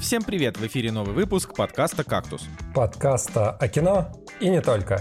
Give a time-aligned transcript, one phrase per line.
[0.00, 0.56] Всем привет!
[0.56, 2.48] В эфире новый выпуск подкаста «Кактус».
[2.74, 4.08] Подкаста о кино
[4.40, 5.00] и не только.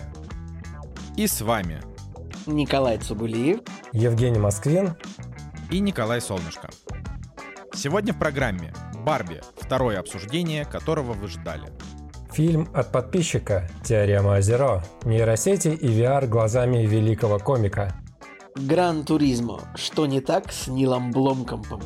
[1.17, 1.81] И с вами
[2.45, 3.61] Николай Цугулиев,
[3.93, 4.95] Евгений Москвин
[5.71, 6.69] и Николай Солнышко.
[7.73, 8.71] Сегодня в программе
[9.03, 9.41] «Барби.
[9.57, 11.73] Второе обсуждение, которого вы ждали».
[12.31, 14.83] Фильм от подписчика «Теорема Озеро.
[15.03, 18.04] Нейросети и VR глазами великого комика».
[18.55, 19.59] Гран Туризмо.
[19.75, 21.81] Что не так с Нилом Бломкомпом?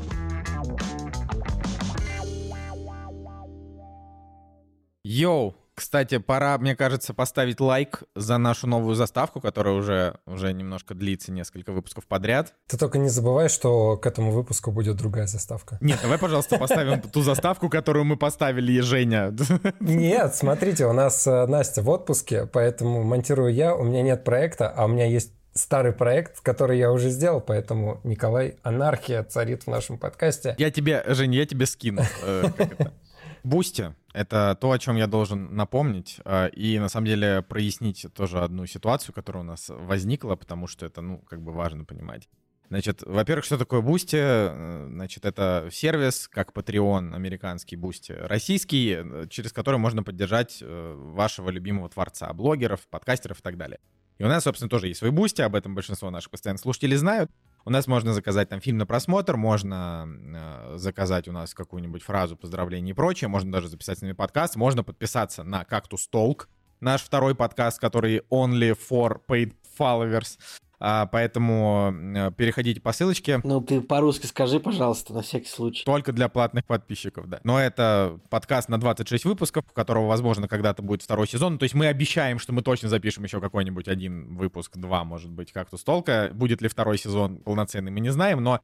[5.03, 5.55] Йоу!
[5.73, 11.31] Кстати, пора, мне кажется, поставить лайк за нашу новую заставку, которая уже, уже немножко длится
[11.31, 12.53] несколько выпусков подряд.
[12.67, 15.77] Ты только не забывай, что к этому выпуску будет другая заставка.
[15.79, 19.33] Нет, давай, пожалуйста, поставим ту заставку, которую мы поставили, Женя.
[19.79, 24.69] Нет, смотрите, у нас э, Настя в отпуске, поэтому монтирую я, у меня нет проекта,
[24.69, 29.67] а у меня есть старый проект, который я уже сделал, поэтому, Николай, анархия царит в
[29.67, 30.55] нашем подкасте.
[30.57, 32.01] Я тебе, Жень, я тебе скину.
[32.23, 32.45] э.
[33.43, 38.39] Boosty— это то, о чем я должен напомнить, э, и на самом деле прояснить тоже
[38.39, 42.27] одну ситуацию, которая у нас возникла, потому что это, ну, как бы важно понимать.
[42.67, 44.17] Значит, во-первых, что такое Boosty?
[44.19, 51.89] Э, Значит, это сервис, как Patreon, американский Boosty, российский, через который можно поддержать вашего любимого
[51.89, 53.79] творца, блогеров, подкастеров и так далее.
[54.19, 57.31] И у нас, собственно, тоже есть свой Boosty, об этом большинство наших постоянных слушателей знают.
[57.63, 62.35] У нас можно заказать там фильм на просмотр, можно э, заказать у нас какую-нибудь фразу
[62.35, 66.47] поздравления и прочее, можно даже записать с нами подкаст, можно подписаться на Cactus Talk,
[66.81, 70.37] наш второй подкаст, который only for paid followers.
[70.79, 73.41] А, поэтому э, переходите по ссылочке.
[73.43, 75.83] Ну, ты по-русски скажи, пожалуйста, на всякий случай.
[75.83, 77.41] Только для платных подписчиков, да.
[77.43, 81.57] Но это подкаст на 26 выпусков, у которого, возможно, когда-то будет второй сезон.
[81.57, 85.51] То есть мы обещаем, что мы точно запишем еще какой-нибудь один выпуск, два, может быть,
[85.51, 86.29] как-то столка.
[86.31, 88.61] Будет ли второй сезон полноценный, мы не знаем, но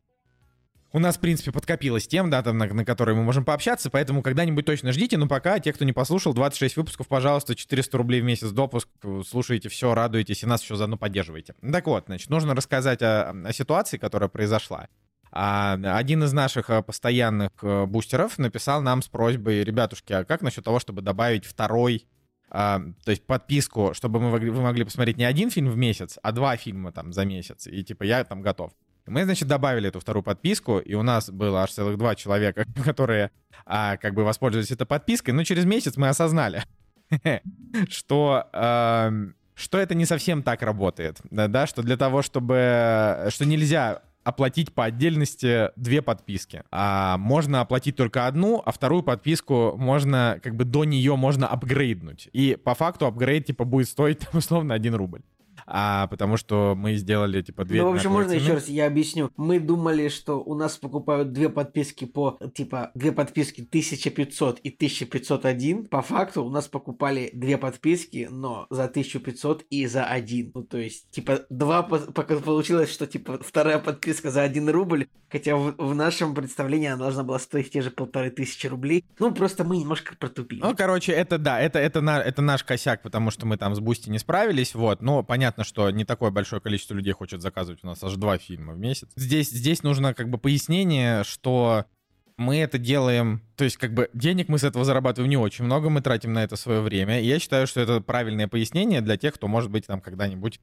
[0.95, 4.21] у нас, в принципе, подкопилось тем, да, там, на, на которые мы можем пообщаться, поэтому
[4.21, 5.17] когда-нибудь точно ждите.
[5.17, 8.88] Но пока, те, кто не послушал, 26 выпусков, пожалуйста, 400 рублей в месяц допуск,
[9.28, 11.53] слушайте все, радуйтесь и нас еще заодно поддерживайте.
[11.69, 14.88] Так вот, значит, нужно рассказать о, о ситуации, которая произошла.
[15.34, 20.41] А один из наших э, постоянных э, бустеров написал нам с просьбой, ребятушки, а как
[20.44, 22.07] насчет того, чтобы добавить второй
[22.50, 26.31] а, то есть подписку, чтобы мы вы могли посмотреть не один фильм в месяц, а
[26.31, 27.67] два фильма там за месяц.
[27.67, 28.72] И типа я там готов.
[29.07, 33.31] Мы, значит, добавили эту вторую подписку, и у нас было аж целых два человека, которые
[33.66, 36.63] а, как бы воспользовались этой подпиской, но через месяц мы осознали,
[37.89, 39.11] что, а,
[39.53, 44.85] что это не совсем так работает, да, что для того, чтобы, что нельзя оплатить по
[44.85, 46.63] отдельности две подписки.
[46.72, 52.29] А можно оплатить только одну, а вторую подписку можно, как бы до нее можно апгрейднуть.
[52.33, 55.22] И по факту апгрейд, типа, будет стоить, там, условно, 1 рубль
[55.66, 57.81] а потому что мы сделали типа две.
[57.81, 59.31] Ну, в общем, можно еще раз я объясню.
[59.38, 65.86] Мы думали, что у нас покупают две подписки по типа две подписки 1500 и 1501.
[65.86, 70.52] По факту у нас покупали две подписки, но за 1500 и за один.
[70.53, 75.56] Ну, то есть, типа, два пока получилось, что типа вторая подписка за один рубль, хотя
[75.56, 79.03] в, в нашем представлении она должна была стоить те же полторы тысячи рублей.
[79.20, 80.62] Ну, просто мы немножко протупили.
[80.62, 83.80] Ну, короче, это да, это, это, на, это наш косяк, потому что мы там с
[83.79, 87.83] Boosty не справились, вот, но понятно, понятно, что не такое большое количество людей хочет заказывать
[87.83, 89.09] у нас аж два фильма в месяц.
[89.16, 91.85] Здесь, здесь нужно как бы пояснение, что
[92.38, 95.89] мы это делаем, то есть как бы денег мы с этого зарабатываем не очень много,
[95.89, 97.21] мы тратим на это свое время.
[97.21, 100.59] И я считаю, что это правильное пояснение для тех, кто, может быть, там когда-нибудь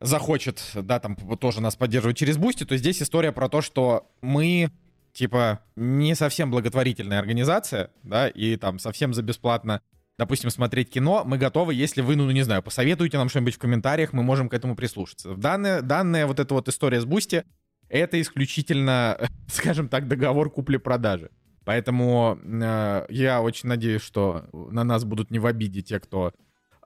[0.00, 4.70] захочет, да, там тоже нас поддерживать через Boosty, то здесь история про то, что мы
[5.14, 9.80] типа не совсем благотворительная организация, да, и там совсем за бесплатно
[10.22, 14.12] допустим, смотреть кино, мы готовы, если вы, ну, не знаю, посоветуете нам что-нибудь в комментариях,
[14.12, 15.34] мы можем к этому прислушаться.
[15.34, 17.42] Данная, данная вот эта вот история с Boosty,
[17.88, 19.18] это исключительно,
[19.48, 21.30] скажем так, договор купли-продажи.
[21.64, 26.32] Поэтому э, я очень надеюсь, что на нас будут не в обиде те, кто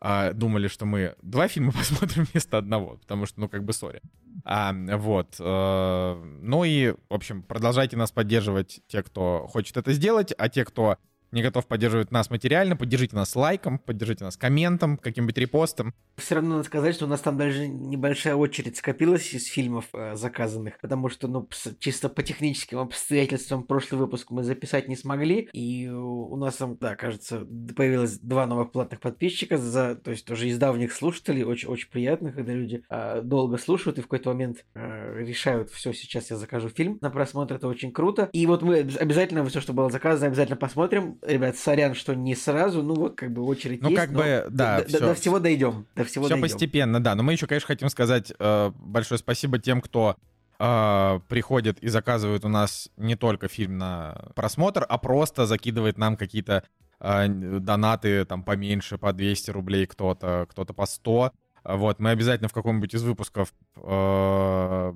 [0.00, 4.00] э, думали, что мы два фильма посмотрим вместо одного, потому что, ну, как бы, sorry.
[4.44, 5.36] А, вот.
[5.40, 10.64] Э, ну и, в общем, продолжайте нас поддерживать, те, кто хочет это сделать, а те,
[10.64, 10.96] кто
[11.36, 15.94] не готов поддерживать нас материально, поддержите нас лайком, поддержите нас комментом, каким-нибудь репостом.
[16.16, 20.16] Все равно надо сказать, что у нас там даже небольшая очередь скопилась из фильмов э,
[20.16, 21.48] заказанных, потому что, ну,
[21.78, 26.96] чисто по техническим обстоятельствам прошлый выпуск мы записать не смогли, и у нас там, да,
[26.96, 27.46] кажется,
[27.76, 32.32] появилось два новых платных подписчика, за, то есть тоже из давних слушателей, очень, очень приятно,
[32.32, 36.70] когда люди э, долго слушают и в какой-то момент э, решают, все, сейчас я закажу
[36.70, 38.30] фильм на просмотр, это очень круто.
[38.32, 42.82] И вот мы обязательно все, что было заказано, обязательно посмотрим, ребят, сорян, что не сразу,
[42.82, 44.00] ну вот как бы очередь ну, есть.
[44.00, 45.00] Ну как бы, да, до, все.
[45.00, 46.42] до всего дойдем, до всего Все дойдем.
[46.42, 50.16] постепенно, да, но мы еще, конечно, хотим сказать э, большое спасибо тем, кто
[50.58, 56.16] э, приходит и заказывает у нас не только фильм на просмотр, а просто закидывает нам
[56.16, 56.64] какие-то
[57.00, 61.32] э, донаты там поменьше, по 200 рублей кто-то, кто-то по 100.
[61.64, 64.92] Вот, мы обязательно в каком-нибудь из выпусков э,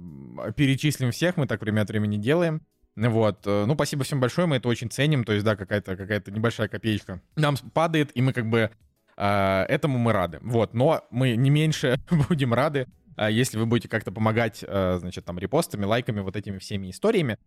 [0.56, 2.62] перечислим всех, мы так время от времени делаем.
[3.08, 6.22] Вот, э, ну, спасибо всем большое, мы это очень ценим, то есть, да, какая-то какая
[6.26, 8.70] небольшая копеечка нам падает, и мы как бы
[9.16, 10.38] э, этому мы рады.
[10.42, 11.98] Вот, но мы не меньше
[12.28, 12.86] будем рады,
[13.16, 17.38] э, если вы будете как-то помогать, э, значит, там, репостами, лайками, вот этими всеми историями.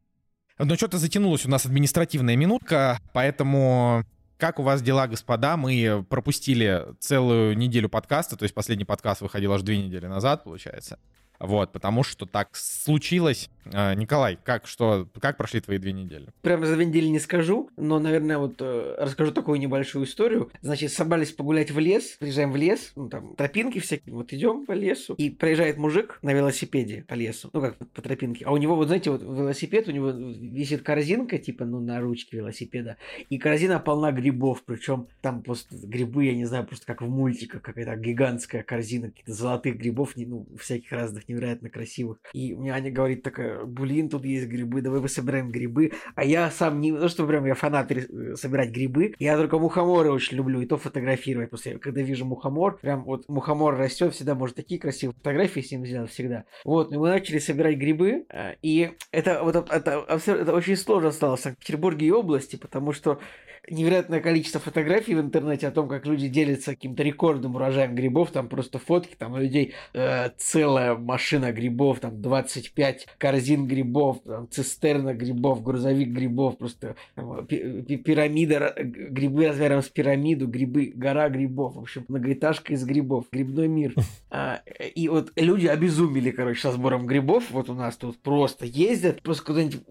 [0.57, 4.05] Но что-то затянулась у нас административная минутка, поэтому
[4.37, 5.55] как у вас дела, господа?
[5.55, 10.99] Мы пропустили целую неделю подкаста, то есть последний подкаст выходил аж две недели назад, получается.
[11.39, 13.49] Вот, потому что так случилось.
[13.73, 16.27] А, Николай, как, что, как прошли твои две недели?
[16.41, 20.51] Прямо за две недели не скажу, но, наверное, вот э, расскажу такую небольшую историю.
[20.61, 24.73] Значит, собрались погулять в лес, приезжаем в лес, ну, там, тропинки всякие, вот идем по
[24.73, 28.75] лесу, и проезжает мужик на велосипеде по лесу, ну, как по тропинке, а у него,
[28.75, 32.97] вот, знаете, вот велосипед, у него висит корзинка, типа, ну, на ручке велосипеда,
[33.29, 37.61] и корзина полна грибов, причем там просто грибы, я не знаю, просто как в мультиках,
[37.61, 42.19] какая-то гигантская корзина каких-то золотых грибов, ну, всяких разных невероятно красивых.
[42.33, 45.91] И мне Аня говорит такая, блин, тут есть грибы, давай мы собираем грибы.
[46.15, 50.11] А я сам не, ну что прям я фанат э, собирать грибы, я только мухоморы
[50.11, 51.49] очень люблю, и то фотографировать.
[51.49, 55.85] После, когда вижу мухомор, прям вот мухомор растет, всегда может такие красивые фотографии с ним
[55.85, 56.45] сделать, всегда.
[56.63, 61.11] Вот, и мы начали собирать грибы, э, и это вот это, это, это очень сложно
[61.11, 63.19] стало в Санкт-Петербурге и области, потому что
[63.69, 68.49] невероятное количество фотографий в интернете о том, как люди делятся каким-то рекордным урожаем грибов, там
[68.49, 75.13] просто фотки, там у людей э, целая машина грибов, там 25 корзин грибов, там, цистерна
[75.13, 82.05] грибов, грузовик грибов, просто там, пирамида, грибы размером с пирамиду, грибы, гора грибов, в общем,
[82.07, 83.93] многоэтажка из грибов, грибной мир.
[84.29, 84.61] А,
[84.95, 89.45] и вот люди обезумели, короче, со сбором грибов, вот у нас тут просто ездят, просто
[89.45, 89.83] куда-нибудь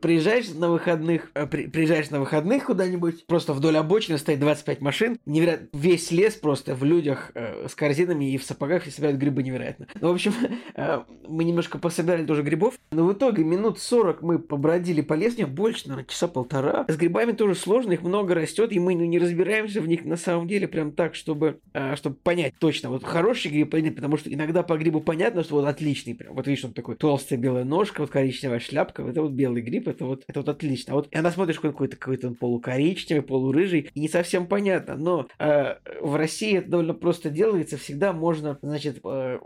[0.00, 5.68] приезжаешь на выходных, э, приезжаешь на выходных куда-нибудь, просто вдоль обочины стоит 25 машин, невероятно,
[5.72, 9.86] весь лес просто в людях э, с корзинами и в сапогах и собирают грибы невероятно.
[10.00, 10.32] Ну, в общем,
[10.76, 15.46] э, мы немножко пособирали тоже грибов, но в итоге минут 40 мы побродили по лесу,
[15.46, 16.84] больше, наверное, часа полтора.
[16.88, 20.16] С грибами тоже сложно, их много растет, и мы ну, не разбираемся в них на
[20.16, 24.16] самом деле прям так, чтобы, э, чтобы понять точно, вот хороший гриб или нет, потому
[24.16, 27.64] что иногда по грибу понятно, что вот отличный, прям, вот видишь, он такой толстая белая
[27.64, 30.92] ножка, вот коричневая шляпка, это вот белый гриб, это вот, это вот отлично.
[30.92, 35.26] А вот и она смотришь, какой-то какой-то он полукоричневый, коричневый, полурыжий, не совсем понятно, но
[35.38, 39.38] э, в России это довольно просто делается, всегда можно, значит, э,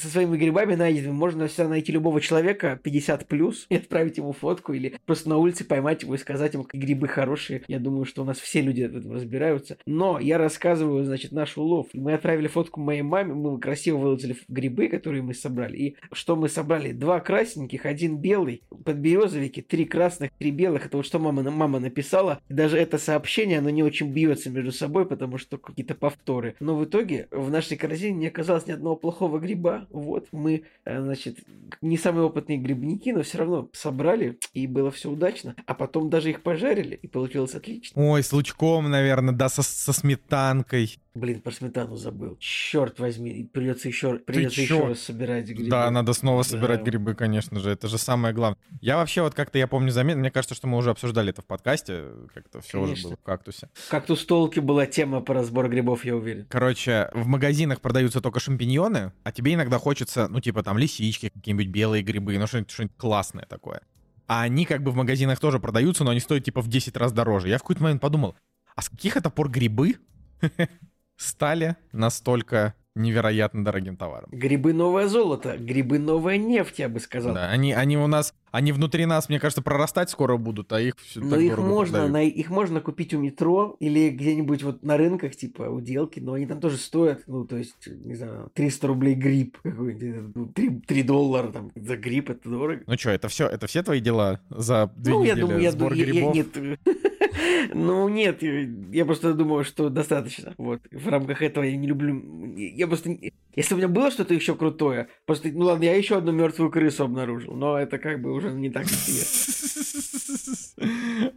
[0.00, 4.72] со своими грибами найденными, можно всегда найти любого человека 50 плюс и отправить ему фотку,
[4.72, 7.62] или просто на улице поймать его и сказать ему, какие грибы хорошие.
[7.68, 9.76] Я думаю, что у нас все люди в этом разбираются.
[9.86, 11.88] Но я рассказываю, значит, наш улов.
[11.92, 15.76] Мы отправили фотку моей маме, мы красиво выложили грибы, которые мы собрали.
[15.76, 16.92] И что мы собрали?
[16.92, 20.86] Два красненьких, один белый, подберезовики, три красных, три белых.
[20.86, 22.40] Это вот что мама, мама написала.
[22.48, 26.56] И даже это это сообщение, оно не очень бьется между собой, потому что какие-то повторы.
[26.58, 29.86] Но в итоге в нашей корзине не оказалось ни одного плохого гриба.
[29.90, 31.38] Вот мы, э, значит,
[31.80, 35.54] не самые опытные грибники, но все равно собрали, и было все удачно.
[35.66, 38.02] А потом даже их пожарили, и получилось отлично.
[38.02, 40.98] Ой, с лучком, наверное, да, со, со сметанкой.
[41.14, 42.36] Блин, про сметану забыл.
[42.38, 45.68] Черт возьми, придется еще, придется еще раз собирать грибы.
[45.68, 46.90] Да, надо снова собирать да.
[46.90, 47.70] грибы, конечно же.
[47.70, 48.60] Это же самое главное.
[48.80, 51.46] Я вообще вот как-то, я помню, заметил, мне кажется, что мы уже обсуждали это в
[51.46, 52.92] подкасте, как-то все конечно.
[52.92, 53.68] уже было в кактусе.
[53.88, 56.46] Кактус толки была тема по разбору грибов, я уверен.
[56.48, 61.68] Короче, в магазинах продаются только шампиньоны, а тебе иногда хочется, ну, типа там лисички, какие-нибудь
[61.68, 63.80] белые грибы, ну, что-нибудь, что классное такое.
[64.28, 67.10] А они как бы в магазинах тоже продаются, но они стоят типа в 10 раз
[67.10, 67.48] дороже.
[67.48, 68.36] Я в какой-то момент подумал,
[68.76, 69.96] а с каких это пор грибы
[71.20, 74.28] стали настолько невероятно дорогим товаром.
[74.32, 77.34] Грибы новое золото, грибы новая нефть, я бы сказал.
[77.34, 80.94] Да, они, они у нас, они внутри нас, мне кажется, прорастать скоро будут, а их
[80.98, 85.36] все Но их можно, на, их можно купить у метро или где-нибудь вот на рынках,
[85.36, 89.14] типа у делки, но они там тоже стоят, ну, то есть, не знаю, 300 рублей
[89.14, 92.82] гриб, 3, 3 доллара там за гриб, это дорого.
[92.86, 95.92] Ну что, это все, это все твои дела за две ну, недели я думаю, сбор
[95.92, 96.34] я, грибов?
[96.34, 96.80] Я, нет,
[97.72, 100.54] ну, нет, я просто думаю, что достаточно.
[100.58, 100.80] Вот.
[100.90, 102.54] В рамках этого я не люблю...
[102.56, 103.16] Я просто...
[103.56, 105.50] Если у меня было что-то еще крутое, просто...
[105.52, 108.86] Ну ладно, я еще одну мертвую крысу обнаружил, но это как бы уже не так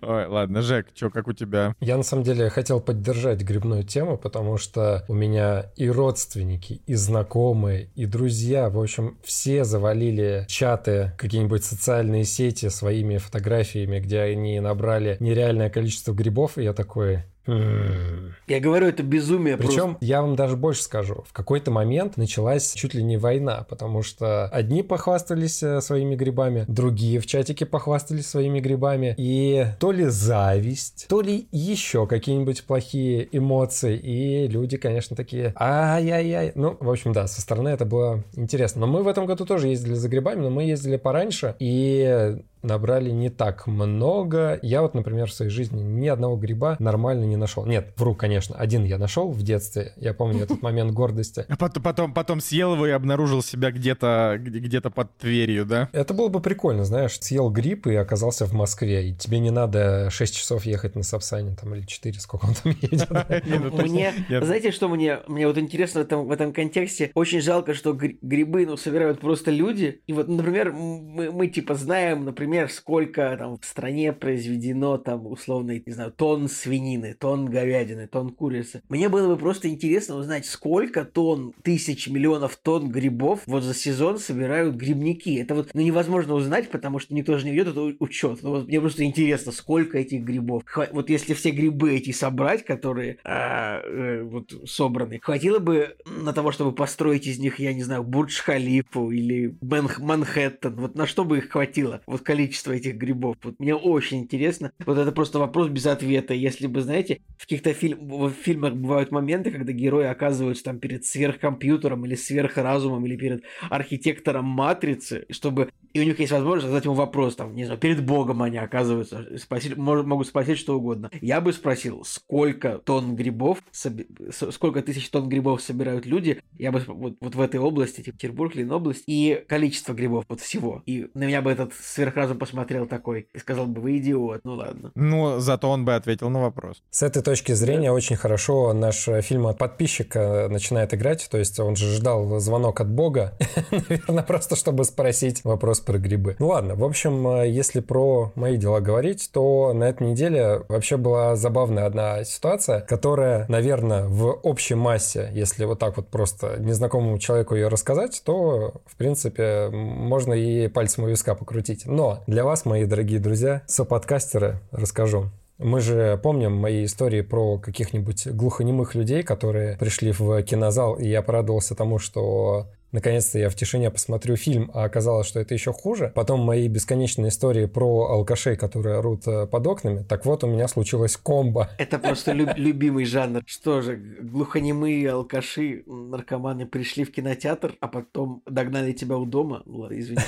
[0.02, 1.76] Ой, ладно, Жек, что, как у тебя?
[1.80, 6.96] Я на самом деле хотел поддержать грибную тему, потому что у меня и родственники, и
[6.96, 14.60] знакомые, и друзья, в общем, все завалили чаты, какие-нибудь социальные сети своими фотографиями, где они
[14.60, 19.58] набрали нереальное количество грибов, и я такой, Я говорю, это безумие.
[19.58, 20.06] Причем просто.
[20.06, 21.24] я вам даже больше скажу.
[21.28, 26.66] В какой-то момент началась чуть ли не война, потому что одни похвастались э, своими грибами,
[26.68, 29.14] другие в чатике похвастались своими грибами.
[29.18, 33.98] И то ли зависть, то ли еще какие-нибудь плохие эмоции.
[33.98, 36.54] И люди, конечно, такие ай-яй-яй.
[36.56, 38.82] Ну, в общем, да, со стороны это было интересно.
[38.82, 41.56] Но мы в этом году тоже ездили за грибами, но мы ездили пораньше.
[41.60, 44.60] И набрали не так много.
[44.62, 47.66] Я вот, например, в своей жизни ни одного гриба нормально не нашел.
[47.66, 49.94] Нет, вру, конечно, один я нашел в детстве.
[49.98, 51.46] Я помню этот момент гордости.
[51.48, 55.90] А потом, потом, потом съел его и обнаружил себя где-то где-то под Тверью, да?
[55.92, 60.10] Это было бы прикольно, знаешь, съел гриб и оказался в Москве, и тебе не надо
[60.10, 63.10] 6 часов ехать на Сапсане, там, или 4, сколько он там едет.
[63.64, 67.12] Ну, мне, знаете, что мне, мне вот интересно в этом, в этом контексте?
[67.14, 70.02] Очень жалко, что грибы, ну, собирают просто люди.
[70.08, 75.82] И вот, например, мы типа знаем, например, например, сколько там в стране произведено там условно,
[75.84, 78.84] не знаю, тонн свинины, тонн говядины, тонн курицы.
[78.90, 84.20] Мне было бы просто интересно узнать, сколько тонн, тысяч, миллионов тонн грибов вот за сезон
[84.20, 85.36] собирают грибники.
[85.38, 88.44] Это вот ну, невозможно узнать, потому что никто же не ведет этот учет.
[88.44, 90.64] Но вот мне просто интересно, сколько этих грибов.
[90.92, 96.52] Вот если все грибы эти собрать, которые а, э, вот собраны, хватило бы на того,
[96.52, 100.76] чтобы построить из них, я не знаю, Бурдж-Халифу или Манхэттен.
[100.76, 102.02] Вот на что бы их хватило?
[102.06, 103.38] Вот количество количество этих грибов.
[103.44, 104.72] Вот мне очень интересно.
[104.86, 106.34] Вот это просто вопрос без ответа.
[106.34, 111.06] Если бы, знаете, в каких-то фильм, в фильмах бывают моменты, когда герои оказываются там перед
[111.06, 116.96] сверхкомпьютером или сверхразумом или перед архитектором матрицы, чтобы и у них есть возможность задать ему
[116.96, 121.12] вопрос, там, не знаю, перед Богом они оказываются, спросить, могут спросить что угодно.
[121.22, 127.18] Я бы спросил, сколько тонн грибов, сколько тысяч тонн грибов собирают люди, я бы вот,
[127.20, 130.82] вот в этой области, Петербург, Ленобласть, и количество грибов, вот всего.
[130.88, 134.92] И на меня бы этот сверхразум посмотрел такой и сказал бы, вы идиот, ну ладно.
[134.96, 136.84] Ну, зато он бы ответил на вопрос.
[136.90, 137.94] С этой точки зрения да.
[137.94, 142.90] очень хорошо наш фильм от подписчика начинает играть, то есть он же ждал звонок от
[142.90, 143.38] Бога,
[143.72, 146.36] наверное, просто чтобы спросить вопрос про грибы.
[146.40, 150.98] Ну ладно, в общем, э, если про мои дела говорить, то на этой неделе вообще
[150.98, 157.18] была забавная одна ситуация, которая, наверное, в общей массе, если вот так вот просто незнакомому
[157.20, 161.86] человеку ее рассказать, то, в принципе, можно и пальцем у виска покрутить.
[161.86, 165.30] Но для вас, мои дорогие друзья, соподкастеры, расскажу.
[165.58, 171.22] Мы же помним мои истории про каких-нибудь глухонемых людей, которые пришли в кинозал, и я
[171.22, 176.12] порадовался тому, что Наконец-то я в тишине посмотрю фильм, а оказалось, что это еще хуже.
[176.14, 180.04] Потом мои бесконечные истории про алкашей, которые орут э, под окнами.
[180.04, 181.72] Так вот, у меня случилось комбо.
[181.80, 183.42] Это просто любимый жанр.
[183.48, 189.64] Что же, глухонемые алкаши, наркоманы пришли в кинотеатр, а потом догнали тебя у дома?
[189.66, 190.22] Ладно, извини.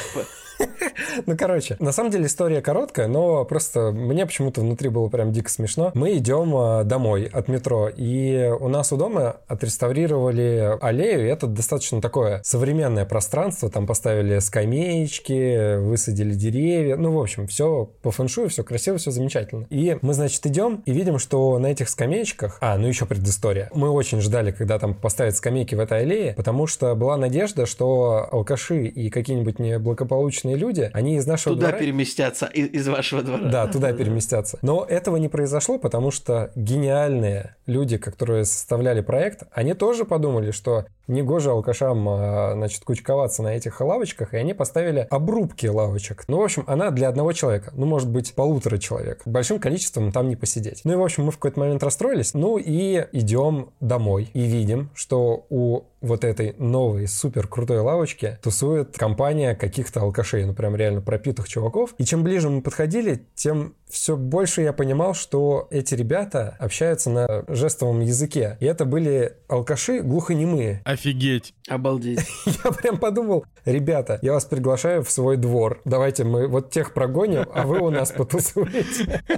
[1.26, 5.50] Ну, короче, на самом деле история короткая, но просто мне почему-то внутри было прям дико
[5.50, 5.92] смешно.
[5.94, 11.48] Мы идем э, домой от метро, и у нас у дома отреставрировали аллею, и это
[11.48, 18.50] достаточно такое современное пространство, там поставили скамеечки, высадили деревья, ну, в общем, все по фэншую,
[18.50, 19.68] все красиво, все замечательно.
[19.70, 23.90] И мы, значит, идем и видим, что на этих скамеечках, а, ну еще предыстория, мы
[23.90, 28.86] очень ждали, когда там поставят скамейки в этой аллее, потому что была надежда, что алкаши
[28.86, 31.80] и какие-нибудь неблагополучные люди, они из нашего Туда двора...
[31.80, 33.50] переместятся, из, из вашего двора.
[33.50, 34.60] Да, туда переместятся.
[34.62, 40.86] Но этого не произошло, потому что гениальные люди, которые составляли проект, они тоже подумали, что
[41.08, 46.26] негоже алкашам, а, значит, кучковаться на этих лавочках, и они поставили обрубки лавочек.
[46.28, 49.22] Ну, в общем, она для одного человека, ну, может быть, полутора человек.
[49.26, 50.82] Большим количеством там не посидеть.
[50.84, 54.90] Ну и, в общем, мы в какой-то момент расстроились, ну и идем домой и видим,
[54.94, 61.02] что у вот этой новой супер крутой лавочке тусует компания каких-то алкашей, ну прям реально
[61.02, 61.94] пропитых чуваков.
[61.98, 67.44] И чем ближе мы подходили, тем все больше я понимал, что эти ребята общаются на
[67.48, 68.58] жестовом языке.
[68.60, 70.82] И это были алкаши глухонемые.
[70.86, 71.54] Офигеть.
[71.68, 72.26] Обалдеть.
[72.46, 75.82] Я прям подумал, ребята, я вас приглашаю в свой двор.
[75.86, 79.24] Давайте мы вот тех прогоним, а вы у нас потусуете.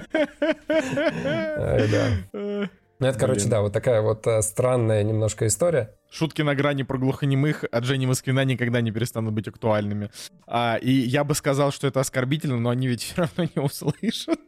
[1.87, 2.69] Да.
[2.99, 5.95] Ну, это, короче, да, вот такая вот э, странная немножко история.
[6.09, 10.09] Шутки на грани про глухонемых от Жени Москвина никогда не перестанут быть актуальными.
[10.47, 14.39] А, и я бы сказал, что это оскорбительно, но они ведь все равно не услышат.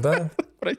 [0.00, 0.30] Да.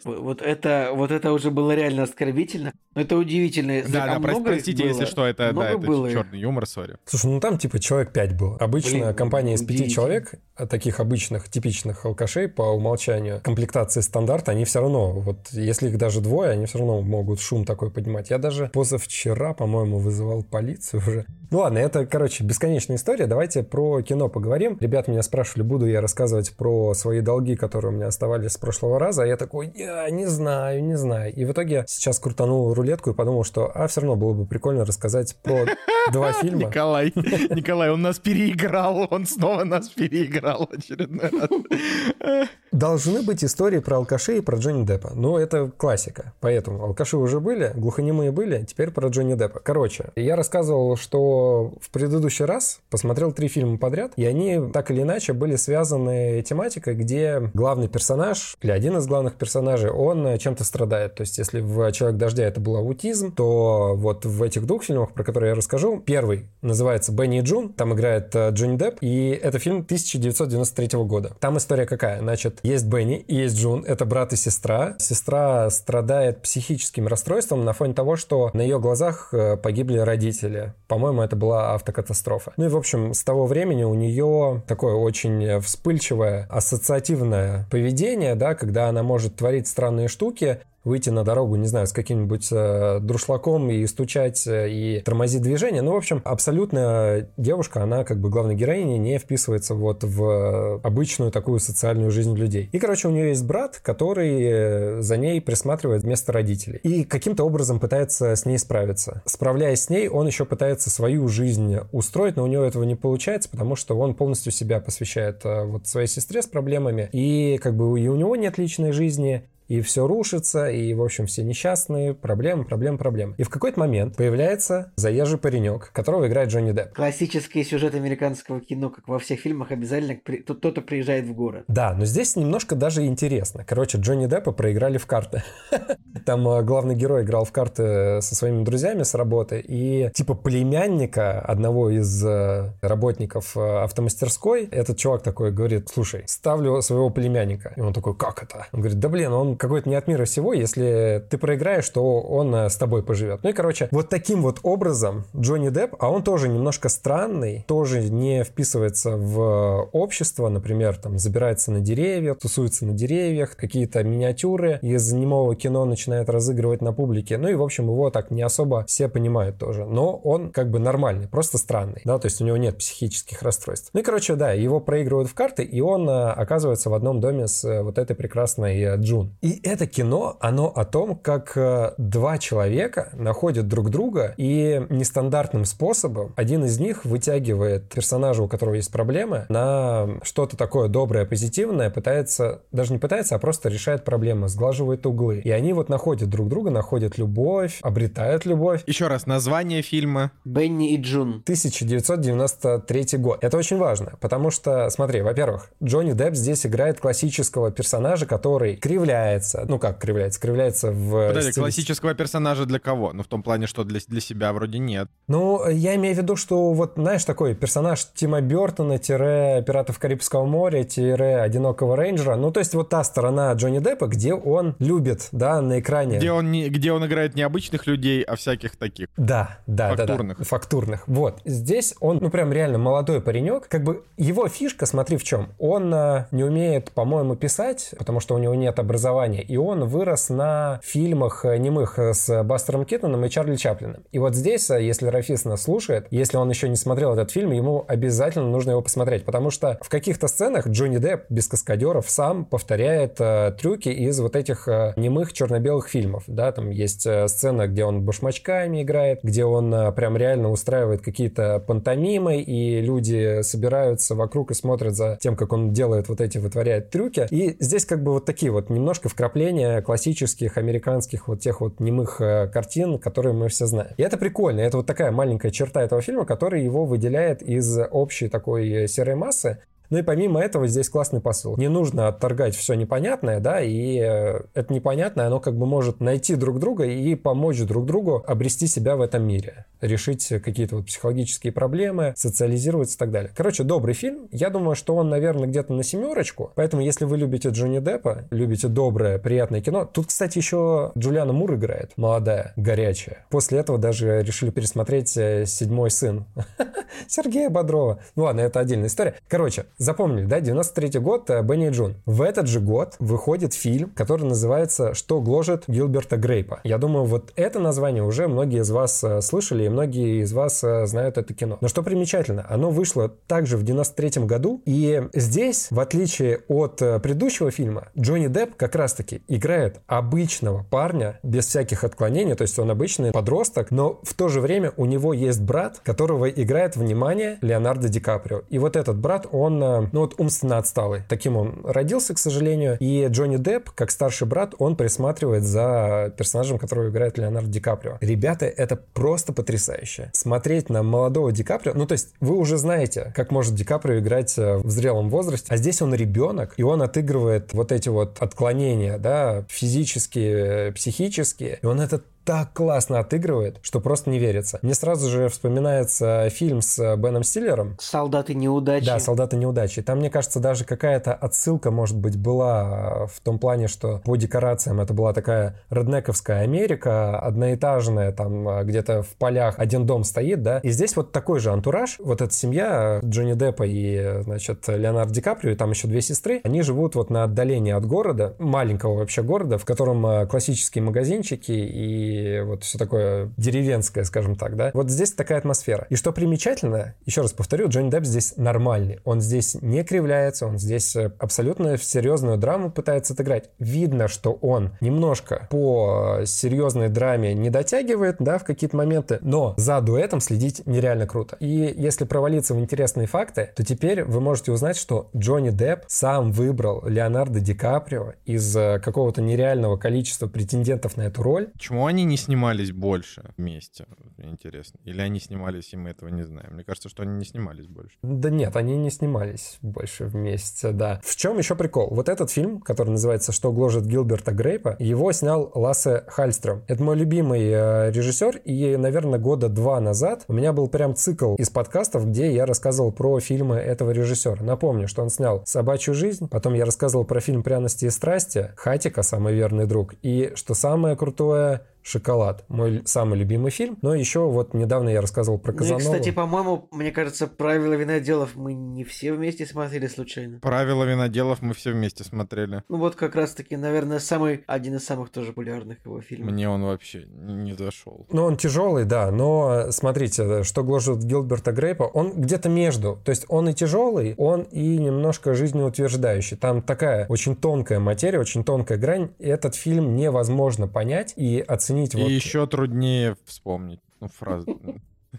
[0.03, 2.73] Вот это, вот это уже было реально оскорбительно.
[2.95, 3.81] Но это удивительно.
[3.87, 4.89] Да, а да, простите, было?
[4.89, 6.11] если что, это, да, это было.
[6.11, 6.97] черный юмор, сори.
[7.05, 8.57] Слушай, ну там типа человек 5 было.
[8.57, 14.49] Обычно Блин, компания из пяти человек, а таких обычных, типичных алкашей по умолчанию, комплектации стандарт,
[14.49, 18.29] они все равно, вот если их даже двое, они все равно могут шум такой поднимать.
[18.29, 23.25] Я даже позавчера, по-моему, вызывал полицию уже Ну ладно, это, короче, бесконечная история.
[23.25, 24.77] Давайте про кино поговорим.
[24.79, 28.99] Ребят меня спрашивали, буду я рассказывать про свои долги, которые у меня оставались с прошлого
[28.99, 29.23] раза.
[29.23, 31.33] А я такой, я не знаю, не знаю.
[31.33, 34.85] И в итоге сейчас крутанул рулетку и подумал, что, а, все равно было бы прикольно
[34.85, 35.65] рассказать про
[36.11, 36.63] два фильма.
[36.63, 42.49] Николай, Николай, он нас переиграл, он снова нас переиграл очередной раз.
[42.71, 45.11] Должны быть истории про алкашей и про Джонни Деппа.
[45.15, 46.33] Ну, это классика.
[46.39, 49.59] Поэтому алкаши уже были, глухонемые были, теперь про Джонни Деппа.
[49.59, 55.01] Короче, я рассказывал, что в предыдущий раз посмотрел три фильма подряд, и они так или
[55.01, 61.15] иначе были связаны тематикой, где главный персонаж, или один из главных персонажей, он чем-то страдает.
[61.15, 65.13] То есть, если в «Человек дождя» это был аутизм, то вот в этих двух фильмах,
[65.13, 69.29] про которые я расскажу, первый называется «Бенни и Джун», там играет э, Джонни Депп, и
[69.29, 71.31] это фильм 1993 года.
[71.39, 72.19] Там история какая?
[72.19, 74.95] Значит, есть Бенни и есть Джун, это брат и сестра.
[74.99, 80.73] Сестра страдает психическим расстройством на фоне того, что на ее глазах э, погибли родители.
[80.87, 82.53] По-моему, это была автокатастрофа.
[82.57, 88.55] Ну и, в общем, с того времени у нее такое очень вспыльчивое, ассоциативное поведение, да,
[88.55, 93.69] когда она может творить странные штуки, выйти на дорогу, не знаю, с каким-нибудь э, друшлаком
[93.69, 95.81] и стучать, э, и тормозить движение.
[95.81, 101.31] Ну, в общем, абсолютно девушка, она как бы главной героиня не вписывается вот в обычную
[101.31, 102.69] такую социальную жизнь людей.
[102.71, 106.79] И, короче, у нее есть брат, который э, за ней присматривает вместо родителей.
[106.83, 109.21] И каким-то образом пытается с ней справиться.
[109.25, 113.49] Справляясь с ней, он еще пытается свою жизнь устроить, но у него этого не получается,
[113.49, 117.09] потому что он полностью себя посвящает э, вот своей сестре с проблемами.
[117.11, 121.27] И как бы и у него нет личной жизни, и все рушится, и, в общем,
[121.27, 123.35] все несчастные, проблемы, проблемы, проблемы.
[123.37, 126.93] И в какой-то момент появляется заезжий паренек, которого играет Джонни Депп.
[126.93, 131.65] Классический сюжет американского кино, как во всех фильмах, обязательно кто-то приезжает в город.
[131.67, 133.63] Да, но здесь немножко даже интересно.
[133.63, 135.43] Короче, Джонни Деппа проиграли в карты.
[136.25, 141.39] Там э, главный герой играл в карты со своими друзьями с работы, и типа племянника
[141.41, 147.73] одного из э, работников э, автомастерской, этот чувак такой говорит, слушай, ставлю своего племянника.
[147.75, 148.65] И он такой, как это?
[148.71, 152.55] Он говорит, да блин, он какой-то не от мира всего, если ты проиграешь, то он
[152.55, 153.41] э, с тобой поживет.
[153.43, 158.09] Ну и, короче, вот таким вот образом Джонни Депп, а он тоже немножко странный, тоже
[158.09, 165.11] не вписывается в общество, например, там забирается на деревья, тусуется на деревьях, какие-то миниатюры из
[165.11, 167.37] немого кино начинает разыгрывать на публике.
[167.37, 169.85] Ну и, в общем, его так не особо все понимают тоже.
[169.85, 173.89] Но он как бы нормальный, просто странный, да, то есть у него нет психических расстройств.
[173.93, 177.47] Ну и, короче, да, его проигрывают в карты, и он э, оказывается в одном доме
[177.47, 179.35] с э, вот этой прекрасной Джун.
[179.41, 184.85] И и это кино, оно о том, как э, два человека находят друг друга и
[184.89, 191.25] нестандартным способом один из них вытягивает персонажа, у которого есть проблемы, на что-то такое доброе,
[191.25, 195.41] позитивное, пытается, даже не пытается, а просто решает проблемы, сглаживает углы.
[195.43, 198.83] И они вот находят друг друга, находят любовь, обретают любовь.
[198.85, 200.31] Еще раз, название фильма.
[200.45, 201.41] Бенни и Джун.
[201.43, 203.43] 1993 год.
[203.43, 209.38] Это очень важно, потому что, смотри, во-первых, Джонни Депп здесь играет классического персонажа, который кривляет
[209.39, 209.65] кривляется.
[209.67, 210.39] Ну как кривляется?
[210.39, 211.27] Кривляется в...
[211.27, 211.63] Подожди, стиле...
[211.63, 213.13] классического персонажа для кого?
[213.13, 215.09] Ну в том плане, что для, для себя вроде нет.
[215.27, 222.35] Ну, я имею в виду, что вот, знаешь, такой персонаж Тима Бертона-Пиратов Карибского моря-Одинокого рейнджера.
[222.35, 226.17] Ну, то есть вот та сторона Джонни Деппа, где он любит, да, на экране.
[226.17, 229.07] Где он, не, где он играет не обычных людей, а всяких таких.
[229.17, 230.37] Да, да, фактурных.
[230.37, 230.49] да, да.
[230.49, 231.07] Фактурных.
[231.07, 231.39] Вот.
[231.45, 233.67] Здесь он, ну, прям реально молодой паренек.
[233.67, 235.49] Как бы его фишка, смотри в чем.
[235.57, 239.85] Он а, не умеет, по-моему, писать, потому что у него нет образования образования, и он
[239.85, 244.03] вырос на фильмах э, немых э, с Бастером Киттоном и Чарли Чаплином.
[244.11, 247.51] И вот здесь, э, если Рафис нас слушает, если он еще не смотрел этот фильм,
[247.51, 252.45] ему обязательно нужно его посмотреть, потому что в каких-то сценах Джонни Депп без каскадеров сам
[252.45, 257.67] повторяет э, трюки из вот этих э, немых черно-белых фильмов, да, там есть э, сцена,
[257.67, 264.15] где он башмачками играет, где он э, прям реально устраивает какие-то пантомимы, и люди собираются
[264.15, 267.27] вокруг и смотрят за тем, как он делает вот эти, вытворяет трюки.
[267.31, 272.21] И здесь как бы вот такие вот немножко вкрапления классических американских вот тех вот немых
[272.21, 273.91] э, картин, которые мы все знаем.
[273.97, 274.61] И это прикольно.
[274.61, 279.15] Это вот такая маленькая черта этого фильма, которая его выделяет из общей такой э, серой
[279.15, 279.61] массы.
[279.89, 281.57] Ну и помимо этого здесь классный посыл.
[281.57, 286.35] Не нужно отторгать все непонятное, да, и э, это непонятное, оно как бы может найти
[286.35, 291.51] друг друга и помочь друг другу обрести себя в этом мире, решить какие-то вот психологические
[291.53, 293.31] проблемы, социализироваться и так далее.
[293.35, 294.27] Короче, добрый фильм.
[294.31, 296.51] Я думаю, что он, наверное, где-то на семерочку.
[296.55, 301.55] Поэтому, если вы любите Джонни Деппа, любите доброе, приятное кино, тут, кстати, еще Джулиана Мур
[301.55, 303.25] играет, молодая, горячая.
[303.29, 306.25] После этого даже решили пересмотреть э, «Седьмой сын»
[307.07, 307.99] Сергея Бодрова.
[308.15, 309.15] Ну ладно, это отдельная история.
[309.27, 311.95] Короче, запомнили, да, 93 год, э, Бенни и Джун.
[312.05, 316.59] В этот же год выходит фильм, который называется «Что гложет Гилберта Грейпа».
[316.63, 320.63] Я думаю, вот это название уже многие из вас э, слышали, и многие из вас
[320.63, 321.57] э, знают это кино.
[321.61, 327.49] Но что примечательно, оно вышло также в 93 году, и здесь, в отличие от предыдущего
[327.49, 333.11] фильма, Джонни Депп как раз-таки играет обычного парня без всяких отклонений, то есть он обычный
[333.11, 337.99] подросток, но в то же время у него есть брат, которого играет, внимание, Леонардо Ди
[337.99, 338.41] Каприо.
[338.49, 341.03] И вот этот брат, он, ну вот умственно отсталый.
[341.07, 342.77] Таким он родился, к сожалению.
[342.79, 347.97] И Джонни Депп, как старший брат, он присматривает за персонажем, которого играет Леонардо Ди Каприо.
[348.01, 350.11] Ребята, это просто потрясающе.
[350.13, 353.99] Смотреть на молодого Ди Каприо, ну то есть вы уже знаете, как может Ди Каприо
[353.99, 358.17] играть э, в зрелом возрасте, а здесь он ребенок, и он отыгрывает вот эти вот
[358.19, 364.59] отклонения, да, физические, психические, и он это так классно отыгрывает, что просто не верится.
[364.61, 367.75] Мне сразу же вспоминается фильм с э, Беном Стиллером.
[367.79, 368.85] «Солдаты неудачи».
[368.85, 369.81] Да, «Солдаты неудачи».
[369.81, 374.79] Там, мне кажется, даже какая-то отсылка, может быть, была в том плане, что по декорациям
[374.79, 380.59] это была такая реднековская Америка, одноэтажная, там э, где-то в полях один дом стоит, да,
[380.59, 385.21] и здесь вот такой же антураж, вот эта семья Джонни Деппа и, значит, Леонардо Ди
[385.21, 389.23] Каприо, и там еще две сестры, они живут вот на отдалении от города, маленького вообще
[389.23, 394.71] города, в котором э, классические магазинчики и вот все такое деревенское, скажем так, да.
[394.73, 395.87] Вот здесь такая атмосфера.
[395.89, 398.99] И что примечательно, еще раз повторю, Джонни Депп здесь нормальный.
[399.03, 403.49] Он здесь не кривляется, он здесь э, абсолютно в серьезную драму пытается отыграть.
[403.59, 409.81] Видно, что он немножко по серьезной драме не дотягивает, да, в какие-то моменты, но за
[409.81, 411.37] дуэтом следить нереально круто.
[411.39, 416.31] И если провалиться в интересные факты, то теперь вы можете узнать, что Джонни Депп сам
[416.31, 421.47] выбрал Леонардо Ди Каприо из э, какого-то нереального количества претендентов на эту роль.
[421.53, 423.85] Почему они не снимались больше вместе?
[424.17, 424.79] Интересно.
[424.83, 426.55] Или они снимались, и мы этого не знаем?
[426.55, 427.97] Мне кажется, что они не снимались больше.
[428.01, 430.99] Да нет, они не снимались больше вместе, да.
[431.03, 431.89] В чем еще прикол?
[431.91, 436.63] Вот этот фильм, который называется «Что гложет Гилберта Грейпа», его снял Лассе Хальстром.
[436.67, 441.35] Это мой любимый э, режиссер, и, наверное, года два назад у меня был прям цикл
[441.35, 444.43] из подкастов, где я рассказывал про фильмы этого режиссера.
[444.43, 449.03] Напомню, что он снял «Собачью жизнь», потом я рассказывал про фильм «Пряности и страсти», «Хатика.
[449.03, 452.45] Самый верный друг», и, что самое крутое, «Шоколад».
[452.49, 453.77] Мой самый любимый фильм.
[453.81, 455.81] Но еще вот недавно я рассказывал про Казанову.
[455.83, 460.39] Ну, и, кстати, по-моему, мне кажется, «Правила виноделов» мы не все вместе смотрели случайно.
[460.39, 462.63] «Правила виноделов» мы все вместе смотрели.
[462.69, 466.31] Ну вот как раз-таки, наверное, самый, один из самых тоже популярных его фильмов.
[466.31, 468.05] Мне он вообще не зашел.
[468.11, 472.99] Ну, он тяжелый, да, но смотрите, что гложет Гилберта Грейпа, он где-то между.
[473.03, 476.37] То есть он и тяжелый, он и немножко жизнеутверждающий.
[476.37, 479.09] Там такая очень тонкая материя, очень тонкая грань.
[479.17, 481.95] И этот фильм невозможно понять и оценить оценить.
[481.95, 482.09] И вот...
[482.11, 483.81] еще труднее вспомнить.
[483.99, 484.59] Ну, фразу.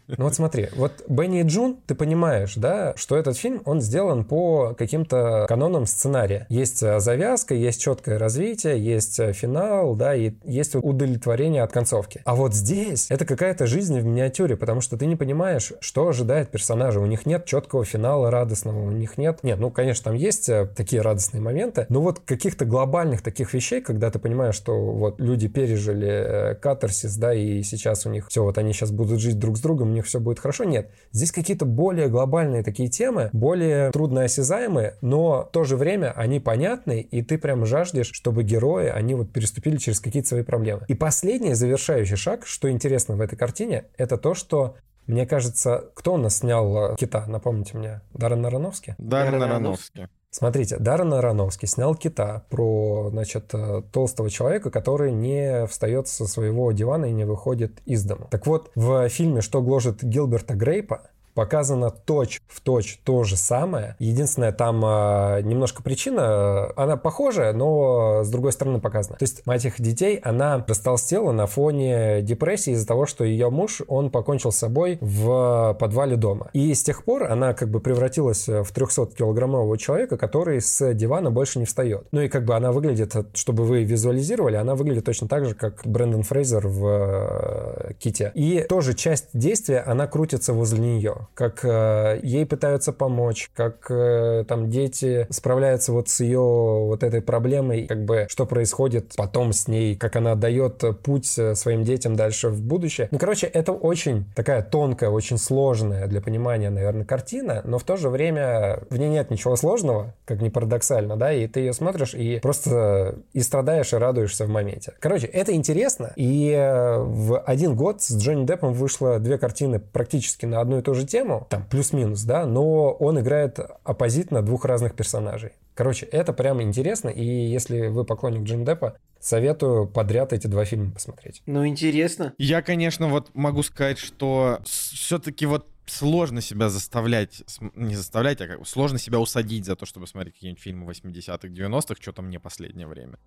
[0.06, 4.24] Ну вот смотри, вот Бенни и Джун, ты понимаешь, да, что этот фильм, он сделан
[4.24, 6.46] по каким-то канонам сценария.
[6.48, 12.22] Есть э, завязка, есть четкое развитие, есть э, финал, да, и есть удовлетворение от концовки.
[12.24, 16.50] А вот здесь это какая-то жизнь в миниатюре, потому что ты не понимаешь, что ожидает
[16.50, 17.00] персонажа.
[17.00, 19.40] У них нет четкого финала радостного, у них нет...
[19.42, 23.80] Нет, ну, конечно, там есть э, такие радостные моменты, но вот каких-то глобальных таких вещей,
[23.80, 28.58] когда ты понимаешь, что вот люди пережили катарсис, да, и сейчас у них все, вот
[28.58, 30.64] они сейчас будут жить друг с другом, другом у них все будет хорошо.
[30.64, 30.90] Нет.
[31.12, 37.00] Здесь какие-то более глобальные такие темы, более трудноосязаемые, но в то же время они понятны,
[37.00, 40.82] и ты прям жаждешь, чтобы герои, они вот переступили через какие-то свои проблемы.
[40.88, 46.14] И последний завершающий шаг, что интересно в этой картине, это то, что мне кажется, кто
[46.14, 48.00] у нас снял э, «Кита», напомните мне?
[48.14, 48.94] Даррен Аронофски?
[48.98, 50.08] Даррен Аронофски.
[50.30, 56.70] Смотрите, Даррен Ароновский снял «Кита» про, значит, э, толстого человека, который не встает со своего
[56.70, 58.28] дивана и не выходит из дома.
[58.30, 63.96] Так вот, в фильме «Что гложет Гилберта Грейпа» показано точь в точь то же самое.
[63.98, 69.16] Единственное, там э, немножко причина, она похожая, но с другой стороны показана.
[69.16, 73.80] То есть мать их детей, она растолстела на фоне депрессии из-за того, что ее муж,
[73.88, 76.50] он покончил с собой в подвале дома.
[76.52, 81.58] И с тех пор она как бы превратилась в 300-килограммового человека, который с дивана больше
[81.58, 82.06] не встает.
[82.12, 85.86] Ну и как бы она выглядит, чтобы вы визуализировали, она выглядит точно так же, как
[85.86, 88.30] Брэндон Фрейзер в э, Ките.
[88.34, 94.44] И тоже часть действия, она крутится возле нее как э, ей пытаются помочь, как э,
[94.46, 99.68] там дети справляются вот с ее вот этой проблемой, как бы что происходит потом с
[99.68, 103.08] ней, как она дает путь э, своим детям дальше в будущее.
[103.10, 107.96] Ну, короче, это очень такая тонкая, очень сложная для понимания, наверное, картина, но в то
[107.96, 112.14] же время в ней нет ничего сложного, как ни парадоксально, да, и ты ее смотришь
[112.14, 114.92] и просто и страдаешь, и радуешься в моменте.
[115.00, 116.54] Короче, это интересно, и
[116.98, 121.04] в один год с Джонни Деппом вышло две картины практически на одну и ту же
[121.10, 125.52] тему, там плюс-минус, да, но он играет оппозитно двух разных персонажей.
[125.74, 130.92] Короче, это прям интересно, и если вы поклонник Джин Деппа, советую подряд эти два фильма
[130.92, 131.42] посмотреть.
[131.46, 132.34] Ну, интересно.
[132.38, 137.42] Я, конечно, вот могу сказать, что все-таки вот сложно себя заставлять,
[137.74, 141.96] не заставлять, а как сложно себя усадить за то, чтобы смотреть какие-нибудь фильмы 80-х, 90-х,
[142.00, 143.18] что-то мне последнее время.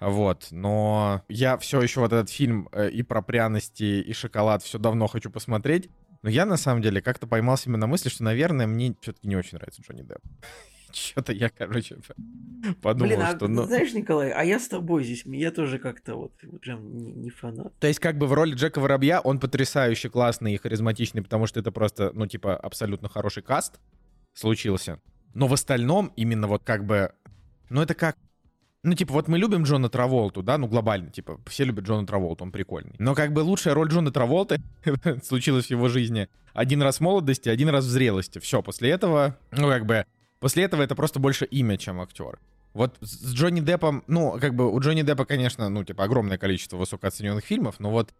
[0.00, 4.78] Вот, но я все еще вот этот фильм э, и про пряности, и шоколад все
[4.78, 5.88] давно хочу посмотреть.
[6.24, 9.36] Но я на самом деле как-то поймал себя на мысли, что, наверное, мне все-таки не
[9.36, 10.22] очень нравится Джонни Депп.
[10.94, 11.98] Что-то я, короче,
[12.80, 13.46] подумал, Блин, а, что...
[13.46, 13.64] Ну...
[13.64, 16.32] Знаешь, Николай, а я с тобой здесь, я тоже как-то вот
[16.62, 17.78] прям не, не фанат.
[17.78, 21.60] То есть как бы в роли Джека Воробья он потрясающе классный и харизматичный, потому что
[21.60, 23.78] это просто, ну, типа, абсолютно хороший каст
[24.32, 25.02] случился.
[25.34, 27.12] Но в остальном именно вот как бы...
[27.68, 28.16] Ну, это как...
[28.84, 32.44] Ну, типа, вот мы любим Джона Траволту, да, ну, глобально, типа, все любят Джона Траволту,
[32.44, 32.94] он прикольный.
[32.98, 34.60] Но как бы лучшая роль Джона Траволты
[35.24, 38.38] случилась в его жизни один раз в молодости, один раз в зрелости.
[38.38, 40.04] Все, после этого, ну, как бы,
[40.44, 42.38] После этого это просто больше имя, чем актер.
[42.74, 46.76] Вот с Джонни Деппом, ну, как бы у Джонни Деппа, конечно, ну, типа, огромное количество
[46.76, 48.12] высокооцененных фильмов, но вот,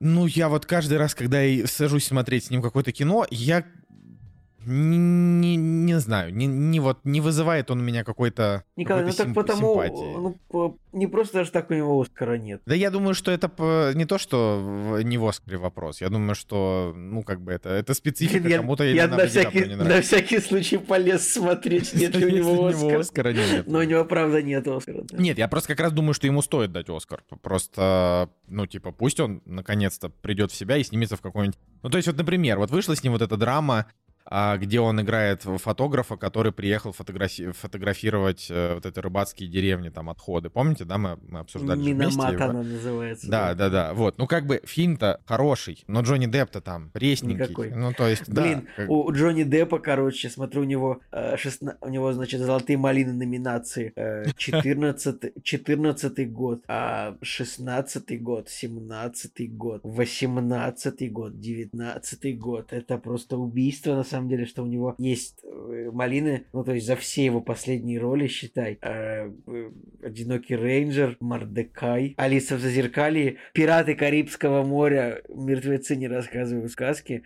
[0.00, 3.66] ну, я вот каждый раз, когда я сажусь смотреть с ним какое-то кино, я
[4.66, 9.16] не, не знаю, не, не вот не вызывает он у меня какой-то Николай, какой ну
[9.16, 10.36] так симп- потому, симпатии.
[10.52, 12.60] ну, не просто даже так у него Оскара нет.
[12.66, 16.00] Да я думаю, что это не то, что не в Оскаре вопрос.
[16.00, 19.42] Я думаю, что, ну, как бы это, это специфика, я, кому-то я Леонардо на Ди
[19.42, 20.16] Каприо всякий, не на нравится.
[20.16, 23.00] всякий случай полез смотреть, нет ли у него Оскара.
[23.00, 23.66] Оскара нет.
[23.66, 25.02] Но у него, правда, нет Оскара.
[25.02, 25.18] да.
[25.18, 27.22] Нет, я просто как раз думаю, что ему стоит дать Оскар.
[27.42, 31.58] Просто, ну, типа, пусть он наконец-то придет в себя и снимется в какой-нибудь...
[31.82, 33.86] Ну, то есть, вот, например, вот вышла с ним вот эта драма,
[34.30, 40.50] где он играет фотографа, который приехал фотографи- фотографировать э, вот эти рыбацкие деревни, там, отходы.
[40.50, 42.44] Помните, да, мы, мы обсуждали же вместе Миномат его?
[42.44, 43.30] она называется.
[43.30, 44.18] Да, да, да, вот.
[44.18, 47.44] Ну, как бы фильм-то хороший, но Джонни Депп-то там пресненький.
[47.44, 47.70] Никакой.
[47.70, 48.42] Ну, то есть, да.
[48.42, 52.76] Блин, как- у Джонни Деппа, короче, смотрю, у него, э, шестна- у него, значит, золотые
[52.76, 53.92] малины номинации.
[53.96, 62.72] Э, 14 14 год, а 16 год, 17 год, 18 год, 19 год.
[62.72, 66.86] Это просто убийство, на самом деле, что у него есть э, малины, ну, то есть
[66.86, 68.78] за все его последние роли, считай.
[68.80, 69.70] Э, э,
[70.02, 77.24] Одинокий рейнджер, Мордекай, Алиса в Зазеркалье, Пираты Карибского моря, Мертвецы не рассказывают сказки,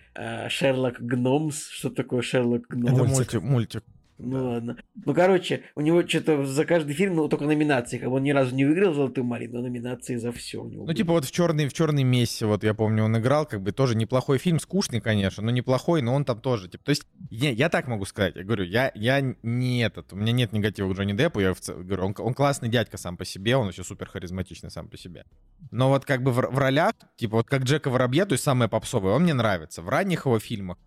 [0.48, 1.68] Шерлок Гномс.
[1.68, 3.12] Что такое Шерлок Это Гномс?
[3.12, 3.84] мультик, мультик.
[4.18, 4.76] Ну ладно.
[5.04, 7.98] Ну, короче, у него что-то за каждый фильм, ну, только номинации.
[7.98, 10.82] Как бы он ни разу не выиграл золотую малину, но номинации за все у него.
[10.82, 10.96] Ну, были.
[10.96, 13.96] типа вот в черный, в черный месяц, вот я помню, он играл, как бы тоже
[13.96, 17.68] неплохой фильм, скучный, конечно, но неплохой, но он там тоже, типа, то есть, я, я
[17.68, 21.14] так могу сказать, я говорю, я, я не этот, у меня нет негатива к Джонни
[21.14, 24.70] Деппу, я в говорю, он, он классный дядька сам по себе, он еще супер харизматичный
[24.70, 25.24] сам по себе.
[25.70, 28.68] Но вот как бы в, в ролях, типа вот как Джека Воробья, то есть самое
[28.70, 29.82] попсовое, он мне нравится.
[29.82, 30.78] В ранних его фильмах,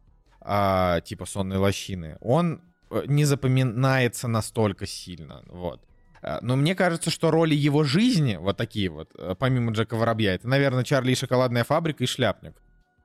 [0.42, 2.62] а, типа «Сонные лощины», он
[3.08, 5.82] не запоминается настолько сильно, вот.
[6.22, 10.34] А, Но мне кажется, что роли его жизни, вот такие вот, э, помимо Джека Воробья,
[10.34, 12.62] это, наверное, Чарли и шоколадная фабрика и шляпник.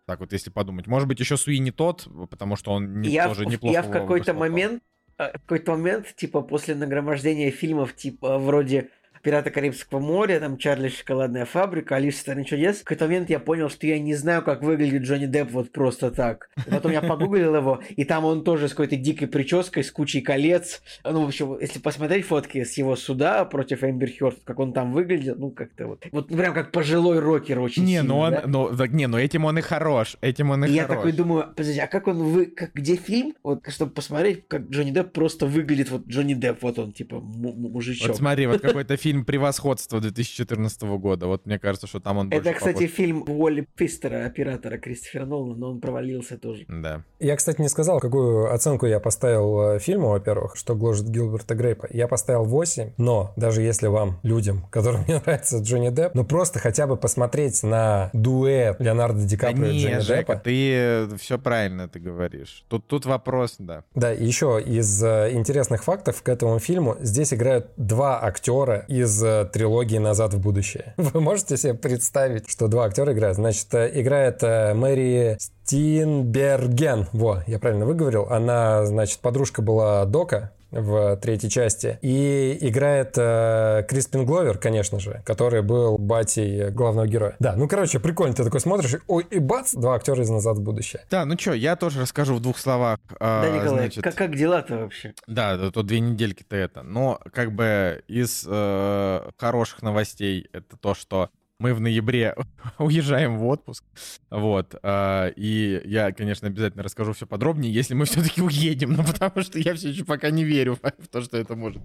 [0.07, 0.87] Так вот, если подумать.
[0.87, 3.91] Может быть, еще Суи не тот, потому что он не, я, тоже неплохо я в
[3.91, 4.83] какой-то момент,
[5.19, 8.89] э, в какой-то момент, типа, после нагромождения фильмов, типа, вроде
[9.23, 12.79] Пираты Карибского моря, там Чарли шоколадная фабрика, Алиса в стране чудес.
[12.79, 16.11] В какой-то момент я понял, что я не знаю, как выглядит Джонни Депп вот просто
[16.11, 16.49] так.
[16.67, 20.21] И потом я погуглил его, и там он тоже с какой-то дикой прической, с кучей
[20.23, 20.83] колец.
[21.05, 24.93] Ну, в общем, если посмотреть фотки с его суда против Эмбер Хёрд, как он там
[24.93, 26.05] выглядел, ну, как-то вот.
[26.13, 28.43] Вот прям как пожилой рокер очень Не, сильно, ну он, да?
[28.47, 30.97] ну, так, не, ну этим он и хорош, этим он и И я хорош.
[30.99, 34.91] такой думаю, подожди, а как он вы, как где фильм, вот чтобы посмотреть, как Джонни
[34.93, 38.09] Депп просто выглядит, вот Джонни Депп, вот он типа му- му- мужичок.
[38.09, 41.27] Вот смотри, вот какой-то фильм «Превосходство» 2014 года.
[41.27, 42.91] Вот мне кажется, что там он Это, кстати, похож.
[42.91, 46.65] фильм Уолли Пистера, оператора Кристофера Нолана, но он провалился тоже.
[46.69, 47.03] Да.
[47.19, 51.89] Я, кстати, не сказал, какую оценку я поставил э, фильму, во-первых, что гложет Гилберта Грейпа.
[51.91, 56.59] Я поставил 8, но даже если вам, людям, которым не нравится Джонни Депп, ну просто
[56.59, 60.37] хотя бы посмотреть на дуэт Леонардо Ди Да Каприо и не, Джонни Жека, Деппа.
[60.37, 62.65] ты все правильно ты говоришь.
[62.69, 63.85] Тут, тут вопрос, да.
[63.95, 69.23] Да, и еще из э, интересных фактов к этому фильму здесь играют два актера из
[69.23, 70.95] э, трилогии «Назад в будущее».
[70.97, 73.37] Вы можете себе представить, что два актера играют?
[73.37, 77.09] Значит, э, играет э, Мэри Стинберген.
[77.13, 78.27] Во, я правильно выговорил.
[78.31, 81.99] Она, значит, подружка была Дока в третьей части.
[82.03, 87.37] И играет э, Криспин Гловер, конечно же, который был батей главного героя.
[87.39, 88.35] Да, ну, короче, прикольно.
[88.35, 91.03] Ты такой смотришь, ой, и бац, два актера из «Назад в будущее».
[91.11, 92.99] Да, ну что, я тоже расскажу в двух словах.
[93.19, 95.15] А, да, Николай, значит, как, как дела-то вообще?
[95.27, 96.83] Да, да, то две недельки-то это.
[96.83, 101.31] Но как бы из э, хороших новостей это то, что
[101.61, 102.35] мы в ноябре
[102.79, 103.85] уезжаем в отпуск.
[104.31, 104.75] Вот.
[104.83, 109.59] а, И я, конечно, обязательно расскажу все подробнее, если мы все-таки уедем, но потому что
[109.59, 111.83] я все еще пока не верю в то, что это может,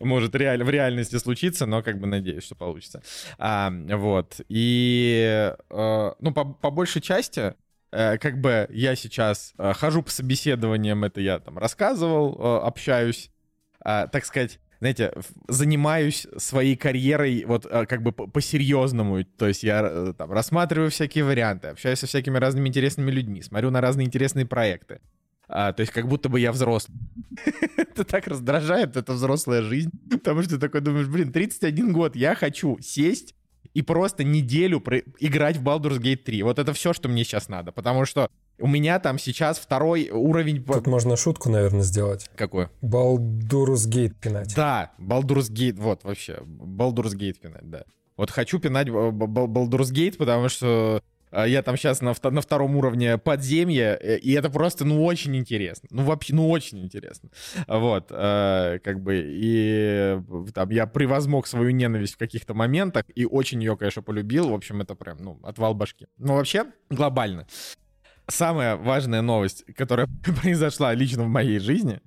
[0.00, 3.02] может реаль, в реальности случиться, но как бы надеюсь, что получится.
[3.38, 4.40] А, Вот.
[4.48, 7.54] И, э, ну, по, по большей части,
[7.92, 13.30] э, как бы я сейчас э, хожу по собеседованиям, это я там рассказывал, э, общаюсь,
[13.80, 15.12] а, так сказать, знаете,
[15.48, 19.24] занимаюсь своей карьерой вот э, как бы по- по-серьезному.
[19.24, 23.70] То есть я э, там рассматриваю всякие варианты, общаюсь со всякими разными интересными людьми, смотрю
[23.70, 25.00] на разные интересные проекты.
[25.48, 26.96] А, то есть как будто бы я взрослый.
[27.76, 29.90] Это так раздражает, эта взрослая жизнь.
[30.10, 33.34] Потому что ты такой думаешь, блин, 31 год, я хочу сесть
[33.72, 34.82] и просто неделю
[35.18, 36.42] играть в Baldur's Gate 3.
[36.42, 37.72] Вот это все, что мне сейчас надо.
[37.72, 40.64] Потому что у меня там сейчас второй уровень...
[40.64, 42.28] Тут можно шутку, наверное, сделать.
[42.36, 42.68] Какой?
[42.80, 44.54] Балдурус Гейт пинать.
[44.54, 47.84] Да, Baldur's Gate, вот вообще, Baldur's Gate пинать, да.
[48.16, 52.14] Вот хочу пинать Б- Б- Б- Baldur's Gate, потому что а, я там сейчас на,
[52.30, 55.88] на втором уровне подземья, э, и это просто, ну, очень интересно.
[55.92, 57.30] Ну, вообще, ну, очень интересно.
[57.66, 60.22] Вот, э, как бы, и э,
[60.54, 64.48] там я превозмог свою ненависть в каких-то моментах, и очень ее, конечно, полюбил.
[64.50, 66.06] В общем, это прям, ну, отвал башки.
[66.16, 67.46] Но вообще, глобально.
[68.30, 70.06] Самая важная новость, которая
[70.42, 72.00] произошла лично в моей жизни,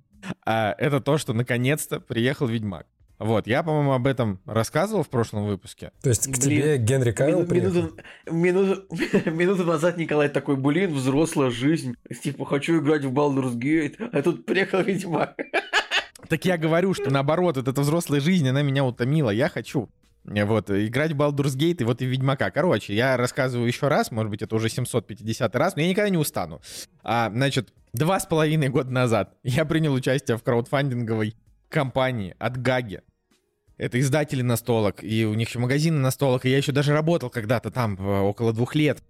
[0.45, 2.85] а, это то, что наконец-то приехал Ведьмак.
[3.17, 5.91] Вот, я, по-моему, об этом рассказывал в прошлом выпуске.
[6.01, 7.73] То есть к Блин, тебе Генри Кавилл Мину- приехал?
[7.75, 7.95] минуту,
[8.31, 8.81] минуту,
[9.31, 11.95] минуту назад Николай такой, блин, взрослая жизнь.
[12.23, 15.35] Типа, хочу играть в Baldur's Gate, а тут приехал Ведьмак.
[16.29, 19.29] Так я говорю, что наоборот, вот эта взрослая жизнь, она меня утомила.
[19.29, 19.89] Я хочу
[20.23, 22.51] вот, играть в Baldur's Gate и вот и Ведьмака.
[22.51, 26.17] Короче, я рассказываю еще раз, может быть, это уже 750 раз, но я никогда не
[26.17, 26.61] устану.
[27.03, 31.35] А, значит, два с половиной года назад я принял участие в краудфандинговой
[31.69, 33.01] кампании от Гаги.
[33.77, 37.71] Это издатели настолок, и у них еще магазины настолок, и я еще даже работал когда-то
[37.71, 39.01] там э, около двух лет.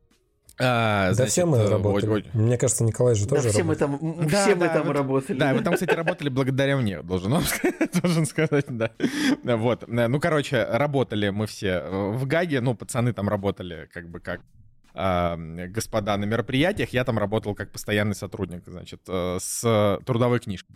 [0.62, 2.10] А, Да значит, все мы э, работали.
[2.10, 2.42] ой- ой.
[2.42, 4.00] Мне кажется, Николай же Да тоже все мы работал.
[4.00, 5.38] там, м, Да, все мы да, там вот- работали.
[5.38, 7.44] Да, вы там, кстати, работали благодаря мне, должен вам
[8.02, 8.92] должен сказать, да.
[9.44, 9.84] Вот.
[9.88, 14.20] Э, Ну, короче, работали мы все э, в ГАГе, ну, пацаны там работали как бы
[14.20, 14.42] как
[14.94, 15.38] а,
[15.70, 20.76] господа на мероприятиях, я там работал как постоянный сотрудник, значит, э, с трудовой книжкой.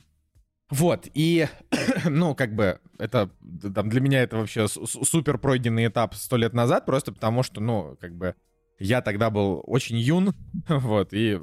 [0.72, 1.48] Вот, и,
[2.06, 3.30] ну, как бы, это,
[3.76, 7.44] там, для меня это вообще су- су- супер пройденный этап сто лет назад, просто потому
[7.44, 8.36] что, ну, как бы,
[8.80, 10.34] я тогда был очень юн,
[10.68, 11.40] вот, и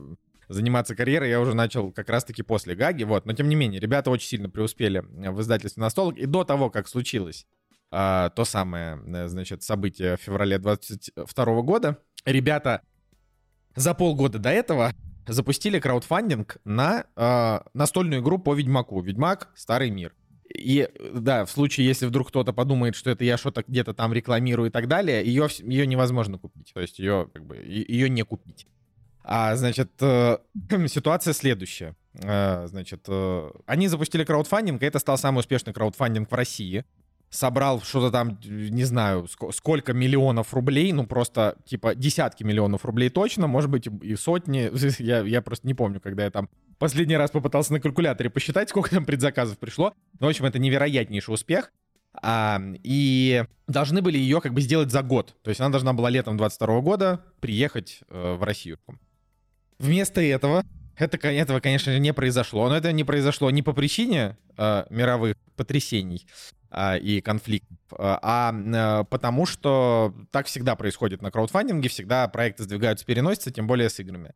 [0.49, 3.27] заниматься карьерой я уже начал как раз-таки после Гаги, вот.
[3.27, 6.19] Но тем не менее, ребята очень сильно преуспели э, в издательстве «Настолок».
[6.19, 7.47] И до того, как случилось
[7.91, 12.83] а, то самое, э, значит, событие в феврале 22 года, ребята
[13.75, 14.93] за полгода до этого
[15.27, 19.01] запустили краудфандинг на а, настольную игру по Ведьмаку.
[19.01, 20.15] Ведьмак Старый мир.
[20.55, 24.69] И да, в случае, если вдруг кто-то подумает, что это я что-то где-то там рекламирую
[24.69, 26.73] и так далее, ее, ее невозможно купить.
[26.75, 28.67] То есть ее, как бы, ее не купить.
[29.25, 30.39] А, значит, э,
[30.89, 31.97] ситуация следующая.
[32.15, 36.85] Э, Значит, э, они запустили краудфандинг, и это стал самый успешный краудфандинг в России.
[37.33, 43.09] Собрал что-то там, не знаю, ск- сколько миллионов рублей, ну просто типа десятки миллионов рублей
[43.09, 44.71] точно, может быть и сотни.
[45.03, 48.91] Я, я просто не помню, когда я там последний раз попытался на калькуляторе посчитать, сколько
[48.91, 49.95] там предзаказов пришло.
[50.21, 51.73] Ну, в общем, это невероятнейший успех.
[52.21, 55.35] А, и должны были ее как бы сделать за год.
[55.43, 58.79] То есть она должна была летом 22 года приехать э, в Россию.
[59.79, 60.65] Вместо этого,
[60.97, 62.69] это, этого, конечно же, не произошло.
[62.69, 66.27] Но это не произошло не по причине э, мировых потрясений
[67.01, 73.51] и конфликтов, а а, потому что так всегда происходит на краудфандинге, всегда проекты сдвигаются, переносятся,
[73.51, 74.33] тем более с играми.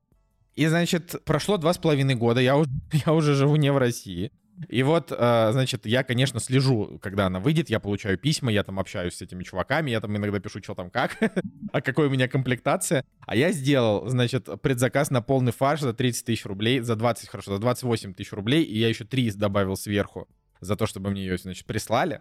[0.55, 2.71] И, значит, прошло два с половиной года, я уже,
[3.07, 4.33] я уже живу не в России.
[4.69, 8.81] И вот, э, значит, я, конечно, слежу, когда она выйдет, я получаю письма, я там
[8.81, 11.19] общаюсь с этими чуваками, я там иногда пишу, что там как,
[11.73, 13.05] а какой у меня комплектация.
[13.27, 17.53] А я сделал, значит, предзаказ на полный фарш за 30 тысяч рублей, за 20, хорошо,
[17.53, 20.27] за 28 тысяч рублей, и я еще 3 добавил сверху
[20.61, 22.21] за то, чтобы мне ее, значит, прислали.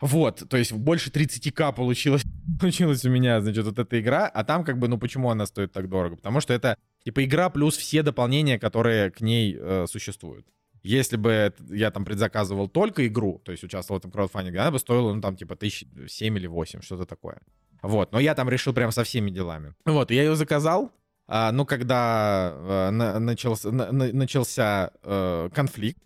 [0.00, 2.22] Вот, то есть больше 30к получилось,
[2.60, 5.72] получилась у меня, значит, вот эта игра, а там как бы, ну почему она стоит
[5.72, 6.16] так дорого?
[6.16, 10.46] Потому что это, типа, игра плюс все дополнения, которые к ней э, существуют.
[10.82, 14.78] Если бы я там предзаказывал только игру, то есть участвовал в этом краудфандинге, она бы
[14.78, 17.40] стоила, ну, там, типа, тысяч семь или восемь, что-то такое.
[17.80, 19.74] Вот, но я там решил прям со всеми делами.
[19.86, 20.92] Вот, я ее заказал,
[21.26, 26.03] а, ну, когда э, на- начался, на- на- начался э, конфликт, а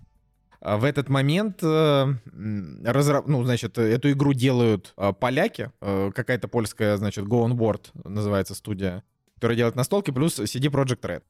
[0.60, 6.96] в этот момент, э, разра- ну, значит, эту игру делают э, поляки, э, какая-то польская,
[6.96, 11.22] значит, Go On Board называется студия, которая делает настолки, плюс CD Project Red.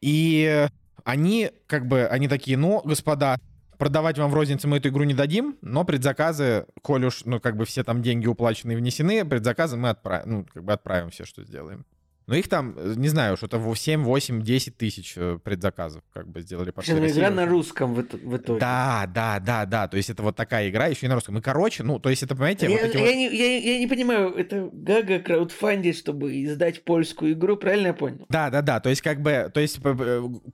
[0.00, 0.68] И
[1.04, 3.38] они, как бы, они такие, ну, господа,
[3.76, 7.56] продавать вам в рознице мы эту игру не дадим, но предзаказы, коль уж, ну, как
[7.56, 11.24] бы все там деньги уплачены и внесены, предзаказы мы отправим, ну, как бы отправим все,
[11.24, 11.84] что сделаем.
[12.28, 16.42] Но их там, э, не знаю, что-то 7, 8, 10 тысяч э, предзаказов как бы
[16.42, 18.60] сделали по всей ну, игра на русском в, в итоге.
[18.60, 19.88] Да, да, да, да.
[19.88, 21.38] То есть это вот такая игра еще и на русском.
[21.38, 22.66] И короче, ну, то есть это, понимаете...
[22.70, 23.14] Я, вот я, вот...
[23.14, 28.26] не, я, я не понимаю, это Гага краудфандит, чтобы издать польскую игру, правильно я понял?
[28.28, 28.80] Да, да, да.
[28.80, 29.80] То есть как бы, то есть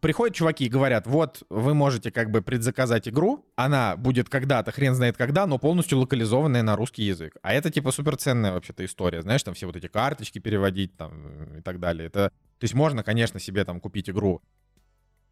[0.01, 4.95] приходят чуваки и говорят, вот вы можете как бы предзаказать игру, она будет когда-то, хрен
[4.95, 7.37] знает когда, но полностью локализованная на русский язык.
[7.43, 11.81] А это типа суперценная вообще-то история, знаешь, там все вот эти карточки переводить там так
[11.81, 12.07] далее.
[12.07, 14.43] Это то есть можно, конечно, себе там купить игру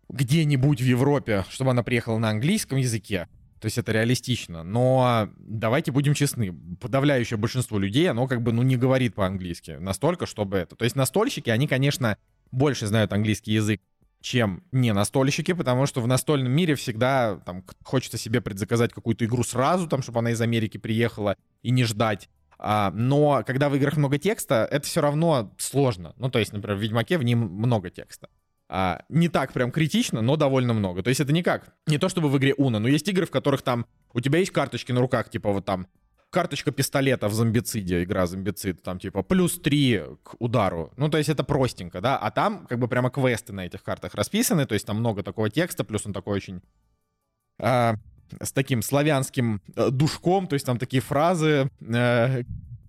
[0.09, 3.29] где-нибудь в Европе, чтобы она приехала на английском языке.
[3.61, 4.65] То есть это реалистично.
[4.65, 10.27] Но давайте будем честны, подавляющее большинство людей, оно как бы, ну, не говорит по-английски настолько,
[10.27, 10.75] чтобы это.
[10.75, 12.19] То есть настольщики, они, конечно,
[12.51, 13.81] больше знают английский язык,
[14.21, 19.45] чем не настольщики, потому что в настольном мире всегда там хочется себе предзаказать какую-то игру
[19.45, 22.29] сразу, там, чтобы она из Америки приехала и не ждать.
[22.65, 26.15] А, но когда в играх много текста, это все равно сложно.
[26.17, 28.29] Ну, то есть, например, в Ведьмаке в нем много текста.
[28.69, 31.03] А, не так прям критично, но довольно много.
[31.03, 31.75] То есть это никак.
[31.89, 33.85] Не то чтобы в игре Уна, но есть игры, в которых там
[34.15, 35.89] у тебя есть карточки на руках, типа вот там
[36.31, 40.93] карточка пистолета в зомбициде, игра зомбицид, там типа плюс 3 к удару.
[40.97, 44.15] Ну, то есть это простенько, да, а там как бы прямо квесты на этих картах
[44.15, 46.63] расписаны, то есть там много такого текста, плюс он такой очень
[47.59, 47.97] а,
[48.41, 52.43] с таким славянским э, душком, то есть там такие фразы э,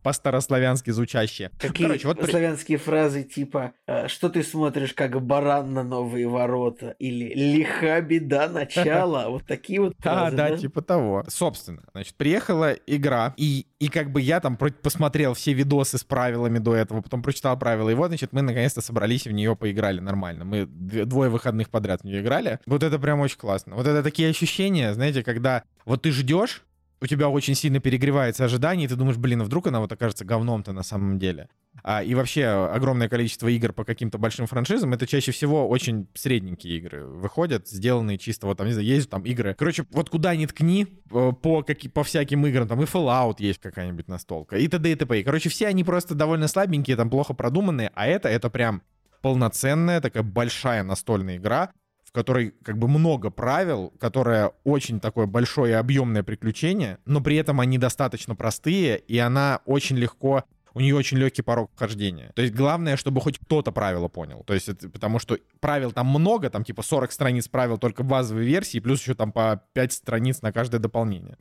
[0.03, 1.51] по-старославянски звучащие.
[1.59, 6.95] Какие Короче, вот славянские фразы типа э, «Что ты смотришь, как баран на новые ворота?»
[6.99, 10.49] или «Лиха беда начала?» Вот такие вот фразы, да?
[10.49, 11.23] Да, типа того.
[11.27, 16.59] Собственно, значит, приехала игра, и, и как бы я там посмотрел все видосы с правилами
[16.59, 19.99] до этого, потом прочитал правила, и вот, значит, мы наконец-то собрались и в нее поиграли
[19.99, 20.45] нормально.
[20.45, 22.59] Мы двое выходных подряд в нее играли.
[22.65, 23.75] Вот это прям очень классно.
[23.75, 26.63] Вот это такие ощущения, знаете, когда вот ты ждешь,
[27.03, 30.23] у тебя очень сильно перегревается ожидание, и ты думаешь, блин, а вдруг она вот окажется
[30.23, 31.49] говном-то на самом деле.
[31.83, 36.77] А, и вообще огромное количество игр по каким-то большим франшизам, это чаще всего очень средненькие
[36.77, 39.53] игры выходят, сделанные чисто вот там, не знаю, есть там игры.
[39.53, 43.59] Короче, вот куда ни ткни, э, по, как, по всяким играм, там и Fallout есть
[43.59, 44.89] какая-нибудь настолка, и т.д.
[44.89, 45.23] и т.п.
[45.23, 48.81] Короче, все они просто довольно слабенькие, там плохо продуманные, а это, это прям
[49.21, 51.71] полноценная такая большая настольная игра,
[52.13, 57.59] которой как бы много правил, которая очень такое большое и объемное приключение, но при этом
[57.59, 60.43] они достаточно простые, и она очень легко
[60.75, 62.31] у нее очень легкий порог вхождения.
[62.35, 64.43] То есть главное, чтобы хоть кто-то правила понял.
[64.43, 68.07] То есть это, потому что правил там много, там типа 40 страниц правил только в
[68.07, 71.37] базовой версии, плюс еще там по 5 страниц на каждое дополнение.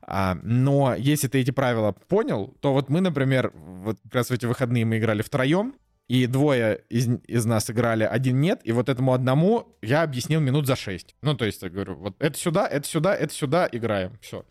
[0.00, 4.32] А, но если ты эти правила понял, то вот мы, например, вот как раз в
[4.32, 5.74] эти выходные мы играли втроем,
[6.08, 10.66] и двое из, из нас играли, один нет, и вот этому одному я объяснил минут
[10.66, 11.14] за шесть.
[11.22, 14.44] Ну, то есть, я говорю, вот это сюда, это сюда, это сюда, играем, все.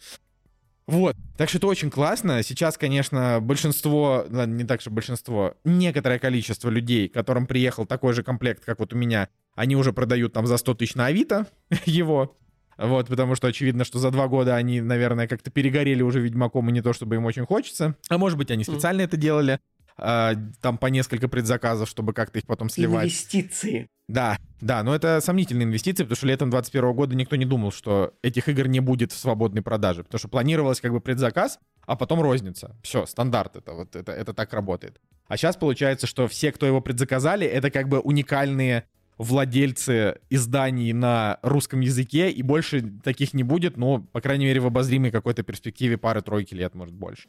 [0.86, 2.42] Вот, так что это очень классно.
[2.44, 8.64] Сейчас, конечно, большинство, не так что большинство, некоторое количество людей, которым приехал такой же комплект,
[8.64, 11.48] как вот у меня, они уже продают там за 100 тысяч на Авито
[11.86, 12.38] его.
[12.78, 16.72] Вот, потому что очевидно, что за два года они, наверное, как-то перегорели уже Ведьмаком, и
[16.72, 17.96] не то, чтобы им очень хочется.
[18.08, 19.06] А может быть, они специально mm.
[19.06, 19.60] это делали.
[19.98, 23.06] А, там по несколько предзаказов, чтобы как-то их потом сливать.
[23.06, 23.90] Инвестиции.
[24.08, 28.14] Да, да, но это сомнительные инвестиции, потому что летом 2021 года никто не думал, что
[28.22, 32.22] этих игр не будет в свободной продаже, потому что планировалось как бы предзаказ, а потом
[32.22, 32.76] розница.
[32.84, 35.02] Все, стандарт это, вот это, это так работает.
[35.28, 38.86] А сейчас получается, что все, кто его предзаказали, это как бы уникальные
[39.18, 44.68] владельцы изданий на русском языке, и больше таких не будет, ну, по крайней мере, в
[44.68, 47.28] обозримой какой-то перспективе пары-тройки лет, может, больше.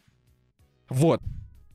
[0.88, 1.22] Вот.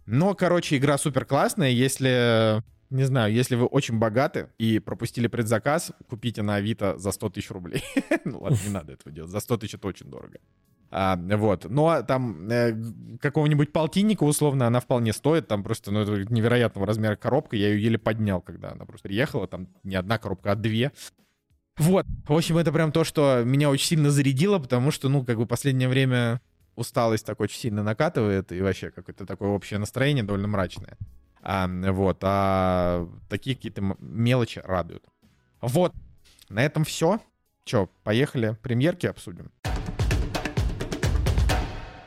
[0.05, 1.69] Но, короче, игра супер классная.
[1.69, 7.29] Если, не знаю, если вы очень богаты и пропустили предзаказ, купите на Авито за 100
[7.29, 7.83] тысяч рублей.
[8.25, 9.31] ну ладно, не надо этого делать.
[9.31, 10.39] За 100 тысяч это очень дорого.
[10.95, 11.65] А, вот.
[11.69, 12.75] Но там э,
[13.19, 15.47] какого-нибудь полтинника, условно, она вполне стоит.
[15.47, 17.55] Там просто, ну, это невероятного размера коробка.
[17.55, 19.47] Я ее еле поднял, когда она просто приехала.
[19.47, 20.91] Там не одна коробка, а две.
[21.77, 22.05] Вот.
[22.27, 25.47] В общем, это прям то, что меня очень сильно зарядило, потому что, ну, как бы
[25.47, 26.41] последнее время
[26.75, 30.97] усталость так очень сильно накатывает, и вообще какое-то такое общее настроение довольно мрачное.
[31.41, 35.05] А, вот, а такие какие-то мелочи радуют.
[35.61, 35.93] Вот,
[36.49, 37.19] на этом все.
[37.65, 39.51] Че, поехали, премьерки обсудим.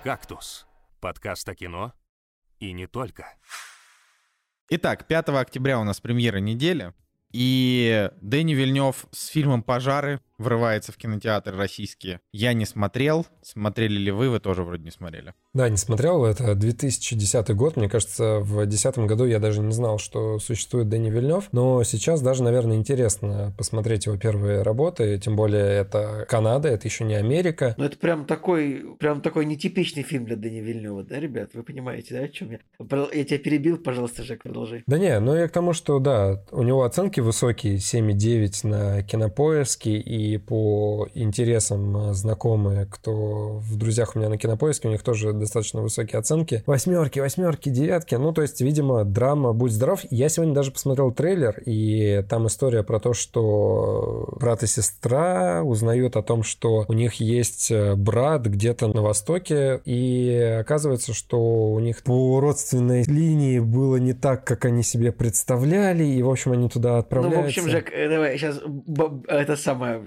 [0.05, 0.67] «Кактус»—
[1.01, 1.93] подкаст о кино
[2.61, 3.27] и не только.
[4.69, 6.93] Итак, 5 октября у нас премьера недели.
[7.33, 12.21] И Дэнни Вильнев с фильмом «Пожары» врывается в кинотеатры российские.
[12.33, 13.27] Я не смотрел.
[13.43, 14.31] Смотрели ли вы?
[14.31, 15.35] Вы тоже вроде не смотрели.
[15.55, 16.25] Да, не смотрел.
[16.25, 17.77] Это 2010 год.
[17.77, 21.49] Мне кажется, в 2010 году я даже не знал, что существует Дэнни Вильнев.
[21.53, 25.19] Но сейчас даже, наверное, интересно посмотреть его первые работы.
[25.19, 27.75] Тем более это Канада, это еще не Америка.
[27.79, 31.51] Ну, это прям такой, прям такой нетипичный фильм для Дэни Вильнева, да, ребят?
[31.55, 32.59] Вы понимаете, да, о чем я?
[33.13, 34.83] Я тебя перебил, пожалуйста, Жек, продолжи.
[34.87, 39.97] Да не, ну я к тому, что, да, у него оценки высокие, 7,9 на кинопоиске,
[39.97, 45.81] и по интересам знакомые, кто в друзьях у меня на кинопоиске, у них тоже достаточно
[45.81, 46.63] высокие оценки.
[46.67, 48.15] Восьмерки, восьмерки, девятки.
[48.17, 50.01] Ну, то есть, видимо, драма «Будь здоров».
[50.11, 56.17] Я сегодня даже посмотрел трейлер, и там история про то, что брат и сестра узнают
[56.17, 61.39] о том, что у них есть брат где-то на Востоке, и оказывается, что
[61.73, 66.53] у них по родственной линии было не так, как они себе представляли, и, в общем,
[66.53, 67.39] они туда отправляются.
[67.39, 68.61] Ну, в общем, Жек, э, давай сейчас
[69.29, 70.01] это самое...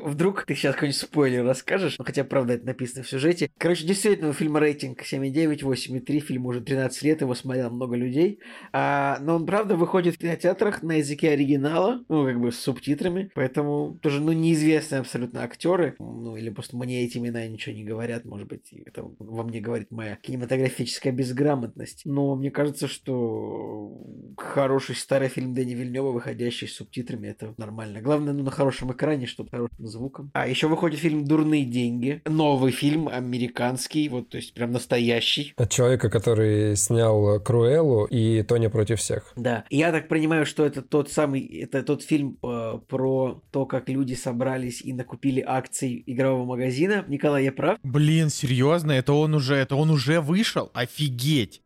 [0.00, 3.50] Вдруг ты сейчас какой-нибудь спойлер расскажешь, ну, хотя, правда, это написано в сюжете.
[3.58, 8.40] Короче, действительно, у фильма рейтинг 7,9, 8,3, фильм уже 13 лет, его смотрел много людей,
[8.72, 13.30] а, но он, правда, выходит в кинотеатрах на языке оригинала, ну, как бы с субтитрами,
[13.34, 18.24] поэтому тоже, ну, неизвестные абсолютно актеры, ну, или просто мне эти имена ничего не говорят,
[18.24, 24.00] может быть, это во мне говорит моя кинематографическая безграмотность, но мне кажется, что
[24.36, 28.00] хороший старый фильм Дэни Вильнева, выходящий с субтитрами, это нормально.
[28.00, 30.30] Главное, ну, на хорошем экране, чтобы хорошим звуком.
[30.34, 35.54] А еще выходит фильм «Дурные деньги», новый фильм, американский, вот, то есть прям настоящий.
[35.56, 39.32] От человека, который снял Круэллу и Тони против всех.
[39.36, 39.64] Да.
[39.70, 44.14] Я так понимаю, что это тот самый, это тот фильм э, про то, как люди
[44.14, 47.04] собрались и накупили акции игрового магазина.
[47.08, 47.78] Николай, я прав?
[47.82, 48.92] Блин, серьезно?
[48.92, 50.70] Это он уже, это он уже вышел?
[50.74, 51.62] Офигеть!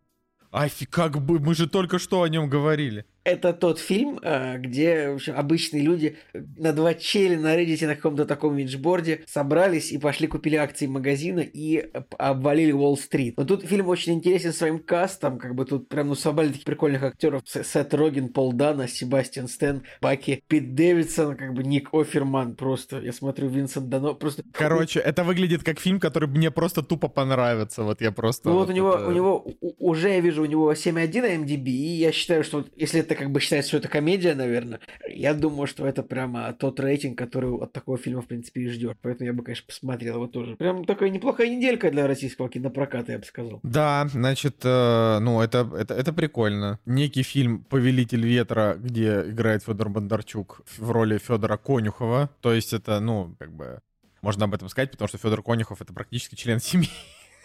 [0.51, 5.11] Офиг, как бы, мы же только что о нем говорили это тот фильм, э, где
[5.11, 9.99] в общем, обычные люди на два чели на Reddit на каком-то таком виджборде собрались и
[9.99, 13.37] пошли купили акции магазина и обвалили Уолл-стрит.
[13.37, 17.03] Но тут фильм очень интересен своим кастом, как бы тут прям ну собрали таких прикольных
[17.03, 17.43] актеров.
[17.47, 23.01] Сет Роген, Пол Дана, Себастьян Стэн, Баки, Пит Дэвидсон, как бы Ник Оферман просто.
[23.01, 24.43] Я смотрю, Винсент Дано просто...
[24.53, 27.83] Короче, это выглядит как фильм, который мне просто тупо понравится.
[27.85, 28.49] Вот я просто...
[28.49, 29.07] Ну вот, вот у него, это...
[29.07, 29.47] у него
[29.79, 33.31] уже я вижу, у него 7.1 на MDB, и я считаю, что если это как
[33.31, 37.73] бы считается, что это комедия, наверное, я думаю, что это прямо тот рейтинг, который от
[37.73, 38.97] такого фильма, в принципе, и ждет.
[39.03, 40.57] Поэтому я бы, конечно, посмотрел его тоже.
[40.57, 43.61] Прям такая неплохая неделька для российского кинопроката, я бы сказал.
[43.63, 46.79] Да, значит, э, ну, это, это, это прикольно.
[46.87, 52.31] Некий фильм «Повелитель ветра», где играет Федор Бондарчук в роли Федора Конюхова.
[52.41, 53.81] То есть это, ну, как бы,
[54.23, 56.89] можно об этом сказать, потому что Федор Конюхов это практически член семьи.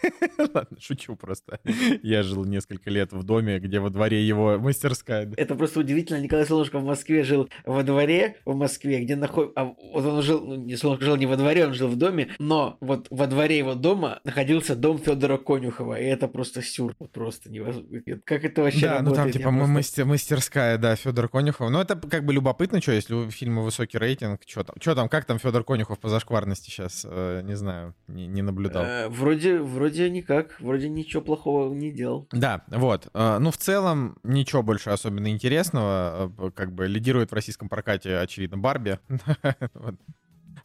[0.38, 1.60] Ладно, шучу просто.
[2.02, 5.30] Я жил несколько лет в доме, где во дворе его мастерская.
[5.36, 6.20] Это просто удивительно.
[6.20, 9.60] Николай Солнышко в Москве жил во дворе в Москве, где находится...
[9.60, 10.40] А вот он жил...
[10.40, 13.58] Ну, не Солнышко жил не во дворе, он жил в доме, но вот во дворе
[13.58, 16.94] его дома находился дом Федора Конюхова, и это просто сюр.
[17.12, 18.00] Просто невозможно.
[18.24, 19.16] Как это вообще Да, работает?
[19.18, 19.66] ну там типа просто...
[19.66, 21.70] мастер, мастерская, да, Федор Конюхов.
[21.70, 25.08] Ну это как бы любопытно, что если у фильма высокий рейтинг, что там, что там,
[25.08, 28.84] как там Федор Конюхов по зашкварности сейчас, э, не знаю, не, не наблюдал.
[28.84, 32.28] Э, вроде, вроде вроде никак, вроде ничего плохого не делал.
[32.32, 33.08] Да, вот.
[33.12, 36.32] Э, ну, в целом, ничего больше особенно интересного.
[36.38, 38.98] Э, как бы лидирует в российском прокате, очевидно, Барби.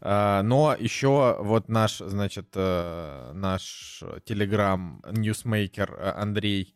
[0.02, 6.76] Э, но еще вот наш, значит, наш телеграм ньюсмейкер Андрей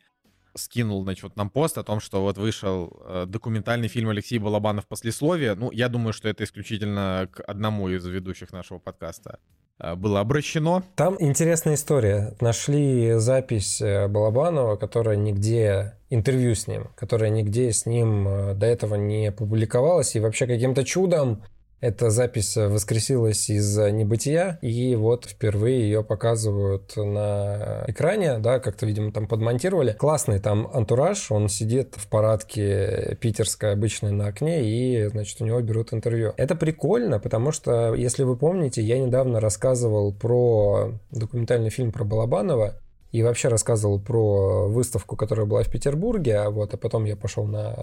[0.55, 5.55] скинул, значит, нам пост о том, что вот вышел документальный фильм Алексея Балабанов «Послесловие».
[5.55, 9.39] Ну, я думаю, что это исключительно к одному из ведущих нашего подкаста
[9.79, 10.83] Э, было обращено.
[10.95, 12.35] Там интересная история.
[12.41, 18.65] Нашли запись э, Балабанова, которая нигде интервью с ним, которая нигде с ним э, до
[18.65, 21.43] этого не публиковалась, и вообще каким-то чудом
[21.81, 29.11] эта запись воскресилась из небытия, и вот впервые ее показывают на экране, да, как-то, видимо,
[29.11, 29.93] там подмонтировали.
[29.93, 35.61] Классный там антураж, он сидит в парадке питерской обычной на окне, и, значит, у него
[35.61, 36.33] берут интервью.
[36.37, 42.75] Это прикольно, потому что, если вы помните, я недавно рассказывал про документальный фильм про Балабанова,
[43.11, 47.45] и вообще рассказывал про выставку, которая была в Петербурге, а вот, а потом я пошел
[47.45, 47.73] на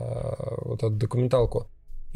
[0.59, 1.66] вот эту документалку.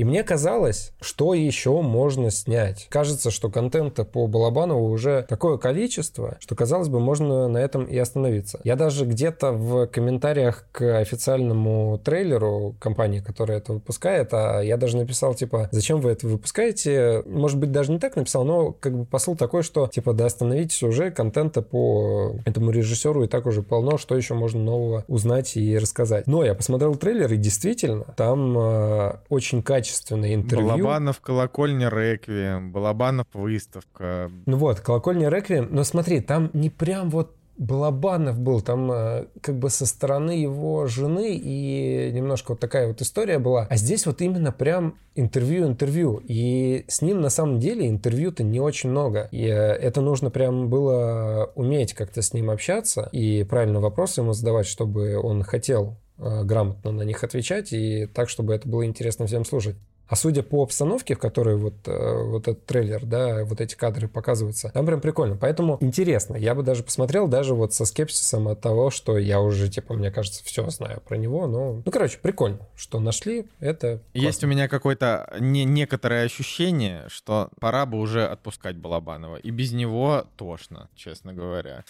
[0.00, 2.86] И мне казалось, что еще можно снять.
[2.88, 7.98] Кажется, что контента по Балабанову уже такое количество, что, казалось бы, можно на этом и
[7.98, 8.60] остановиться.
[8.64, 14.96] Я даже где-то в комментариях к официальному трейлеру компании, которая это выпускает, а я даже
[14.96, 17.22] написал, типа, зачем вы это выпускаете?
[17.26, 20.82] Может быть, даже не так написал, но как бы посыл такой, что, типа, да остановитесь
[20.82, 25.76] уже, контента по этому режиссеру и так уже полно, что еще можно нового узнать и
[25.76, 26.26] рассказать.
[26.26, 30.68] Но я посмотрел трейлер, и действительно, там э, очень качественно качественное интервью.
[30.68, 34.30] Балабанов колокольня Реквием, Балабанов выставка.
[34.46, 39.58] Ну вот, колокольня Реквием, но смотри, там не прям вот Балабанов был там э, как
[39.58, 43.66] бы со стороны его жены и немножко вот такая вот история была.
[43.68, 46.22] А здесь вот именно прям интервью-интервью.
[46.26, 49.28] И с ним на самом деле интервью-то не очень много.
[49.30, 54.32] И э, это нужно прям было уметь как-то с ним общаться и правильно вопросы ему
[54.32, 59.44] задавать, чтобы он хотел грамотно на них отвечать и так, чтобы это было интересно всем
[59.44, 59.76] слушать.
[60.10, 64.08] А судя по обстановке, в которой вот, э, вот этот трейлер, да, вот эти кадры
[64.08, 65.36] показываются, там прям прикольно.
[65.36, 66.34] Поэтому интересно.
[66.34, 70.10] Я бы даже посмотрел, даже вот со скепсисом от того, что я уже, типа, мне
[70.10, 71.46] кажется, все знаю про него.
[71.46, 73.46] Но, ну, короче, прикольно, что нашли.
[73.60, 74.26] Это классно.
[74.26, 79.36] Есть у меня какое-то не, некоторое ощущение, что пора бы уже отпускать Балабанова.
[79.36, 81.84] И без него тошно, честно говоря.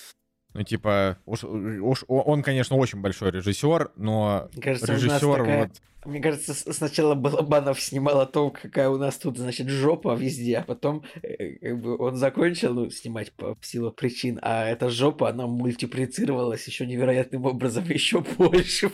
[0.53, 5.63] Ну, типа, уж, уж он, конечно, очень большой режиссер, но Мне кажется, режиссер такая...
[5.63, 5.71] вот...
[6.07, 10.63] Мне кажется, сначала Балабанов снимал о том, какая у нас тут, значит, жопа везде, а
[10.63, 15.29] потом э, как бы он закончил ну, снимать по в силу причин, а эта жопа,
[15.29, 18.91] она мультиплицировалась еще невероятным образом еще больше.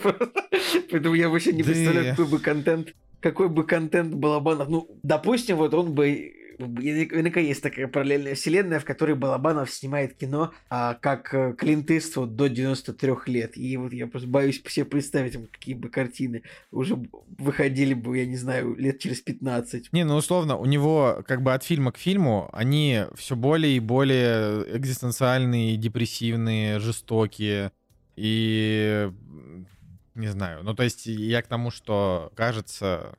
[0.91, 4.69] Поэтому я вообще не представляю, какой бы контент какой бы контент Балабанов...
[4.69, 10.53] Ну, допустим, вот он бы Наверняка есть такая параллельная вселенная, в которой Балабанов снимает кино
[10.69, 13.57] а, как э, Клинт Иствуд до 93 лет.
[13.57, 16.97] И вот я просто боюсь себе представить, какие бы картины уже
[17.37, 19.93] выходили бы, я не знаю, лет через 15.
[19.93, 23.79] Не, ну условно, у него как бы от фильма к фильму они все более и
[23.79, 27.71] более экзистенциальные, депрессивные, жестокие.
[28.15, 29.11] И
[30.15, 30.63] не знаю.
[30.63, 33.15] Ну, то есть я к тому, что кажется,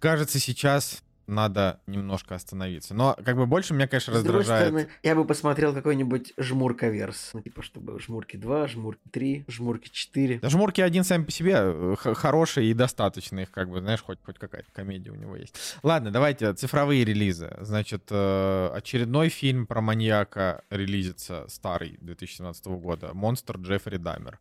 [0.00, 2.94] кажется, сейчас надо немножко остановиться.
[2.94, 4.68] Но как бы больше меня, конечно, С другой раздражает.
[4.68, 7.30] стороны, я бы посмотрел какой-нибудь Жмурка-верс.
[7.34, 10.40] Ну, типа, чтобы Жмурки 2, Жмурки 3, Жмурки 4.
[10.40, 14.18] Да жмурки один сами по себе э, хорошие и достаточно их, как бы, знаешь, хоть,
[14.22, 15.54] хоть какая-то комедия у него есть.
[15.82, 17.56] Ладно, давайте цифровые релизы.
[17.60, 23.10] Значит, э, очередной фильм про маньяка релизится, старый, 2017 года.
[23.14, 24.38] «Монстр Джеффри Дамер».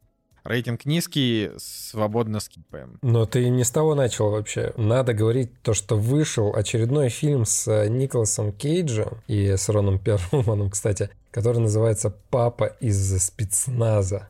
[0.50, 2.98] Рейтинг низкий, свободно скипаем.
[3.04, 4.74] Но ты не с того начал вообще.
[4.78, 10.70] Надо говорить то, что вышел очередной фильм с э, Николасом Кейджем и с Роном Перлманом,
[10.72, 14.30] кстати, который называется «Папа из спецназа».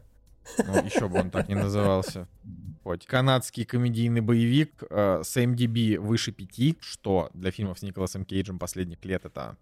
[0.57, 2.27] Ну, еще бы он так не назывался.
[2.83, 3.05] Хоть.
[3.05, 9.05] Канадский комедийный боевик э, с MDB выше 5, что для фильмов с Николасом Кейджем последних
[9.05, 9.55] лет это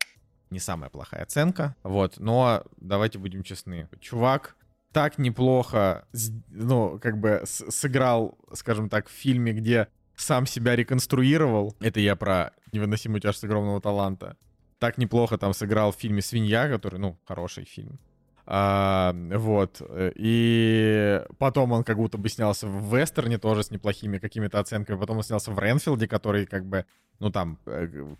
[0.49, 1.75] не самая плохая оценка.
[1.83, 3.87] Вот, но давайте будем честны.
[3.99, 4.55] Чувак
[4.91, 6.07] так неплохо,
[6.49, 11.75] ну, как бы сыграл, скажем так, в фильме, где сам себя реконструировал.
[11.79, 14.35] Это я про невыносимую тяжесть огромного таланта.
[14.79, 17.99] Так неплохо там сыграл в фильме «Свинья», который, ну, хороший фильм.
[18.49, 19.81] А, вот.
[20.15, 24.97] И потом он как будто бы снялся в вестерне тоже с неплохими какими-то оценками.
[24.97, 26.85] Потом он снялся в Ренфилде, который как бы,
[27.19, 28.15] ну там, э,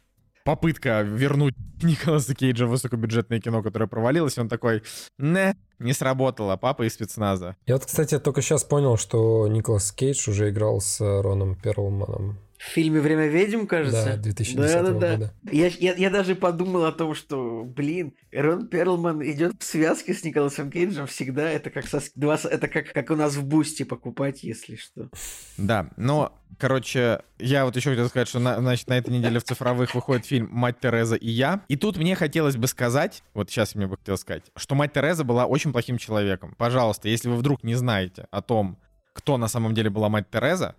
[0.47, 4.37] попытка вернуть Николаса Кейджа в высокобюджетное кино, которое провалилось.
[4.37, 4.81] Он такой,
[5.17, 7.57] не, не сработало, папа из спецназа.
[7.65, 12.39] Я вот, кстати, только сейчас понял, что Николас Кейдж уже играл с Роном Перлманом.
[12.57, 14.13] В фильме «Время ведьм», кажется?
[14.15, 15.11] Да, 2010 Да-да-да.
[15.13, 15.33] года.
[15.51, 20.23] Я, я, я даже подумал о том, что, блин, Рон Перлман идет в связке с
[20.23, 21.49] Николасом Кейджем всегда.
[21.49, 25.09] Это как, со, два, это как, как у нас в Boosty покупать, если что.
[25.57, 29.43] Да, но, короче, я вот еще хотел сказать, что, на, значит, на этой неделе в
[29.43, 31.61] цифровых выходит фильм «Мать Тереза и я».
[31.67, 35.23] И тут мне хотелось бы сказать, вот сейчас мне бы хотелось сказать, что мать Тереза
[35.23, 36.55] была очень плохим человеком.
[36.57, 38.79] Пожалуйста, если вы вдруг не знаете о том,
[39.13, 40.75] кто на самом деле была мать Тереза,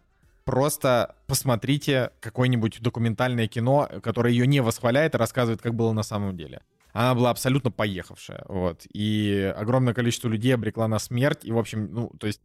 [0.48, 6.38] просто посмотрите какое-нибудь документальное кино, которое ее не восхваляет и рассказывает, как было на самом
[6.38, 6.62] деле.
[6.94, 8.86] Она была абсолютно поехавшая, вот.
[8.90, 11.44] И огромное количество людей обрекла на смерть.
[11.44, 12.40] И, в общем, ну, то есть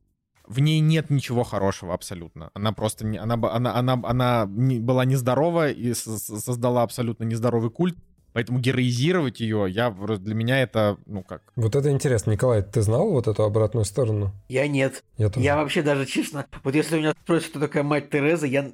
[0.45, 2.51] в ней нет ничего хорошего абсолютно.
[2.53, 7.95] Она просто не, она, она, она, она не- была нездорова и создала абсолютно нездоровый культ.
[8.33, 12.31] Поэтому героизировать ее, я, для меня это, ну как, Вот это интересно.
[12.31, 14.33] Николай, ты знал вот эту обратную сторону?
[14.49, 15.03] Я нет.
[15.17, 15.45] Я тоже.
[15.45, 18.71] Я вообще даже честно, вот если у меня спросят, кто такая мать Тереза, я,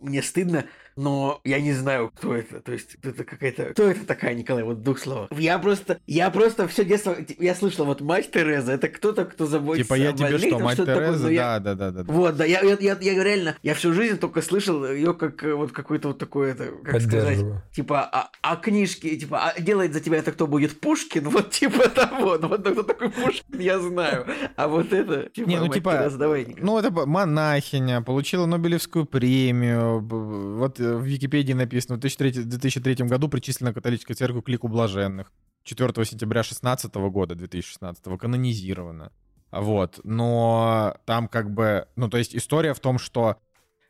[0.00, 0.64] мне стыдно,
[0.96, 2.60] но я не знаю, кто это.
[2.60, 3.64] То есть это какая-то...
[3.66, 5.28] Кто это такая, Николай, вот в двух словах?
[5.36, 9.84] Я просто, я просто все детство, я слышал, вот мать Тереза, это кто-то, кто заботится
[9.84, 11.22] типа я о тебе больных, что, мать что-то такое, Тереза?
[11.24, 12.02] но я- Да, да, да, да.
[12.04, 12.12] да.
[12.12, 15.72] Вот, да, я, я, я, я реально, я всю жизнь только слышал ее как вот
[15.72, 17.38] какой-то вот такой, это, как сказать,
[17.72, 20.80] типа, а, а книжки, типа, а делает за тебя это кто будет?
[20.80, 21.28] Пушкин?
[21.28, 24.26] Вот типа того, ну вот кто такой Пушкин, я знаю.
[24.56, 26.62] А вот это, типа, Не, ну мать типа, Тереза, давай, Николай.
[26.62, 30.00] ну это монахиня, получила Нобелевскую премию.
[30.00, 35.32] Вот в Википедии написано, в 2003, 2003 году причислена к католической церкви к лику блаженных.
[35.64, 39.12] 4 сентября 16 года, 2016, канонизирована.
[39.50, 43.36] Вот, но там как бы, ну то есть история в том, что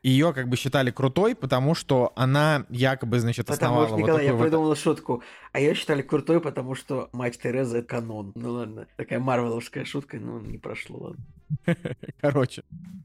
[0.02, 4.24] ее как бы считали крутой, потому что она якобы, значит, Потому основала что, вот Николай,
[4.24, 4.44] я такой вот...
[4.44, 5.22] придумал шутку.
[5.52, 8.32] А ее считали крутой, потому что мать Тереза это канон.
[8.34, 11.24] Ну ладно, такая марвеловская шутка, ну не прошло, ладно.
[12.20, 12.62] Короче,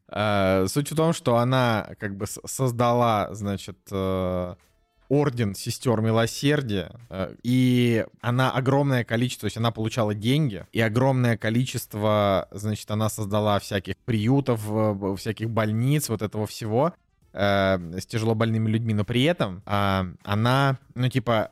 [0.09, 4.55] э, суть в том, что она как бы создала, значит, э,
[5.09, 11.37] орден сестер милосердия, э, и она огромное количество, то есть она получала деньги, и огромное
[11.37, 14.61] количество, значит, она создала всяких приютов,
[15.19, 16.93] всяких больниц, вот этого всего
[17.37, 21.51] э, с тяжело больными людьми, но при этом а, она, ну, типа,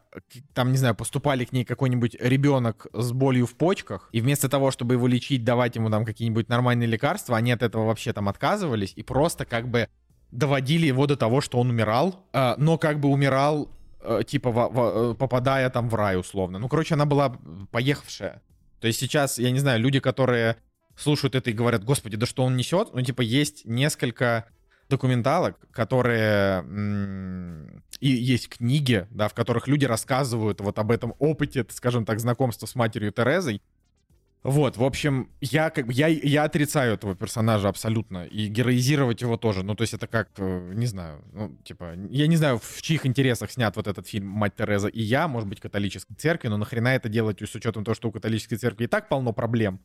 [0.54, 4.72] там, не знаю, поступали к ней какой-нибудь ребенок с болью в почках, и вместо того,
[4.72, 8.94] чтобы его лечить, давать ему там какие-нибудь нормальные лекарства, они от этого вообще там отказывались,
[8.96, 9.88] и просто как бы
[10.32, 13.70] доводили его до того, что он умирал, а, но как бы умирал,
[14.02, 16.58] э, типа, во- во- э, попадая там в рай, условно.
[16.58, 17.38] Ну, короче, она была
[17.72, 18.42] поехавшая.
[18.82, 20.58] То есть сейчас, я не знаю, люди, которые
[20.98, 22.90] слушают это и говорят, господи, да что он несет?
[22.94, 24.46] Ну, типа, есть несколько
[24.90, 26.64] документалок, которые...
[28.00, 32.66] И есть книги, да, в которых люди рассказывают вот об этом опыте, скажем так, знакомства
[32.66, 33.62] с матерью Терезой.
[34.44, 38.28] Вот, в общем, я как бы я, я отрицаю этого персонажа абсолютно.
[38.28, 39.64] И героизировать его тоже.
[39.64, 43.08] Ну, то есть это как, э, не знаю, ну, типа, я не знаю, в чьих
[43.08, 46.90] интересах снят вот этот фильм «Мать Тереза» и я, может быть, католической церкви, но нахрена
[46.90, 49.80] это делать с учетом того, что у католической церкви и так полно проблем,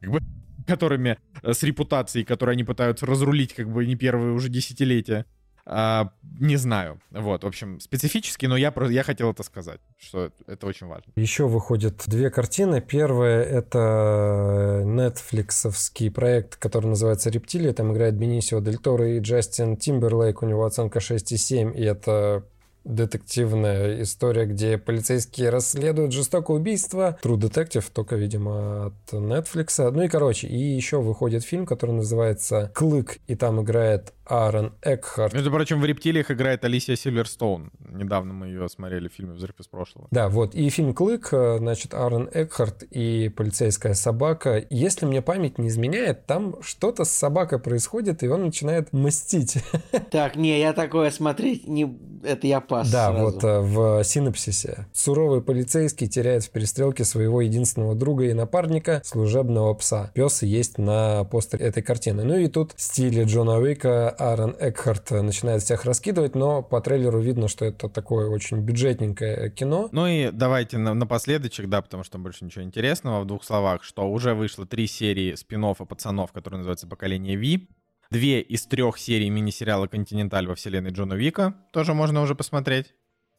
[0.00, 0.20] как бы,
[0.66, 5.24] которыми, э, с репутацией, которые они пытаются разрулить, как бы, не первые уже десятилетия.
[5.70, 6.98] А, не знаю.
[7.10, 11.12] Вот, в общем, специфически, но я, я хотел это сказать, что это очень важно.
[11.16, 12.80] Еще выходят две картины.
[12.80, 17.74] Первая— это нетфликсовский проект, который называется «Рептилия».
[17.74, 20.42] Там играет Бенисио Дель Торо и Джастин Тимберлейк.
[20.42, 22.46] У него оценка 6,7, и это
[22.88, 27.18] детективная история, где полицейские расследуют жестокое убийство.
[27.22, 29.90] True Detective, только, видимо, от Netflix.
[29.90, 35.32] Ну и, короче, и еще выходит фильм, который называется «Клык», и там играет Аарон Экхарт.
[35.34, 37.70] Между прочим, в «Рептилиях» играет Алисия Сильверстоун.
[37.90, 40.08] Недавно мы ее смотрели в фильме «Взрыв из прошлого».
[40.10, 40.54] Да, вот.
[40.54, 44.64] И фильм «Клык», э, значит, Аарон Экхарт и полицейская собака.
[44.70, 49.58] Если мне память не изменяет, там что-то с собакой происходит, и он начинает мстить.
[50.10, 51.98] Так, не, я такое смотреть не...
[52.22, 53.24] Это я пас Да, сразу.
[53.24, 54.86] вот э, в синопсисе.
[54.92, 60.10] Суровый полицейский теряет в перестрелке своего единственного друга и напарника, служебного пса.
[60.14, 62.24] Пес есть на постере этой картины.
[62.24, 67.20] Ну и тут в стиле Джона Уика Аарон Экхарт начинает всех раскидывать, но по трейлеру
[67.20, 69.88] видно, что это такое очень бюджетненькое кино.
[69.92, 73.84] Ну и давайте на, напоследочек, да, потому что там больше ничего интересного, в двух словах,
[73.84, 77.68] что уже вышло три серии спин пацанов, которые называются «Поколение Ви».
[78.10, 82.94] Две из трех серий мини-сериала «Континенталь» во вселенной Джона Вика тоже можно уже посмотреть.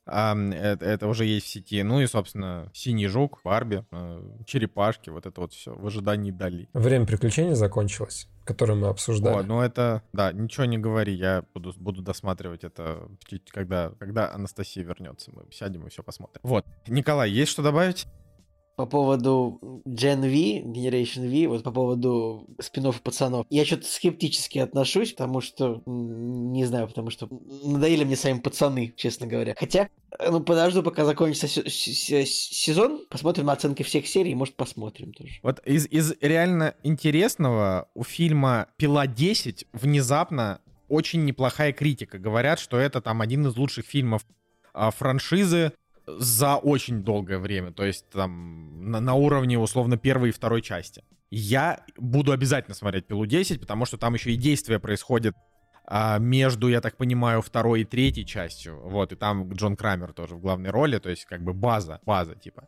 [0.06, 1.82] А, это, это уже есть в сети.
[1.84, 6.68] Ну и, собственно, «Синий жук», «Барби», э, «Черепашки», вот это вот все в ожидании Дали.
[6.74, 9.36] Время приключений закончилось, которое мы обсуждали.
[9.36, 13.08] О, ну это, да, ничего не говори, я буду, буду досматривать это,
[13.52, 16.42] когда, когда Анастасия вернется, мы сядем и все посмотрим.
[16.42, 16.66] Вот.
[16.88, 18.08] Николай, есть что добавить?
[18.80, 25.12] По поводу Gen V, Generation V, вот по поводу спин пацанов, я что-то скептически отношусь,
[25.12, 27.28] потому что, не знаю, потому что
[27.66, 29.54] надоели мне сами пацаны, честно говоря.
[29.60, 34.56] Хотя, э, ну, подожду, пока закончится се- се- сезон, посмотрим на оценки всех серий, может,
[34.56, 35.34] посмотрим тоже.
[35.44, 42.18] Вот из, из реально интересного у фильма «Пила 10» внезапно очень неплохая критика.
[42.18, 44.26] Говорят, что это там один из лучших фильмов
[44.74, 45.74] а, франшизы
[46.18, 47.72] за очень долгое время.
[47.72, 51.04] То есть там на, на уровне условно первой и второй части.
[51.32, 55.49] Я буду обязательно смотреть «Пилу 10», потому что там еще и действие происходит а,
[56.20, 58.80] между, я так понимаю, второй и третьей частью.
[58.84, 62.36] Вот, и там Джон Крамер тоже в главной роли, то есть как бы база, база
[62.36, 62.68] типа.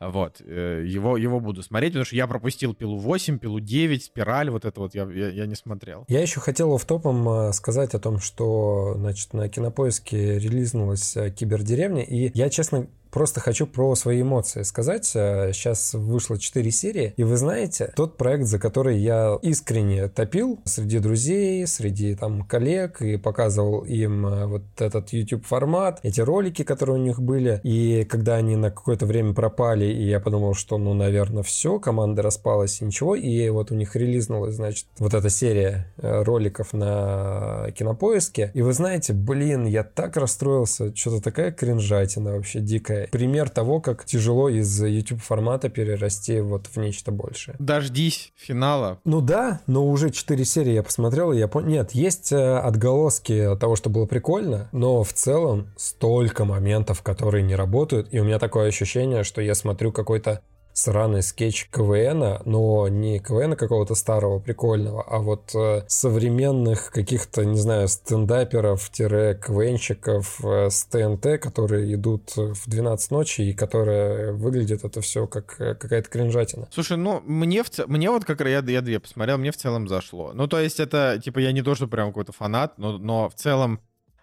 [0.00, 4.50] Вот, э, его, его буду смотреть, потому что я пропустил «Пилу 8», «Пилу 9», «Спираль»,
[4.50, 6.04] вот это вот я, я, я не смотрел.
[6.08, 11.30] Я еще хотел в топом э, сказать о том, что значит, на кинопоиске релизнулась э,
[11.30, 15.12] кибердеревня, и я, честно, просто хочу про свои эмоции сказать.
[15.14, 20.60] Э, Сейчас вышло 4 серии, и вы знаете, тот проект, за который я искренне топил
[20.64, 26.98] среди друзей, среди там коллег, и показывал им э, вот этот YouTube-формат, эти ролики, которые
[26.98, 30.94] у них были, и когда они на какое-то время пропали, и я подумал, что, ну,
[30.94, 35.92] наверное, все, команда распалась, и ничего, и вот у них релизнулась, значит, вот эта серия
[35.98, 42.60] э, роликов на кинопоиске, и вы знаете, блин, я так расстроился, что-то такая кринжатина вообще
[42.60, 43.01] дикая.
[43.10, 47.56] Пример того, как тяжело из YouTube формата перерасти вот в нечто большее.
[47.58, 49.00] Дождись финала.
[49.04, 51.68] Ну да, но уже 4 серии я посмотрел, и я понял...
[51.68, 57.54] Нет, есть э, отголоски того, что было прикольно, но в целом столько моментов, которые не
[57.54, 60.42] работают, и у меня такое ощущение, что я смотрю какой-то
[60.72, 67.58] сраный скетч КВН, но не КВН какого-то старого, прикольного, а вот э, современных каких-то, не
[67.58, 75.26] знаю, стендаперов-КВНщиков э, с ТНТ, которые идут в 12 ночи и которые выглядят это все
[75.26, 76.68] как э, какая-то кринжатина.
[76.70, 77.86] Слушай, ну, мне, в ц...
[77.86, 80.32] мне вот как я, я две посмотрел, мне в целом зашло.
[80.34, 83.34] Ну, то есть это, типа, я не то, что прям какой-то фанат, но, но в
[83.34, 83.80] целом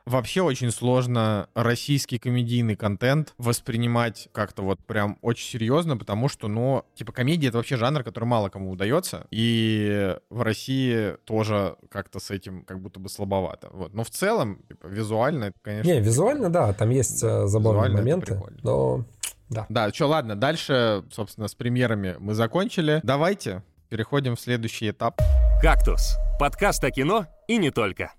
[0.10, 6.84] вообще очень сложно российский комедийный контент воспринимать как-то вот прям очень серьезно, потому что, ну,
[6.96, 12.32] типа, комедия— это вообще жанр, который мало кому удается, и в России тоже как-то с
[12.32, 13.70] этим как будто бы слабовато.
[13.72, 13.94] Вот.
[13.94, 15.92] Но в целом, типа, визуально это, конечно...
[15.92, 19.06] Не, визуально, да, там есть да, забавные моменты, но...
[19.50, 19.66] Да.
[19.70, 23.00] Да, что, ладно, дальше, собственно, с примерами мы закончили.
[23.02, 25.20] Давайте переходим в следующий этап.
[25.62, 28.14] «Кактус»— подкаст о кино и не только.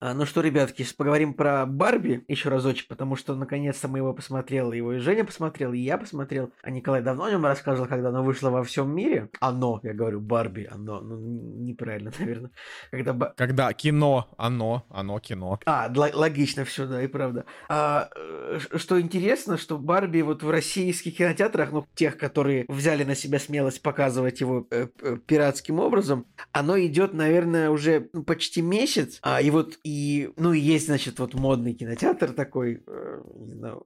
[0.00, 4.70] А, ну что, ребятки, поговорим про Барби еще разочек, потому что наконец-то мы его посмотрел,
[4.70, 6.52] его и Женя посмотрел, и я посмотрел.
[6.62, 9.28] А Николай давно о нем рассказывал, когда оно вышло во всем мире.
[9.40, 12.52] Оно, я говорю, Барби, оно, ну неправильно, наверное.
[12.92, 15.58] Когда, когда кино, оно, оно кино.
[15.66, 17.44] А, логично все, да, и правда.
[17.68, 23.16] А, э, что интересно, что Барби вот в российских кинотеатрах, ну, тех, которые взяли на
[23.16, 29.18] себя смелость показывать его э, э, пиратским образом, оно идет, наверное, уже ну, почти месяц,
[29.22, 33.22] а, и вот и, ну, и есть, значит, вот модный кинотеатр такой, э,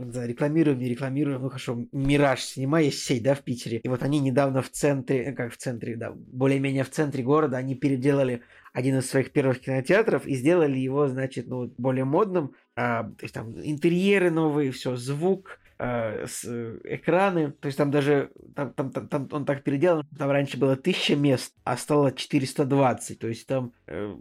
[0.00, 3.78] не знаю, рекламируем, не рекламируем, ну, хорошо, Мираж Синема есть сеть, да, в Питере.
[3.78, 7.56] И вот они недавно в центре, э, как в центре, да, более-менее в центре города,
[7.56, 8.42] они переделали
[8.72, 12.54] один из своих первых кинотеатров и сделали его, значит, ну, более модным.
[12.74, 17.50] А, то есть там интерьеры новые, все, звук, э, с, э, экраны.
[17.50, 21.16] То есть там даже там, там, там, там он так переделан, там раньше было 1000
[21.16, 23.18] мест, а стало 420.
[23.18, 24.14] То есть там э,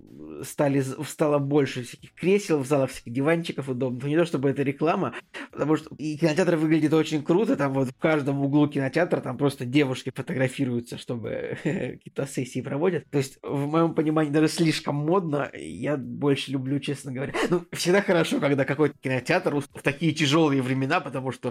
[0.43, 4.03] стали, стало больше всяких кресел в залах, всяких диванчиков удобных.
[4.05, 5.13] Не то чтобы это реклама,
[5.51, 7.55] потому что и кинотеатр выглядит очень круто.
[7.55, 13.09] Там вот в каждом углу кинотеатра там просто девушки фотографируются, чтобы какие-то сессии проводят.
[13.11, 15.51] То есть в моем понимании даже слишком модно.
[15.53, 17.33] Я больше люблю, честно говоря.
[17.49, 21.50] Ну, всегда хорошо, когда какой-то кинотеатр в такие тяжелые времена, потому что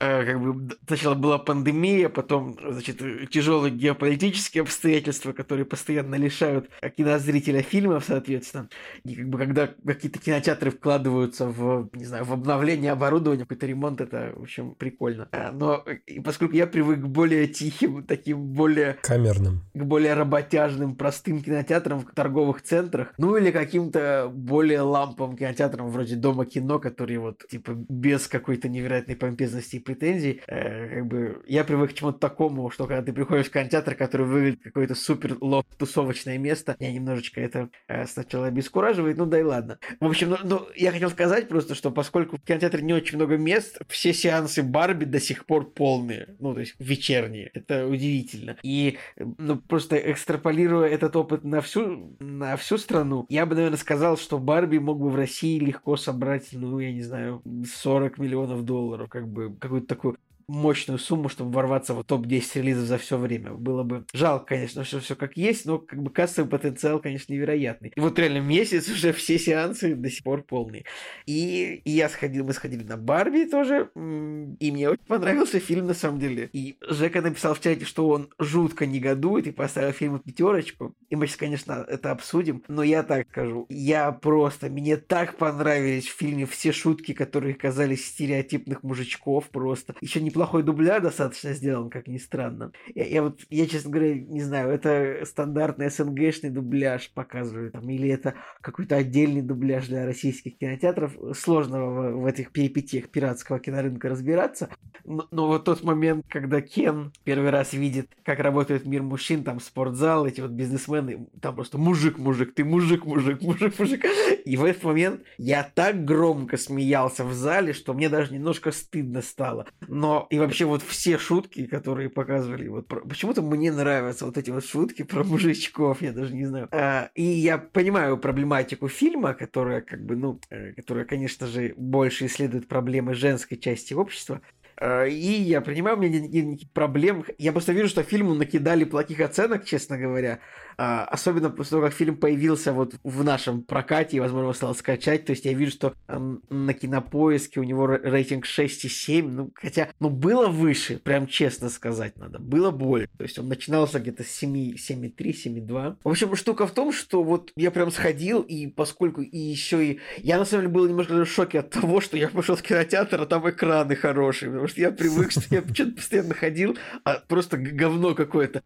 [0.00, 8.04] как бы сначала была пандемия, потом, значит, тяжелые геополитические обстоятельства, которые постоянно лишают кинозрителя фильмов,
[8.06, 8.68] соответственно.
[9.04, 14.00] И как бы когда какие-то кинотеатры вкладываются в, не знаю, в обновление оборудования, какой-то ремонт,
[14.00, 15.28] это, в общем, прикольно.
[15.32, 18.98] Э, но и поскольку я привык к более тихим, таким более...
[19.02, 19.62] Камерным.
[19.74, 26.16] К более работяжным, простым кинотеатрам в торговых центрах, ну или каким-то более ламповым кинотеатрам вроде
[26.16, 30.40] Дома кино, которые вот, типа, без какой-то невероятной помпезности и претензий.
[30.46, 34.26] Э, как бы я привык к чему-то такому, что когда ты приходишь в кинотеатр, который
[34.26, 39.78] выглядит какое-то супер лофт-тусовочное место, меня немножечко это э, сначала обескураживает, ну да и ладно.
[39.98, 43.36] В общем, ну, ну, я хотел сказать просто, что поскольку в кинотеатре не очень много
[43.36, 47.50] мест, все сеансы Барби до сих пор полные, ну то есть вечерние.
[47.54, 48.56] Это удивительно.
[48.62, 54.16] И ну просто экстраполируя этот опыт на всю, на всю страну, я бы, наверное, сказал,
[54.16, 59.08] что Барби мог бы в России легко собрать, ну, я не знаю, 40 миллионов долларов,
[59.08, 60.16] как бы какой какую-то такую
[60.50, 63.52] мощную сумму, чтобы ворваться в топ-10 релизов за все время.
[63.52, 67.92] Было бы жалко, конечно, что все как есть, но как бы кассовый потенциал, конечно, невероятный.
[67.94, 70.84] И вот реально месяц уже все сеансы до сих пор полные.
[71.26, 75.94] И, и я сходил, мы сходили на Барби тоже, и мне очень понравился фильм на
[75.94, 76.50] самом деле.
[76.52, 80.94] И Жека написал в чате, что он жутко негодует и поставил фильму пятерочку.
[81.08, 83.66] И мы сейчас, конечно, это обсудим, но я так скажу.
[83.68, 89.94] Я просто, мне так понравились в фильме все шутки, которые казались стереотипных мужичков просто.
[90.00, 92.72] Еще не неплохой дубляж достаточно сделан, как ни странно.
[92.94, 98.08] Я, я вот, я, честно говоря, не знаю, это стандартный СНГшный дубляж показывают, там, или
[98.08, 101.12] это какой-то отдельный дубляж для российских кинотеатров.
[101.36, 104.70] Сложно в, в этих перипетиях пиратского кинорынка разбираться.
[105.04, 109.60] Но, но вот тот момент, когда Кен первый раз видит, как работает мир мужчин, там
[109.60, 114.04] спортзал, эти вот бизнесмены, там просто мужик, мужик, ты мужик, мужик, мужик, мужик.
[114.46, 119.20] И в этот момент я так громко смеялся в зале, что мне даже немножко стыдно
[119.20, 119.66] стало.
[119.86, 123.00] Но и вообще вот все шутки, которые показывали, вот про...
[123.00, 126.68] почему-то мне нравятся вот эти вот шутки про мужичков, я даже не знаю.
[126.70, 132.26] А, и я понимаю проблематику фильма, которая как бы, ну, э, которая, конечно же, больше
[132.26, 134.40] исследует проблемы женской части общества.
[134.76, 137.24] А, и я принимаю, у меня никаких проблем.
[137.36, 140.38] Я просто вижу, что фильму накидали плохих оценок, честно говоря.
[140.82, 145.26] А, особенно после того, как фильм появился вот в нашем прокате, и, возможно, стал скачать.
[145.26, 149.28] То есть я вижу, что на кинопоиске у него рейтинг 6,7.
[149.28, 152.38] Ну, хотя, ну, было выше, прям честно сказать надо.
[152.38, 153.10] Было больше.
[153.18, 155.96] То есть он начинался где-то с 7, 7,3, 7,2.
[156.02, 160.00] В общем, штука в том, что вот я прям сходил, и поскольку и еще и...
[160.16, 163.20] Я, на самом деле, был немножко в шоке от того, что я пошел в кинотеатр,
[163.20, 164.48] а там экраны хорошие.
[164.48, 168.62] Потому что я привык, что я что-то постоянно ходил, а просто говно какое-то.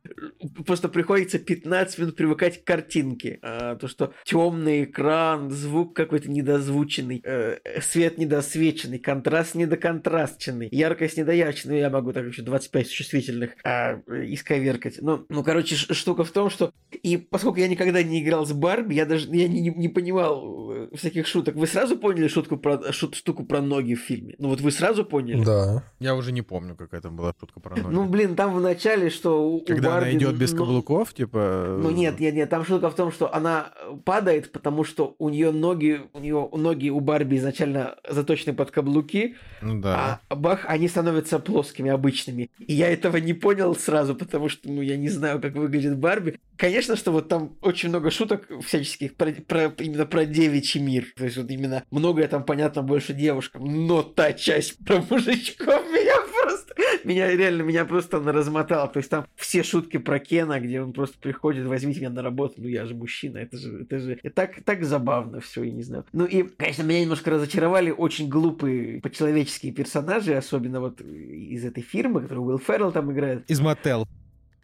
[0.65, 3.38] Просто приходится 15 минут привыкать к картинке.
[3.42, 11.78] А, то, что темный экран, звук какой-то недозвученный, э, свет недосвеченный, контраст недоконтрастченный, яркость недоярченная.
[11.78, 14.98] Я могу так еще 25 чувствительных а, исковеркать.
[15.00, 16.72] Ну, ну, короче, штука в том, что...
[17.02, 20.70] И поскольку я никогда не играл с Барби, я даже я не, не, не понимал
[20.72, 21.57] э, всяких шуток.
[21.57, 24.34] Вы сразу поняли шутку про, шут, штуку про ноги в фильме?
[24.38, 25.44] Ну вот вы сразу поняли?
[25.44, 25.84] Да.
[26.00, 27.94] Я уже не помню, какая там была шутка про ноги.
[27.94, 30.09] Ну, блин, там в начале, что у, Когда у Барби...
[30.11, 31.78] она идет без ну, каблуков, типа...
[31.85, 33.72] Ну нет, нет, нет, там шутка в том, что она
[34.05, 39.37] падает, потому что у нее ноги, у нее ноги у Барби изначально заточены под каблуки,
[39.62, 40.20] Ну да.
[40.28, 42.51] а бах, они становятся плоскими, обычными.
[42.59, 46.39] И я этого не понял сразу, потому что, ну, я не знаю, как выглядит Барби.
[46.57, 51.07] Конечно, что вот там очень много шуток всяческих про, про- именно про девичий мир.
[51.16, 53.64] То есть вот именно многое там понятно больше девушкам.
[53.87, 56.74] Но та часть про мужичков меня просто...
[57.05, 58.87] Меня реально, меня просто она размотала.
[58.89, 62.55] То есть там все шутки про Кена, где он просто приходит, возьмите меня на работу,
[62.59, 65.83] ну я же мужчина, это же, это же и так, так забавно все, я не
[65.83, 66.05] знаю.
[66.12, 72.22] Ну и, конечно, меня немножко разочаровали очень глупые по-человеческие персонажи, особенно вот из этой фирмы,
[72.22, 73.49] которую Уилл Феррелл там играет.
[73.51, 74.07] Из мотел.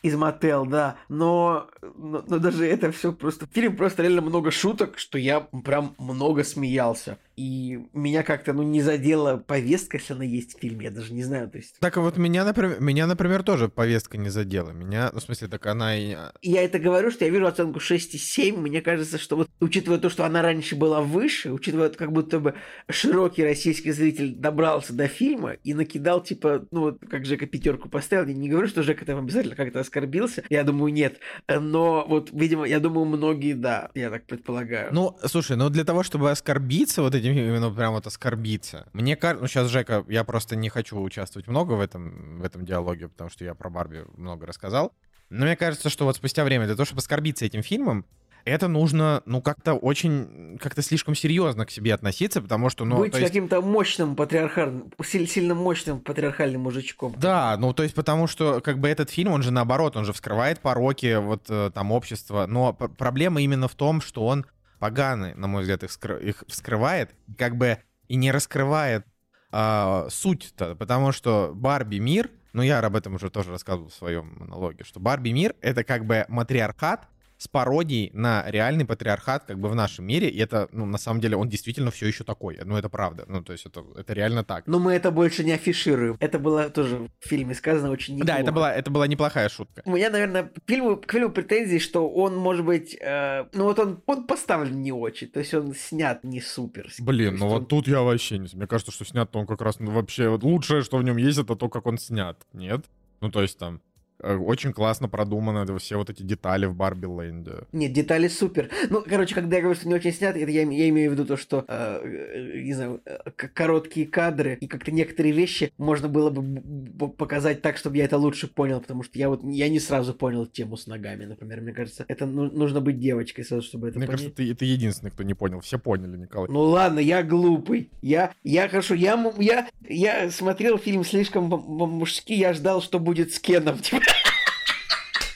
[0.03, 0.97] Из мотел, да.
[1.11, 3.47] Но, но, но даже это все просто...
[3.47, 7.19] В фильме просто реально много шуток, что я прям много смеялся.
[7.41, 10.85] И меня как-то, ну, не задела повестка, если она есть в фильме.
[10.85, 11.79] Я даже не знаю, то есть...
[11.81, 14.73] Так вот меня, например, меня, например, тоже повестка не задела.
[14.73, 16.19] Меня, ну, в смысле, так она и...
[16.43, 18.59] Я это говорю, что я вижу оценку 6,7.
[18.59, 22.57] Мне кажется, что вот, учитывая то, что она раньше была выше, учитывая, как будто бы
[22.91, 28.27] широкий российский зритель добрался до фильма и накидал, типа, ну, вот как Жека пятерку поставил.
[28.27, 30.45] Я не говорю, что Жека там обязательно как-то оскорбился.
[30.51, 31.21] Я думаю, нет.
[31.49, 34.91] Но вот, видимо, я думаю, многие, да, я так предполагаю.
[34.93, 39.43] Ну, слушай, ну для того, чтобы оскорбиться вот этим, именно прям вот оскорбиться, мне кажется,
[39.43, 43.31] ну сейчас, Жека, я просто не хочу участвовать много в этом, в этом диалоге, потому
[43.31, 44.93] что я про Барби много рассказал.
[45.29, 48.05] Но мне кажется, что вот спустя время для того, чтобы оскорбиться этим фильмом,
[48.47, 53.15] это нужно, ну, как-то очень, как-то слишком серьезно к себе относиться, потому что, ну, Быть
[53.15, 57.15] есть- каким-то мощным патриархальным, силь- сильно мощным патриархальным мужичком.
[57.19, 60.13] Да, ну то есть потому что как бы этот фильм, он же наоборот, он же
[60.15, 64.47] вскрывает пороки вот э, там общества, но проблема именно в том, что он
[64.81, 67.79] поганый, на мой взгляд, их, скры- их вскрывает, как бы
[68.09, 69.07] и не раскрывает
[69.53, 74.35] а, суть-то, потому что Барби мир, ну я об этом уже тоже рассказывал в своем
[74.39, 77.07] монологе, что Барби мир это как бы матриархат,
[77.41, 81.23] с пародией на реальный патриархат как бы в нашем мире, и это, ну, на самом
[81.23, 84.45] деле, он действительно все еще такой, ну, это правда, ну, то есть это, это реально
[84.45, 84.67] так.
[84.67, 86.19] Но мы это больше не афишируем.
[86.21, 88.35] Это было тоже в фильме сказано очень неплохо.
[88.35, 89.81] Да, это была, это была неплохая шутка.
[89.87, 93.79] У меня, наверное, к фильму, к фильму претензии, что он, может быть, э, ну вот
[93.79, 96.91] он, он поставлен не очень, то есть он снят не супер.
[96.99, 98.49] Блин, ну есть вот тут я вообще не...
[98.53, 100.29] Мне кажется, что снят он как раз ну, вообще...
[100.29, 102.37] Вот лучшее, что в нем есть, это то, как он снят.
[102.53, 102.85] Нет?
[103.23, 103.81] Ну, то есть там
[104.23, 107.53] очень классно продуманы все вот эти детали в Барби Лэнде.
[107.73, 108.71] Нет, детали супер.
[108.89, 111.25] Ну, короче, когда я говорю, что не очень снят, это я, я имею в виду
[111.25, 116.31] то, что, э, э, не знаю, э, короткие кадры и как-то некоторые вещи можно было
[116.31, 120.15] бы показать так, чтобы я это лучше понял, потому что я вот я не сразу
[120.15, 121.61] понял тему с ногами, например.
[121.61, 124.21] Мне кажется, это ну- нужно быть девочкой сразу, чтобы это Мне понять.
[124.23, 125.61] кажется, ты, ты единственный, кто не понял.
[125.61, 126.49] Все поняли, Николай.
[126.51, 127.91] Ну ладно, я глупый.
[128.03, 133.39] Я, я хорошо, я, я, я смотрел фильм слишком мужский, я ждал, что будет с
[133.39, 133.79] Кеном.
[133.83, 134.03] типа.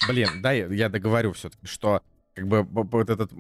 [0.09, 2.03] Блин, дай я договорю все-таки, что
[2.35, 3.31] как бы вот этот,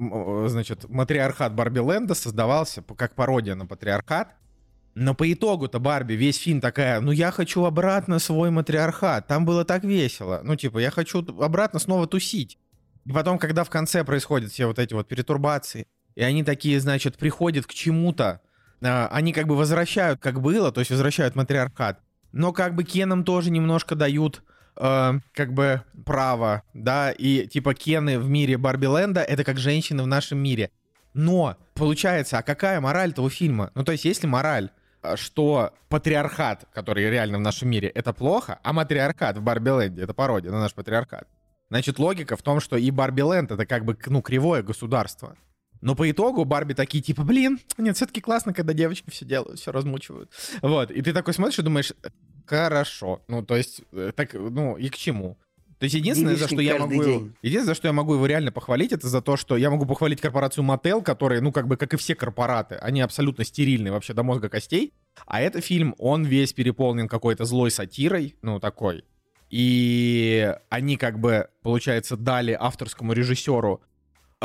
[0.50, 4.34] значит, матриархат Барби Лэнда создавался как пародия на патриархат,
[4.94, 9.64] но по итогу-то Барби весь фильм такая, ну я хочу обратно свой матриархат, там было
[9.64, 12.58] так весело, ну типа я хочу обратно снова тусить.
[13.04, 17.16] И потом, когда в конце происходят все вот эти вот перетурбации, и они такие, значит,
[17.16, 18.40] приходят к чему-то,
[18.82, 22.00] а, они как бы возвращают, как было, то есть возвращают матриархат,
[22.32, 24.42] но как бы Кенам тоже немножко дают
[24.77, 30.03] э, как бы право, да, и типа Кены в мире Барби Ленда это как женщины
[30.03, 30.70] в нашем мире.
[31.12, 33.70] Но получается, а какая мораль того фильма?
[33.75, 34.70] Ну то есть если мораль
[35.03, 40.03] э, что патриархат, который реально в нашем мире, это плохо, а матриархат в Барби Ленде
[40.03, 41.29] это пародия на наш патриархат.
[41.70, 45.37] Значит, логика в том, что и Барби Ленд это как бы, ну, кривое государство.
[45.81, 49.72] Но по итогу Барби такие, типа, блин, нет, все-таки классно, когда девочки все делают, все
[49.72, 50.31] размучивают.
[50.62, 51.93] Вот, и ты такой смотришь и думаешь,
[52.47, 53.22] хорошо.
[53.28, 55.36] Ну, то есть, э, так, ну, и к чему?
[55.78, 57.05] То есть единственное, за что я могу...
[57.05, 57.34] день.
[57.42, 60.20] Единственное, за что я могу его реально похвалить, это за то, что я могу похвалить
[60.20, 64.22] корпорацию Мотел, которые, ну, как бы, как и все корпораты, они абсолютно стерильные вообще до
[64.22, 64.95] мозга костей.
[65.26, 69.05] А этот фильм, он весь переполнен какой-то злой сатирой, ну, такой.
[69.51, 73.82] И они, как бы, получается, дали авторскому режиссеру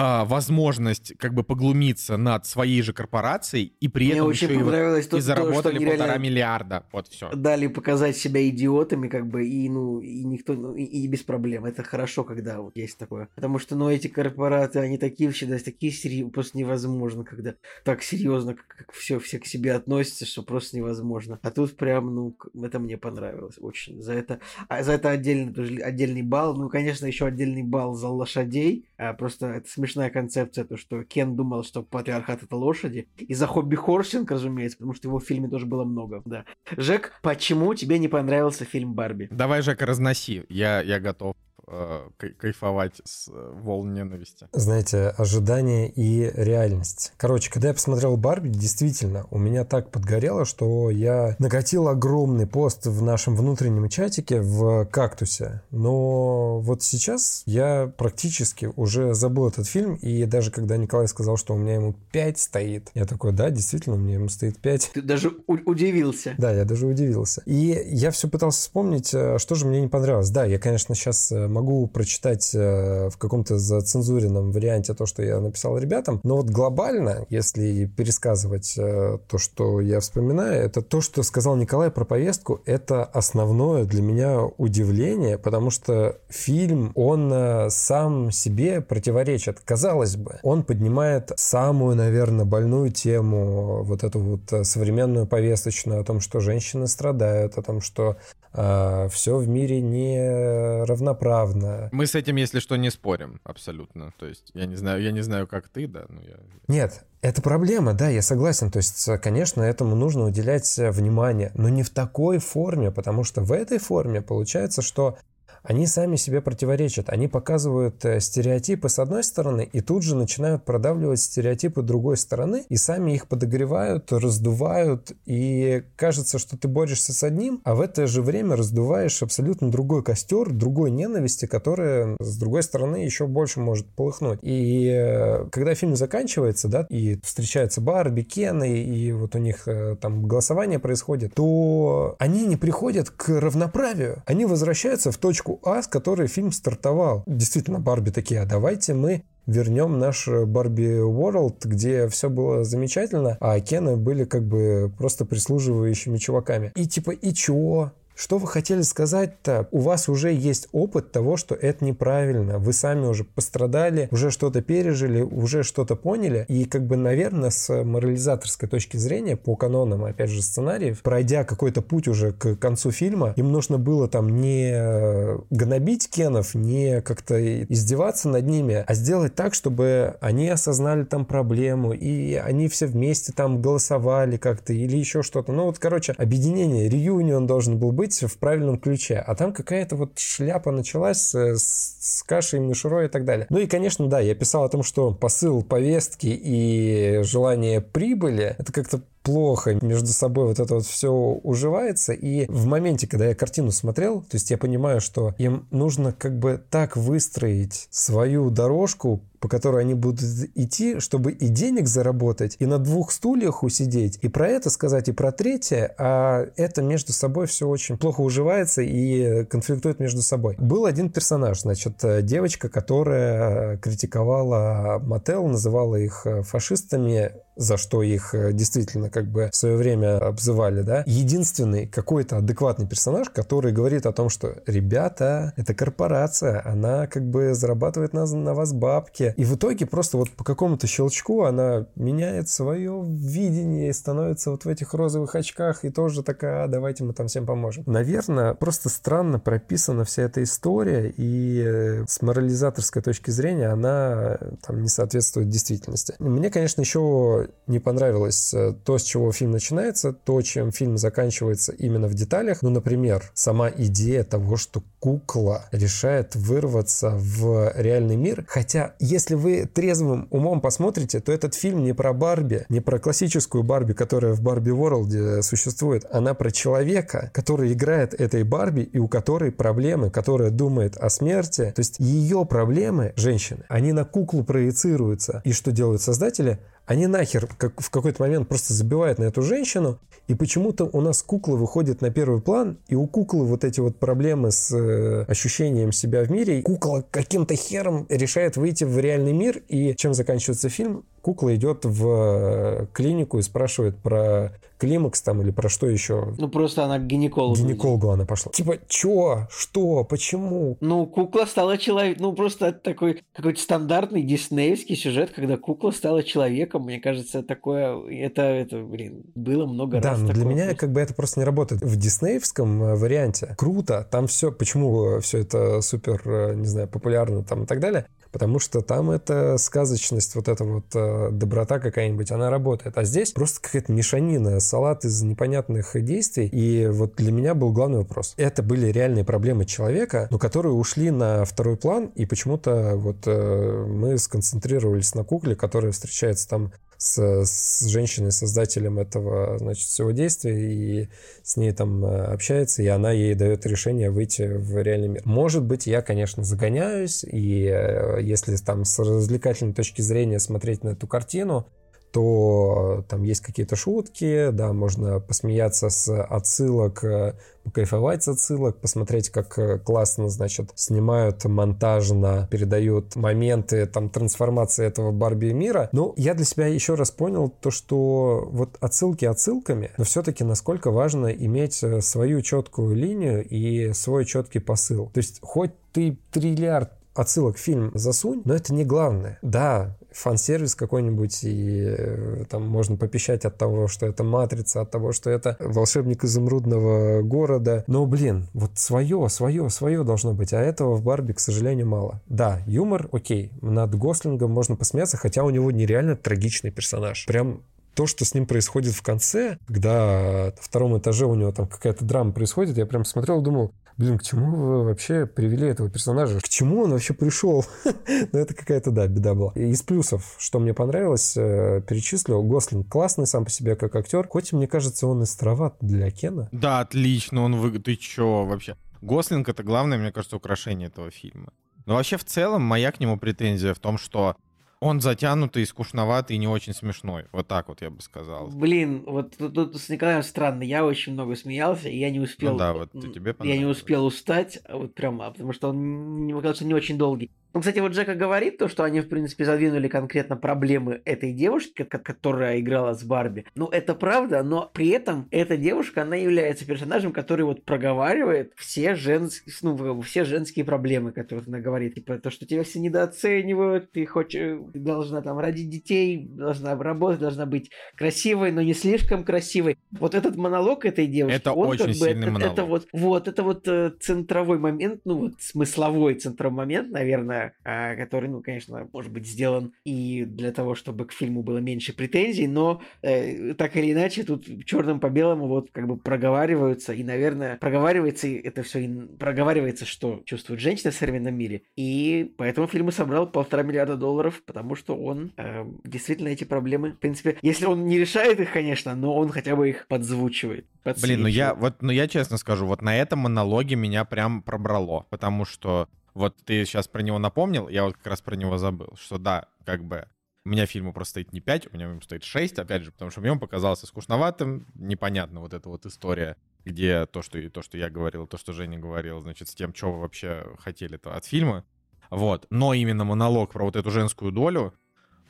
[0.02, 4.56] а, возможность как бы поглумиться над своей же корпорацией и при Мне этом очень еще
[4.56, 6.86] и, понравилось и то, то, что заработали они полтора миллиарда.
[6.94, 7.30] Вот все.
[7.36, 11.66] дали показать себя идиотами, как бы, и, ну, и никто, ну, и, и без проблем.
[11.66, 13.28] Это хорошо, когда вот есть такое.
[13.36, 18.54] Потому что, ну, эти корпораты, они такие всегда, такие серьезные, просто невозможно, когда так серьезно,
[18.54, 21.40] как, как все, все к себе относятся, что просто невозможно.
[21.42, 24.02] А тут прям, ну, это мне понравилось очень.
[24.02, 24.40] За это,
[24.70, 26.56] а за это отдельный, тоже отдельный балл.
[26.56, 28.86] Ну, конечно, еще отдельный балл за лошадей.
[28.98, 33.08] А, просто это смешная концепция, то, что Кен думал, что патриархат это лошади.
[33.18, 36.46] И за хобби хорсинг, разумеется, потому что его в фильме тоже было много, да.
[36.78, 39.28] Жек, почему тебе не понравился фильм Барби?
[39.32, 40.44] Давай, Жека, разноси.
[40.50, 41.36] Я, я готов
[41.72, 44.48] э, кай- кайфовать с э, волн ненависти.
[44.54, 47.14] Знаете, ожидание и реальность.
[47.18, 52.86] Короче, когда я посмотрел Барби, действительно, у меня так подгорело, что я накатил огромный пост
[52.88, 55.62] в нашем внутреннем чатике в «Кактусе».
[55.72, 61.54] Но вот сейчас я практически уже забыл этот фильм, и даже когда Николай сказал, что
[61.54, 64.92] у меня ему 5 стоит, я такой, да, действительно, у меня ему стоит 5.
[64.94, 66.34] Ты даже у- удивился.
[66.38, 67.42] Да, я даже удивился.
[67.46, 70.30] И я все пытался вспомнить, э, что же мне не понравилось.
[70.30, 75.78] Да, я, конечно, сейчас могу прочитать э, в каком-то зацензуренном варианте то, что я написал
[75.78, 81.56] ребятам, но вот глобально, если пересказывать э, то, что я вспоминаю, это то, что сказал
[81.56, 88.82] Николай про повестку, это основное для меня удивление, потому что фильм, он э, сам себе
[88.82, 89.60] противоречит.
[89.64, 96.04] Казалось бы, он поднимает самую, наверное, больную тему, вот эту вот э, современную повесточную о
[96.04, 98.18] том, что женщины страдают, о том, что
[98.52, 101.49] все в мире не равноправно.
[101.92, 104.14] Мы с этим, если что, не спорим абсолютно.
[104.18, 106.38] То есть я не знаю, я не знаю, как ты, да, но я...
[106.68, 108.72] Нет, это проблема, да, я согласен.
[108.72, 113.24] То есть, э, конечно, этому нужно уделять э, внимание, но не в такой форме, потому
[113.24, 115.18] что в этой форме получается, что
[115.64, 117.10] они сами себе противоречат.
[117.10, 122.64] Они показывают э, стереотипы с одной стороны и тут же начинают продавливать стереотипы другой стороны
[122.70, 125.12] и сами их подогревают, раздувают.
[125.26, 130.04] И кажется, что ты борешься с одним, а в это же время раздуваешь абсолютно другой
[130.04, 134.40] костер, другой ненависти, которая с другой стороны еще больше может полыхнуть.
[134.42, 139.68] И э, когда фильм заканчивается, да, и встречаются Барби, Кен, и, и вот у них
[139.68, 144.24] э, там голосование происходит, то они не приходят к равноправию.
[144.26, 147.24] Они возвращаются в точку А, с которой фильм стартовал.
[147.26, 153.60] Действительно, Барби такие, а давайте мы вернем наш Барби World, где все было замечательно, а
[153.60, 156.72] Кены были как бы просто прислуживающими чуваками.
[156.76, 157.92] И типа, и чё?
[158.20, 159.70] Что вы хотели сказать-то?
[159.72, 162.60] У вас уже есть опыт того, что это неправильно.
[162.60, 166.44] Вы сами уже пострадали, уже что-то пережили, уже что-то поняли.
[166.50, 171.82] И как бы, наверное, с морализаторской точки зрения, по канонам, опять же, сценариев, пройдя какой-то
[171.82, 178.28] путь уже к концу фильма, им нужно было там не гнобить Кенов, не как-то издеваться
[178.28, 183.62] над ними, а сделать так, чтобы они осознали там проблему, и они все вместе там
[183.62, 185.54] голосовали как-то, или еще что-то.
[185.54, 189.18] Ну вот, короче, объединение, реюнион должен был быть в правильном ключе.
[189.18, 193.48] А там какая-то вот шляпа началась с, с кашей, мишурой и так далее.
[193.50, 198.72] Ну и, конечно, да, я писал о том, что посыл повестки и желание прибыли, это
[198.72, 202.14] как-то плохо между собой вот это вот все уживается.
[202.14, 206.38] И в моменте, когда я картину смотрел, то есть я понимаю, что им нужно как
[206.38, 210.22] бы так выстроить свою дорожку, по которой они будут
[210.56, 215.14] идти, чтобы и денег заработать, и на двух стульях усидеть, и про это сказать, и
[215.14, 220.56] про третье, а это между собой все очень плохо уживается и конфликтует между собой.
[220.58, 229.10] Был один персонаж, значит, девочка, которая критиковала Мотел, называла их фашистами, за что их действительно
[229.10, 231.04] как бы в свое время обзывали, да.
[231.06, 237.54] Единственный какой-то адекватный персонаж, который говорит о том, что ребята, это корпорация, она как бы
[237.54, 239.34] зарабатывает на, на вас бабки.
[239.36, 244.64] И в итоге просто вот по какому-то щелчку она меняет свое видение и становится вот
[244.64, 247.84] в этих розовых очках и тоже такая, а, давайте мы там всем поможем.
[247.86, 254.88] Наверное, просто странно прописана вся эта история и с морализаторской точки зрения она там не
[254.90, 256.16] соответствует действительности.
[256.20, 262.08] Мне, конечно, еще не понравилось то, с чего фильм начинается, то, чем фильм заканчивается именно
[262.08, 262.62] в деталях.
[262.62, 268.46] Ну, например, сама идея того, что кукла решает вырваться в реальный мир.
[268.48, 273.64] Хотя, если вы трезвым умом посмотрите, то этот фильм не про Барби, не про классическую
[273.64, 276.06] Барби, которая в Барби Ворлде существует.
[276.12, 281.72] Она про человека, который играет этой Барби и у которой проблемы, которая думает о смерти.
[281.76, 285.42] То есть ее проблемы, женщины, они на куклу проецируются.
[285.46, 286.60] И что делают создатели?
[286.90, 291.22] Они нахер как, в какой-то момент просто забивают на эту женщину, и почему-то у нас
[291.22, 295.92] кукла выходит на первый план, и у куклы вот эти вот проблемы с э, ощущением
[295.92, 296.64] себя в мире.
[296.64, 301.06] Кукла каким-то хером решает выйти в реальный мир, и чем заканчивается фильм?
[301.22, 306.34] Кукла идет в э, клинику и спрашивает про климакс там или про что еще.
[306.38, 307.56] Ну, просто она к гинекологу.
[307.56, 308.52] К гинекологу она пошла.
[308.52, 309.48] Типа, чё?
[309.52, 310.04] Что?
[310.06, 310.78] Почему?
[310.80, 312.28] Ну, кукла стала человеком.
[312.28, 316.84] Ну, просто такой какой-то стандартный диснеевский сюжет, когда кукла стала человеком.
[316.84, 318.00] Мне кажется, такое...
[318.10, 320.22] Это, это блин, было много да, раз.
[320.22, 320.80] Да, но для меня просто.
[320.80, 321.82] как бы это просто не работает.
[321.82, 324.08] В диснеевском э, варианте круто.
[324.10, 324.52] Там все...
[324.52, 328.06] Почему все это супер, э, не знаю, популярно там и так далее?
[328.32, 331.00] потому что там эта сказочность, вот эта вот э,
[331.32, 332.98] доброта какая-нибудь, она работает.
[332.98, 336.48] А здесь просто какая-то мешанина, салат из непонятных действий.
[336.48, 338.34] И вот для меня был главный вопрос.
[338.38, 343.86] Это были реальные проблемы человека, но которые ушли на второй план, и почему-то вот э,
[343.88, 351.10] мы сконцентрировались на кукле, которая встречается там с, с женщиной-создателем этого, значит, всего действия, и
[351.44, 355.22] с ней там э, общается, и она ей дает решение выйти в реальный мир.
[355.24, 360.90] Может быть, я, конечно, загоняюсь, и э, если там с развлекательной точки зрения смотреть на
[360.90, 361.68] эту картину,
[362.12, 369.30] то там есть какие-то шутки, да, можно посмеяться с отсылок, э, покайфовать с отсылок, посмотреть,
[369.30, 375.90] как э, классно, значит, снимают монтажно, передают моменты там трансформации этого Барби мира.
[375.92, 380.92] Ну, я для себя еще раз понял то, что вот отсылки отсылками, но все-таки насколько
[380.92, 385.12] важно иметь э, свою четкую линию и свой четкий посыл.
[385.14, 389.40] То есть хоть ты триллиард отсылок в фильм засунь, но это не главное.
[389.42, 395.12] Да, фан-сервис какой-нибудь, и э, там можно попищать от того, что это «Матрица», от того,
[395.12, 397.84] что это «Волшебник изумрудного города».
[397.88, 402.22] Но, блин, вот свое, свое, свое должно быть, а этого в Барби, к сожалению, мало.
[402.28, 407.26] Да, юмор, окей, над Гослингом можно посмеяться, хотя у него нереально трагичный персонаж.
[407.26, 407.62] Прям
[408.00, 412.06] то, что с ним происходит в конце, когда на втором этаже у него там какая-то
[412.06, 416.40] драма происходит, я прям смотрел и думал, блин, к чему вы вообще привели этого персонажа?
[416.40, 417.66] К чему он вообще пришел?
[417.84, 419.52] ну, это какая-то, да, беда была.
[419.52, 424.54] Из плюсов, что мне понравилось, э, перечислил, Гослинг классный сам по себе как актер, хоть
[424.54, 426.48] мне кажется, он и староват для Кена.
[426.54, 427.78] Да, отлично, он вы...
[427.80, 428.78] Ты чё вообще?
[429.02, 431.52] Гослинг— это главное, мне кажется, украшение этого фильма.
[431.86, 434.38] Но вообще в целом моя к нему претензия в том, что
[434.82, 437.26] он затянутый, скучноватый и не очень смешной.
[437.32, 438.48] Вот так вот я бы сказал.
[438.48, 440.64] Блин, вот тут, тут с Николаем странно.
[440.64, 442.54] Я очень много смеялся, и я не успел...
[442.54, 445.78] Ну да, вот тебе Я не успел устать, а вот прям, а потому что он,
[445.78, 447.30] мне кажется, не очень долгий.
[447.54, 451.84] Ну, кстати, вот Джека говорит то, что они, в принципе, задвинули конкретно проблемы этой девушки,
[451.84, 453.46] которая играла с Барби.
[453.56, 458.94] Ну, это правда, но при этом эта девушка, она является персонажем, который вот проговаривает все
[458.96, 461.96] женские, ну, все женские проблемы, которые она говорит.
[461.96, 467.20] Типа то, что тебя все недооценивают, ты хочешь, ты должна там родить детей, должна работать,
[467.20, 469.78] должна быть красивой, но не слишком красивой.
[469.92, 472.54] Вот этот монолог этой девушки, это он очень как бы, сильный это, монолог.
[472.54, 477.96] это вот, вот, это вот э, центровой момент, ну вот смысловой центровой момент, наверное, а,
[477.96, 482.48] который, ну, конечно, может быть сделан и для того, чтобы к фильму было меньше претензий,
[482.48, 487.58] но э, так или иначе тут черным по белому вот как бы проговариваются, и, наверное,
[487.58, 488.88] проговаривается это все,
[489.20, 494.42] проговаривается, что чувствует женщина в современном мире, и поэтому фильм и собрал полтора миллиарда долларов,
[494.46, 498.96] потому что он э, действительно эти проблемы, в принципе, если он не решает их, конечно,
[498.96, 500.66] но он хотя бы их подзвучивает.
[501.02, 505.06] Блин, ну я вот, ну я честно скажу, вот на этом монологе меня прям пробрало,
[505.10, 508.96] потому что вот ты сейчас про него напомнил, я вот как раз про него забыл,
[509.00, 510.08] что да, как бы
[510.46, 513.12] у меня фильму просто стоит не 5, у меня ему стоит 6, опять же, потому
[513.12, 517.78] что мне он показался скучноватым, непонятно вот эта вот история, где то, что, то, что
[517.78, 521.66] я говорил, то, что Женя говорил, значит, с тем, что вы вообще хотели-то от фильма.
[522.10, 522.48] Вот.
[522.50, 524.74] Но именно монолог про вот эту женскую долю,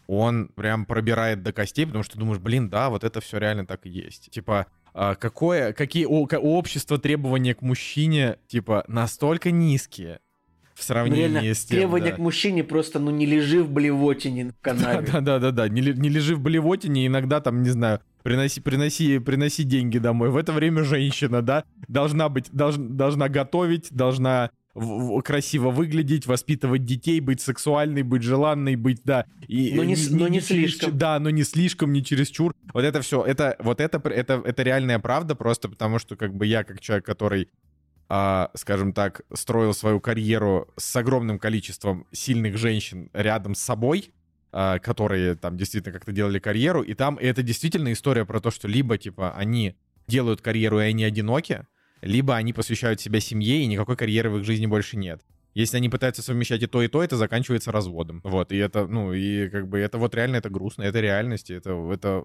[0.07, 3.85] он прям пробирает до костей, потому что думаешь, блин, да, вот это все реально так
[3.85, 4.31] и есть.
[4.31, 10.19] Типа, а, какое, какие у, у общества требования к мужчине, типа, настолько низкие,
[10.79, 12.15] в сравнении ну, реально, с тем, требования да.
[12.15, 15.07] к мужчине просто, ну, не лежи в блевотине в канаве.
[15.21, 20.29] Да-да-да, не, не лежи в блевотине, иногда там, не знаю, приноси, приноси, приноси деньги домой.
[20.29, 26.27] В это время женщина, да, должна быть, долж, должна готовить, должна в, в, красиво выглядеть,
[26.27, 29.25] воспитывать детей, быть сексуальной, быть желанной, быть, да.
[29.47, 30.89] И, но не, не, но не, не слишком.
[30.89, 32.53] Через, да, но не слишком, не чересчур.
[32.73, 36.45] Вот это все, это, вот это, это, это реальная правда просто потому, что как бы
[36.45, 37.49] я, как человек, который
[38.09, 44.11] а, скажем так, строил свою карьеру с огромным количеством сильных женщин рядом с собой,
[44.51, 48.49] а, которые там действительно как-то делали карьеру, и там и это действительно история про то,
[48.49, 49.75] что либо, типа, они
[50.07, 51.67] делают карьеру, и они одиноки,
[52.01, 55.21] либо они посвящают себя семье, и никакой карьеры в их жизни больше нет.
[55.53, 58.21] Если они пытаются совмещать и то, и то, это заканчивается разводом.
[58.23, 61.71] Вот, и это, ну, и как бы это вот реально, это грустно, это реальность, это,
[61.91, 62.23] это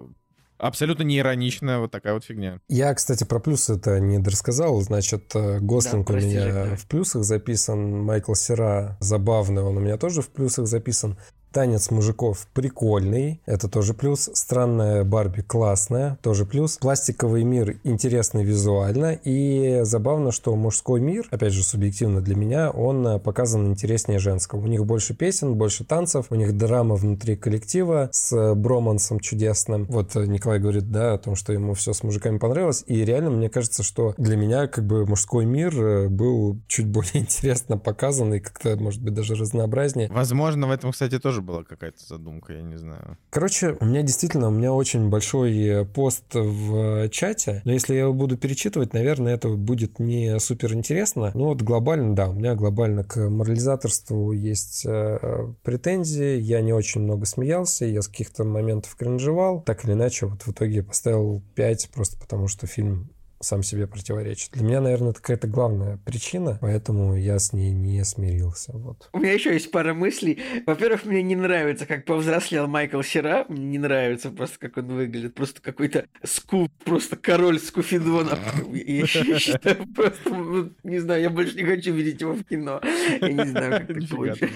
[0.59, 2.61] абсолютно не ироничная вот такая вот фигня.
[2.69, 4.81] Я, кстати, про плюсы это не рассказал.
[4.81, 9.97] Значит, э, Гослинг да, у меня в плюсах записан, Майкл Сера забавный, он у меня
[9.97, 11.19] тоже в плюсах записан.
[11.55, 14.29] Танец мужиков прикольный, это тоже плюс.
[14.35, 16.79] Странная Барби классная, тоже плюс.
[16.79, 19.17] Пластиковый мир интересный визуально.
[19.23, 24.65] И забавно, что мужской мир, опять же, субъективно для меня, он э, показан интереснее женского.
[24.65, 29.85] У них больше песен, больше танцев, у них драма внутри коллектива с бромансом чудесным.
[29.85, 32.83] Вот э, Николай говорит, да, о том, что ему все с мужиками понравилось.
[32.89, 37.11] И реально, мне кажется, что для меня как бы мужской мир э, был чуть более
[37.21, 40.11] интересно показан и как-то, может быть, даже разнообразнее.
[40.11, 43.17] Возможно, в этом, кстати, тоже была какая-то задумка, я не знаю.
[43.31, 48.01] Короче, у меня действительно, у меня очень большой э, пост в чате, но если я
[48.01, 51.31] его буду перечитывать, наверное, это будет не супер интересно.
[51.35, 57.03] Но вот глобально, да, у меня глобально к морализаторству есть э, претензии, я не очень
[57.03, 61.91] много смеялся, я с каких-то моментов кринжевал, так или иначе, вот в итоге поставил 5,
[61.93, 63.11] просто потому что фильм
[63.45, 64.51] сам себе противоречит.
[64.53, 68.73] Для меня, наверное, это какая-то главная причина, поэтому я с ней не смирился.
[68.73, 69.09] Вот.
[69.13, 70.43] У меня еще есть пара мыслей.
[70.67, 73.45] Во-первых, мне не нравится, как повзрослел Майкл Сера.
[73.49, 75.35] Мне не нравится просто, как он выглядит.
[75.35, 78.39] Просто какой-то скуп, просто король скуфидонов.
[78.73, 79.07] Я
[79.39, 82.81] считаю, просто, не знаю, я больше не хочу видеть его в кино.
[83.21, 84.53] Я не знаю, как так получилось.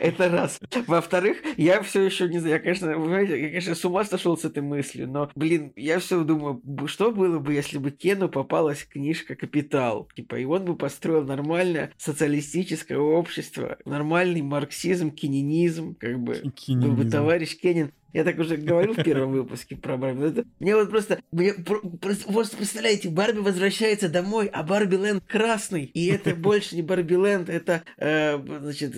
[0.00, 0.60] Это раз.
[0.86, 4.62] Во-вторых, я все еще не знаю, я, конечно, я, конечно, с ума сошел с этой
[4.62, 10.08] мыслью, но, блин, я все думаю, что было бы, если бы Кену попалась книжка «Капитал»,
[10.14, 17.04] типа, и он бы построил нормальное социалистическое общество, нормальный марксизм, кенинизм, как бы, был бы
[17.04, 17.92] товарищ Кенин.
[18.12, 20.28] Я так уже говорил в первом выпуске про Барби.
[20.28, 25.84] Это, мне вот просто, мне, просто, вот представляете, Барби возвращается домой, а Барби Ленд красный.
[25.84, 28.94] И это больше не Барби Ленд, это, э, значит,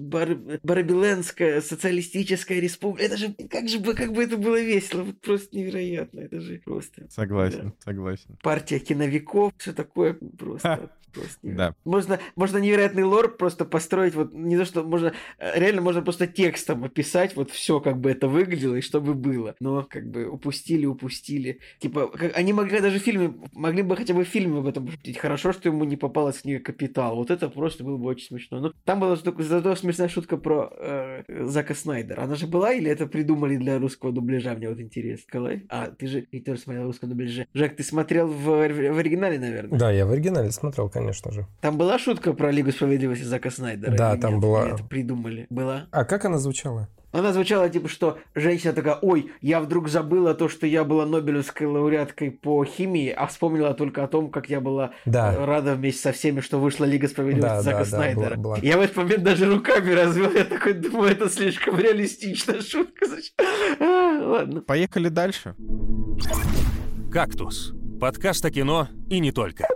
[0.00, 3.04] Бар, Барби Лендская социалистическая республика.
[3.04, 5.02] Это же, как же бы, как бы это было весело.
[5.02, 6.20] Вот просто невероятно.
[6.20, 7.06] Это же просто...
[7.10, 7.72] Согласен, да.
[7.84, 8.38] согласен.
[8.42, 10.90] Партия киновиков, все такое просто...
[11.12, 11.74] Просто да.
[11.84, 16.26] Можно, можно невероятный лор просто построить, вот не то, что можно, э, реально можно просто
[16.26, 19.54] текстом описать вот все, как бы это выглядело и что бы было.
[19.60, 21.58] Но как бы упустили, упустили.
[21.80, 25.18] Типа, как, они могли даже фильмы, могли бы хотя бы фильмы об этом пошутить.
[25.18, 27.16] Хорошо, что ему не попалась книга «Капитал».
[27.16, 28.60] Вот это просто было бы очень смешно.
[28.60, 32.22] Но там была зато, зато смешная шутка про э, Зака Снайдера.
[32.22, 34.54] Она же была или это придумали для русского дубляжа?
[34.54, 35.24] Мне вот интересно.
[35.28, 35.66] Николай?
[35.68, 37.46] А, ты же ты тоже смотрел русского дубляжа.
[37.54, 39.78] Жак, ты смотрел в, в оригинале, наверное?
[39.78, 41.46] Да, я в оригинале смотрел, конечно же.
[41.60, 43.96] Там была шутка про Лигу справедливости Зака Снайдера?
[43.96, 44.42] Да, там нет?
[44.42, 44.68] была.
[44.68, 45.46] это придумали.
[45.50, 45.86] Была?
[45.90, 46.88] А как она звучала?
[47.10, 51.66] Она звучала типа, что женщина такая, ой, я вдруг забыла то, что я была Нобелевской
[51.66, 55.46] лауреаткой по химии, а вспомнила только о том, как я была да.
[55.46, 58.30] рада вместе со всеми, что вышла Лига справедливости да, Зака да, Снайдера.
[58.30, 58.58] Да, была, была.
[58.62, 63.06] Я в этот момент даже руками развел, я такой думаю, это слишком реалистичная шутка.
[63.80, 64.60] А, ладно.
[64.60, 65.54] Поехали дальше.
[67.10, 69.66] «Кактус»— подкаст о кино и не только.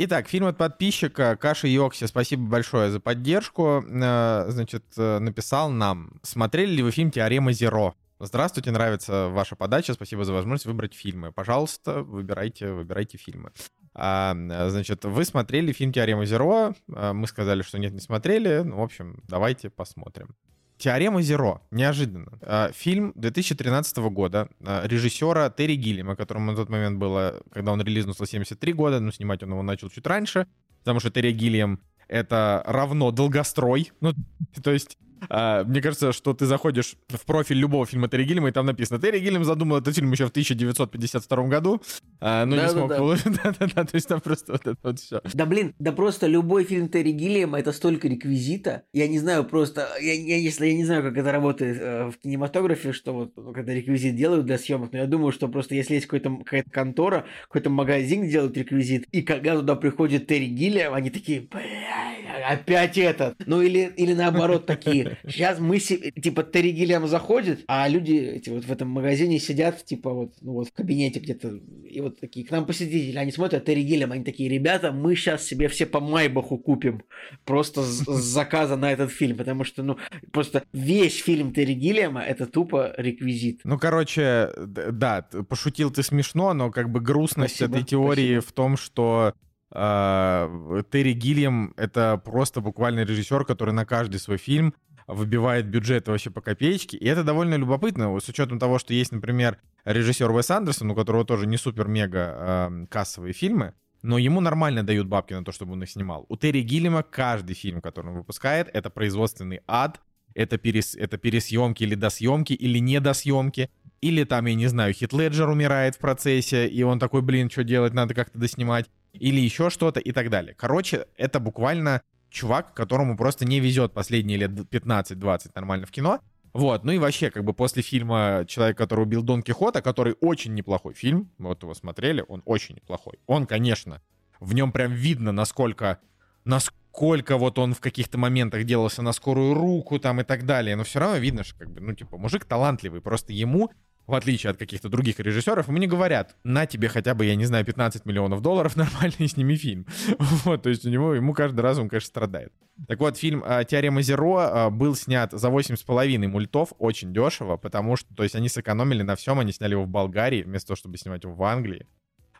[0.00, 3.84] Итак, фильм от подписчика Каша Йокси, спасибо большое за поддержку.
[3.84, 7.96] Э, значит, э, написал нам, смотрели ли вы фильм «Теорема Зеро»?
[8.20, 11.32] Здравствуйте, нравится ваша подача, спасибо за возможность выбрать фильмы.
[11.32, 13.50] Пожалуйста, выбирайте, выбирайте фильмы.
[13.92, 14.36] А,
[14.68, 19.20] значит, вы смотрели фильм «Теорема Зеро», мы сказали, что нет, не смотрели, ну, в общем,
[19.26, 20.36] давайте посмотрим.
[20.78, 21.60] Теорема Зеро.
[21.70, 22.38] Неожиданно.
[22.42, 27.82] А, фильм 2013 года а, режиссера Терри Гиллима, которому на тот момент было, когда он
[27.82, 30.46] релизнулся, 73 года, но снимать он его начал чуть раньше,
[30.80, 33.92] потому что Терри Гиллиам это равно долгострой.
[34.00, 34.14] Ну,
[34.62, 38.52] то есть а, мне кажется, что ты заходишь в профиль любого фильма Терри Гиллима, и
[38.52, 41.82] там написано, Терри Гиллим задумал этот фильм еще в 1952 году,
[42.20, 42.88] а, но да, не смог...
[43.42, 45.20] Да-да-да, то есть там просто вот это вот все.
[45.34, 48.82] Да блин, да просто любой фильм Терри Гиллиама, это столько реквизита.
[48.92, 52.18] Я не знаю просто, я, я, если я не знаю, как это работает э, в
[52.18, 55.94] кинематографе, что вот ну, когда реквизит делают для съемок, но я думаю, что просто если
[55.94, 61.10] есть какой-то, какая-то контора, какой-то магазин делают реквизит, и когда туда приходит Терри Гиллиам, они
[61.10, 62.17] такие, блядь,
[62.48, 63.36] опять этот.
[63.46, 65.18] Ну или, или наоборот такие.
[65.26, 70.10] Сейчас мы, типа, Терри Гиллиам заходит, а люди эти вот в этом магазине сидят, типа,
[70.10, 73.82] вот, ну вот в кабинете где-то, и вот такие, к нам посетители, они смотрят Терри
[73.82, 77.02] Гиллиам, они такие, ребята, мы сейчас себе все по Майбаху купим
[77.44, 79.98] просто с, с заказа на этот фильм, потому что, ну,
[80.32, 83.60] просто весь фильм Терри Гиллиама это тупо реквизит.
[83.64, 88.48] Ну, короче, да, пошутил ты смешно, но как бы грустность спасибо, этой теории спасибо.
[88.48, 89.34] в том, что
[89.70, 94.74] Терри Гиллиам— это просто буквально режиссер, который на каждый свой фильм
[95.06, 96.96] выбивает бюджет вообще по копеечке.
[96.96, 101.24] И это довольно любопытно, с учетом того, что есть, например, режиссер Уэс Андерсон, у которого
[101.24, 105.90] тоже не супер-мега кассовые фильмы, но ему нормально дают бабки на то, чтобы он их
[105.90, 106.26] снимал.
[106.28, 110.00] У Терри Гиллима каждый фильм, который он выпускает, это производственный ад,
[110.34, 113.70] это, перес, это пересъемки или досъемки, или недосъемки,
[114.00, 117.64] или там, я не знаю, Хит Леджер умирает в процессе, и он такой, блин, что
[117.64, 120.54] делать, надо как-то доснимать, или еще что-то и так далее.
[120.54, 126.20] Короче, это буквально чувак, которому просто не везет последние лет 15-20 нормально в кино,
[126.52, 130.54] вот, ну и вообще, как бы после фильма «Человек, который убил Дон Кихота», который очень
[130.54, 133.18] неплохой фильм, вот его смотрели, он очень неплохой.
[133.26, 134.02] Он, конечно,
[134.40, 135.98] в нем прям видно, насколько,
[136.44, 140.84] насколько вот он в каких-то моментах делался на скорую руку там и так далее, но
[140.84, 143.70] все равно видно, что как бы, ну типа, мужик талантливый, просто ему
[144.08, 147.44] в отличие от каких-то других режиссеров, ему не говорят, на тебе хотя бы, я не
[147.44, 149.86] знаю, 15 миллионов долларов, нормально сними фильм.
[150.44, 152.52] вот, то есть у него, ему каждый раз он, конечно, страдает.
[152.88, 157.96] Так вот, фильм а, «Теорема Зеро» а, был снят за 8,5 мультов, очень дешево, потому
[157.96, 160.96] что, то есть они сэкономили на всем, они сняли его в Болгарии, вместо того, чтобы
[160.96, 161.86] снимать его в Англии.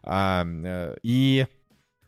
[0.02, 1.46] А, э, и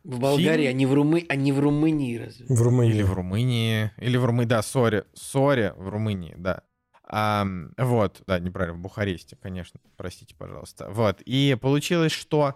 [0.03, 0.69] в Болгарии, фильм...
[0.69, 1.25] а не в, Румы...
[1.29, 2.47] а не в Румынии разве?
[2.49, 2.95] В Румынии.
[2.95, 3.91] Или в Румынии.
[3.97, 5.03] Или в Румынии, да, сори.
[5.13, 6.63] Сори, в Румынии, да.
[7.13, 7.45] А,
[7.77, 10.89] вот, да, неправильно, в Бухаресте, конечно, простите, пожалуйста.
[10.89, 12.55] Вот, и получилось, что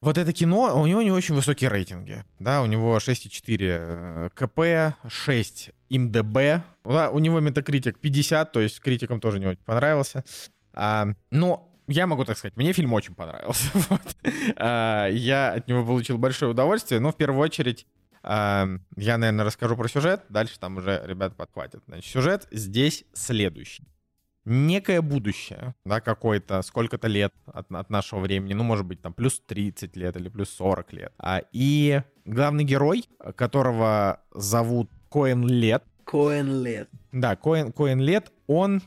[0.00, 5.70] вот это кино, у него не очень высокие рейтинги, да, у него 6,4 КП, 6
[5.90, 10.24] МДБ, да, у него метакритик 50, то есть критикам тоже не очень понравился.
[10.72, 13.70] А, но я могу так сказать, мне фильм очень понравился.
[13.90, 14.16] вот.
[14.56, 17.86] а, я от него получил большое удовольствие, но в первую очередь
[18.22, 21.82] я, наверное, расскажу про сюжет, дальше там уже ребята подхватят.
[21.86, 23.88] Значит, сюжет здесь следующий.
[24.50, 29.42] Некое будущее, да, какое-то, сколько-то лет от, от нашего времени, ну, может быть, там, плюс
[29.46, 31.12] 30 лет или плюс 40 лет.
[31.18, 33.04] А, и главный герой,
[33.36, 35.84] которого зовут Коэн Лет.
[36.04, 36.88] Коэн Лет.
[37.12, 38.80] Да, Коэн, Коэн Лет, он,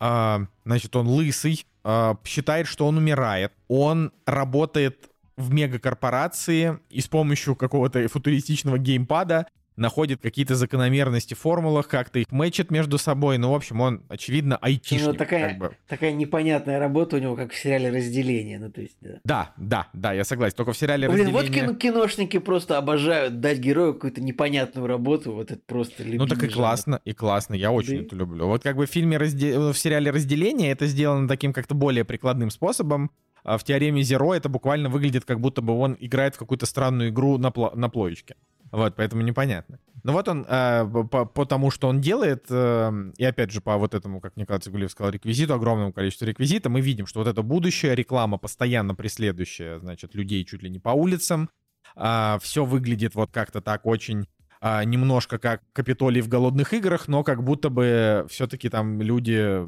[0.00, 3.52] а, значит, он лысый, а, считает, что он умирает.
[3.68, 9.46] Он работает в мегакорпорации и с помощью какого-то футуристичного геймпада
[9.76, 13.38] находит какие-то закономерности в формулах, как-то их мэчит между собой.
[13.38, 15.06] Ну, в общем, он, очевидно, айтишник.
[15.06, 15.76] Ну, такая, как бы.
[15.86, 18.58] такая непонятная работа у него, как в сериале «Разделение».
[18.58, 19.20] Ну, то есть, да.
[19.24, 20.56] Да, да, да, я согласен.
[20.56, 25.32] Только в сериале Блин, «Разделение...» вот киношники просто обожают дать герою какую-то непонятную работу.
[25.32, 27.54] Вот это просто Ну, так и классно, и классно.
[27.54, 28.04] Я очень да.
[28.04, 28.46] это люблю.
[28.46, 29.58] Вот как бы в фильме, разде...
[29.58, 33.10] в сериале «Разделение» это сделано таким как-то более прикладным способом.
[33.46, 37.10] А в теореме Zero это буквально выглядит, как будто бы он играет в какую-то странную
[37.10, 38.34] игру на, пло- на плоечке.
[38.72, 39.78] Вот, поэтому непонятно.
[40.02, 43.76] Но вот он, э, по, по тому, что он делает, э, и опять же по
[43.76, 47.42] вот этому, как Николай Цигулиев сказал, реквизиту, огромному количеству реквизита, мы видим, что вот это
[47.42, 51.48] будущее, реклама постоянно преследующая, значит, людей чуть ли не по улицам, э,
[51.94, 54.26] а, все выглядит вот как-то так очень
[54.60, 59.60] а, немножко как Капитолий в голодных играх, но как будто бы все-таки там люди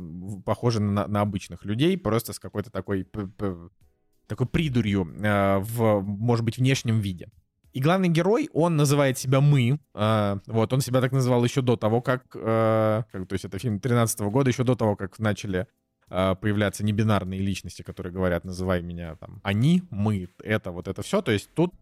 [0.45, 3.07] похожи на, на обычных людей, просто с какой-то такой,
[4.27, 7.29] такой придурью а, в, может быть, внешнем виде.
[7.73, 9.79] И главный герой, он называет себя «мы».
[9.95, 12.25] А, вот, он себя так называл еще до того, как...
[12.35, 15.67] А, как то есть это фильм 13 года, еще до того, как начали
[16.09, 21.21] а, появляться небинарные личности, которые говорят, называй меня там «они», «мы», это, вот это все.
[21.21, 21.75] То есть тут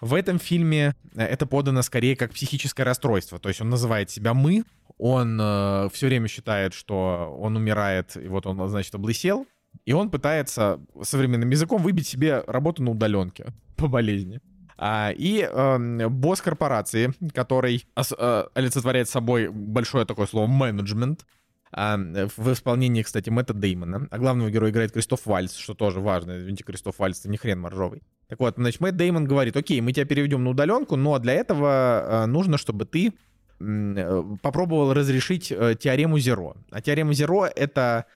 [0.00, 3.38] в этом фильме э, это подано скорее как психическое расстройство.
[3.38, 4.64] То есть он называет себя «мы»,
[4.98, 9.46] он э, все время считает, что он умирает, и вот он, значит, облысел,
[9.84, 14.40] и он пытается современным языком выбить себе работу на удаленке по болезни.
[14.76, 21.26] А, и э, босс корпорации, который э, олицетворяет собой большое такое слово «менеджмент»,
[21.70, 24.08] а, в исполнении, кстати, Мэтта Деймона.
[24.10, 26.38] А главного героя играет Кристоф Вальц, что тоже важно.
[26.38, 28.02] Извините, Кристоф Вальц, это не хрен моржовый.
[28.28, 32.24] Так вот, значит, Мэтт Деймон говорит, окей, мы тебя переведем на удаленку, но для этого
[32.26, 33.12] нужно, чтобы ты
[33.58, 36.54] э, попробовал разрешить э, теорему Зеро.
[36.70, 38.06] А теорема Зеро— это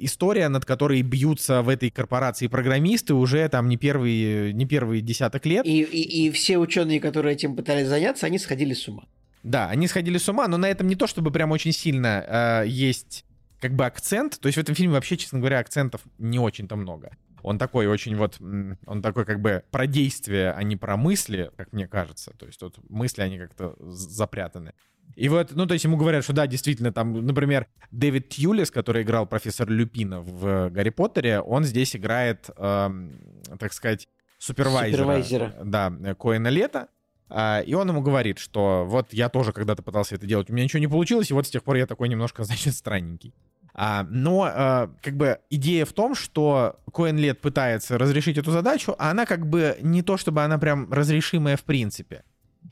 [0.00, 5.46] история, над которой бьются в этой корпорации программисты уже там не первые, не первые десяток
[5.46, 5.64] лет.
[5.64, 9.04] И, и, и все ученые, которые этим пытались заняться, они сходили с ума.
[9.42, 12.68] Да, они сходили с ума, но на этом не то, чтобы прям очень сильно э,
[12.68, 13.24] есть
[13.60, 14.38] как бы акцент.
[14.40, 17.16] То есть в этом фильме вообще, честно говоря, акцентов не очень-то много.
[17.42, 21.72] Он такой очень вот, он такой как бы про действие, а не про мысли, как
[21.72, 22.32] мне кажется.
[22.38, 24.74] То есть тут мысли, они как-то запрятаны.
[25.16, 29.02] И вот, ну, то есть ему говорят, что да, действительно, там, например, Дэвид Тьюлис, который
[29.02, 33.20] играл профессор Люпина в Гарри Поттере, он здесь играет, эм,
[33.58, 34.08] так сказать,
[34.38, 34.98] супервайзера.
[34.98, 35.54] Супервайзера.
[35.64, 36.88] Да, Коэна Лето.
[37.28, 40.64] А, и он ему говорит, что вот я тоже когда-то пытался это делать, у меня
[40.64, 43.34] ничего не получилось, и вот с тех пор я такой немножко, значит, странненький.
[43.82, 48.94] А, но а, как бы идея в том, что Коэн Лет пытается разрешить эту задачу,
[48.98, 52.22] а она как бы не то, чтобы она прям разрешимая в принципе.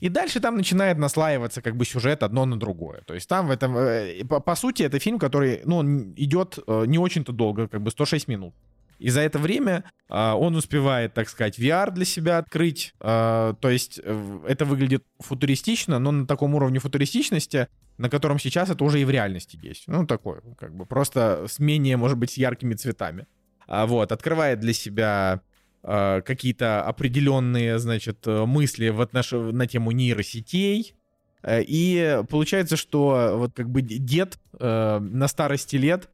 [0.01, 3.01] И дальше там начинает наслаиваться как бы сюжет одно на другое.
[3.07, 3.75] То есть там в этом...
[3.79, 5.83] Э, по, по сути, это фильм, который, ну,
[6.15, 8.55] идет э, не очень-то долго, как бы 106 минут.
[8.99, 12.95] И за это время э, он успевает, так сказать, VR для себя открыть.
[13.01, 18.71] Э, то есть э, это выглядит футуристично, но на таком уровне футуристичности, на котором сейчас
[18.71, 19.85] это уже и в реальности есть.
[19.87, 23.27] Ну, такое, как бы, просто с менее, может быть, с яркими цветами.
[23.67, 25.43] А, вот, открывает для себя
[25.83, 29.33] э, какие-то определенные, значит, э, мысли в отнош...
[29.33, 30.95] на тему нейросетей,
[31.43, 36.09] э, и получается, что вот как бы дед э, на старости лет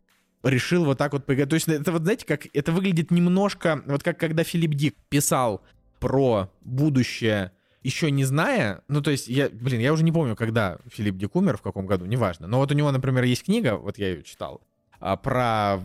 [0.44, 1.48] решил вот так вот поиграть.
[1.48, 5.62] То есть это вот, знаете, как это выглядит немножко, вот как когда Филипп Дик писал
[5.98, 7.52] про будущее,
[7.82, 11.34] еще не зная, ну то есть я, блин, я уже не помню, когда Филипп Дик
[11.36, 12.46] умер, в каком году, неважно.
[12.46, 14.62] Но вот у него, например, есть книга, вот я ее читал,
[15.00, 15.80] а, про,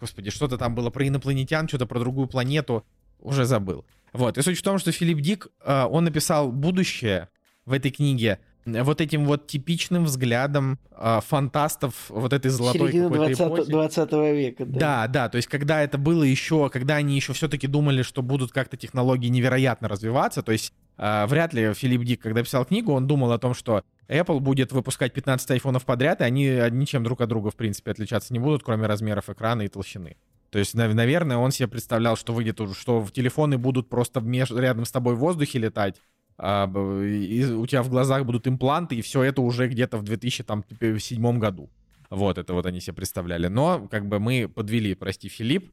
[0.00, 2.84] господи, что-то там было про инопланетян, что-то про другую планету,
[3.20, 3.84] уже забыл.
[4.12, 7.28] Вот, и суть в том, что Филипп Дик, а, он написал будущее
[7.66, 13.36] в этой книге вот этим вот типичным взглядом э, фантастов вот этой золотой Середина какой-то
[13.36, 13.70] 20, эпохи.
[13.70, 14.78] 20 века, да.
[14.78, 18.52] Да, да, то есть когда это было еще, когда они еще все-таки думали, что будут
[18.52, 23.06] как-то технологии невероятно развиваться, то есть э, вряд ли Филипп Дик, когда писал книгу, он
[23.06, 27.28] думал о том, что Apple будет выпускать 15 айфонов подряд, и они ничем друг от
[27.28, 30.16] друга, в принципе, отличаться не будут, кроме размеров экрана и толщины.
[30.50, 34.56] То есть, нав- наверное, он себе представлял, что выйдет, уже, что телефоны будут просто меж-
[34.56, 35.96] рядом с тобой в воздухе летать,
[36.36, 36.66] а,
[37.02, 41.70] и у тебя в глазах будут импланты, и все это уже где-то в 2007 году.
[42.10, 43.48] Вот, это вот они себе представляли.
[43.48, 45.72] Но, как бы, мы подвели, прости, Филипп.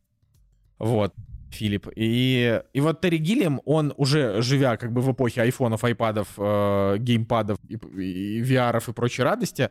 [0.79, 1.13] Вот,
[1.51, 1.87] Филипп.
[1.95, 6.97] И, и вот Терри Гиллиам, он уже живя как бы в эпохе айфонов, айпадов, э,
[6.99, 9.69] геймпадов и, и VR и прочей радости,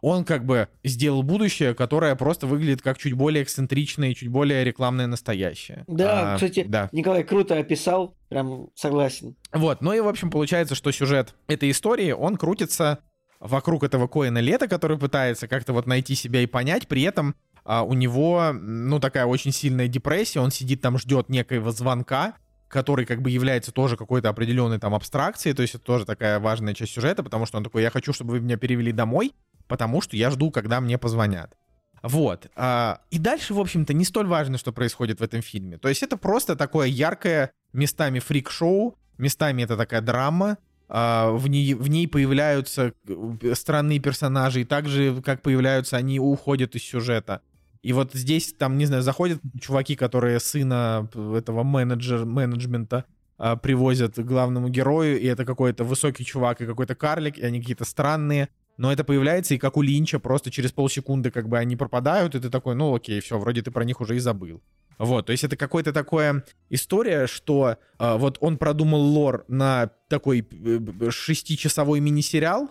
[0.00, 4.64] он как бы сделал будущее, которое просто выглядит как чуть более эксцентричное и чуть более
[4.64, 5.84] рекламное настоящее.
[5.86, 6.88] Да, А, кстати, да.
[6.92, 9.36] Николай круто описал, прям согласен.
[9.52, 12.98] Вот, ну и, в общем, получается, что сюжет этой истории, он крутится
[13.40, 17.82] вокруг этого Коэна Лета, который пытается как-то вот найти себя и понять, при этом а,
[17.82, 22.34] у него, ну, такая очень сильная депрессия, он сидит там, ждет некоего звонка,
[22.68, 26.72] который как бы является тоже какой-то определенной там абстракцией, то есть это тоже такая важная
[26.74, 29.32] часть сюжета, потому что он такой, я хочу, чтобы вы меня перевели домой,
[29.70, 31.56] потому что я жду, когда мне позвонят.
[32.02, 32.48] Вот.
[32.56, 35.78] а, И дальше, в общем-то, не столь важно, что происходит в этом фильме.
[35.78, 41.74] То есть это просто такое яркое, местами фрик-шоу, местами это такая драма, а, в ней,
[41.74, 44.86] в ней появляются э, странные персонажи, и так
[45.24, 47.42] как появляются, они уходят из сюжета.
[47.82, 53.04] И вот здесь, там, не знаю, заходят чуваки, которые сына этого менеджер, менеджмента
[53.38, 57.60] а, привозят к главному герою, и это какой-то высокий чувак и какой-то карлик, и они
[57.60, 58.48] какие-то странные.
[58.80, 62.40] Но это появляется и как у Линча, просто через полсекунды как бы они пропадают, и
[62.40, 64.62] ты такой, ну окей, все, вроде ты про них уже и забыл.
[64.96, 70.48] Вот, то есть это какая-то такая история, что а, вот он продумал лор на такой
[70.50, 72.70] э, шестичасовой мини-сериал,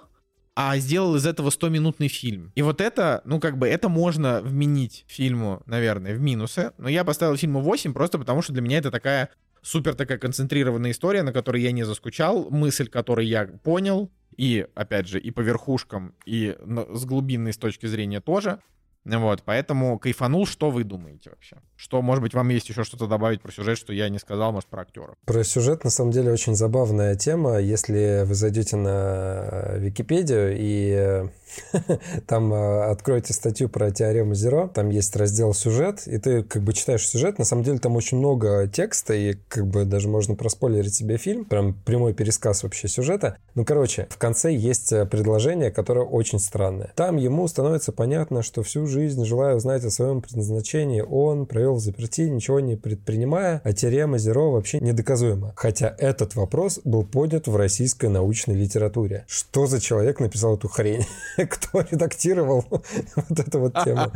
[0.56, 2.54] а сделал из этого 100-минутный фильм.
[2.56, 6.72] И вот это, ну как бы, это можно вменить фильму, наверное, в минусы.
[6.80, 9.30] Но я поставил фильму 8 просто потому, что для меня это такая
[9.62, 15.06] супер такая концентрированная история, на которой я не заскучал, мысль которой я понял, и, опять
[15.06, 18.62] же, и по верхушкам, и с глубинной с точки зрения тоже.
[19.06, 20.46] Вот, поэтому кайфанул.
[20.46, 21.58] Что вы думаете вообще?
[21.76, 24.70] Что, может быть, вам есть еще что-то добавить про сюжет, что я не сказал, может,
[24.70, 25.16] про актеров?
[25.26, 27.60] Про сюжет, на самом деле, очень забавная тема.
[27.60, 31.28] Если вы зайдете на Википедию и э,
[32.28, 36.74] там э, откроете статью про теорему Зеро, там есть раздел «Сюжет», и ты как бы
[36.74, 40.96] читаешь сюжет, на самом деле там очень много текста, и как бы даже можно проспойлерить
[40.96, 43.38] себе фильм, прям прямой пересказ вообще сюжета.
[43.56, 46.92] Ну, короче, в конце есть э, предложение, которое очень странное.
[46.96, 51.80] Там ему становится понятно, что всю жизнь, желая узнать о своем предназначении, он провел в
[51.80, 55.54] заперти, ничего не предпринимая, а теорема Зеро вообще недоказуема.
[55.56, 59.26] Хотя этот вопрос был поднят в российской научной литературе.
[59.28, 61.06] Что за человек написал эту хрень?
[61.38, 64.12] Кто редактировал вот эту вот тему?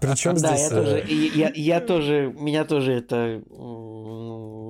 [0.00, 0.68] Причем Да, здесь...
[0.68, 3.42] тоже, э, я, тоже, меня тоже это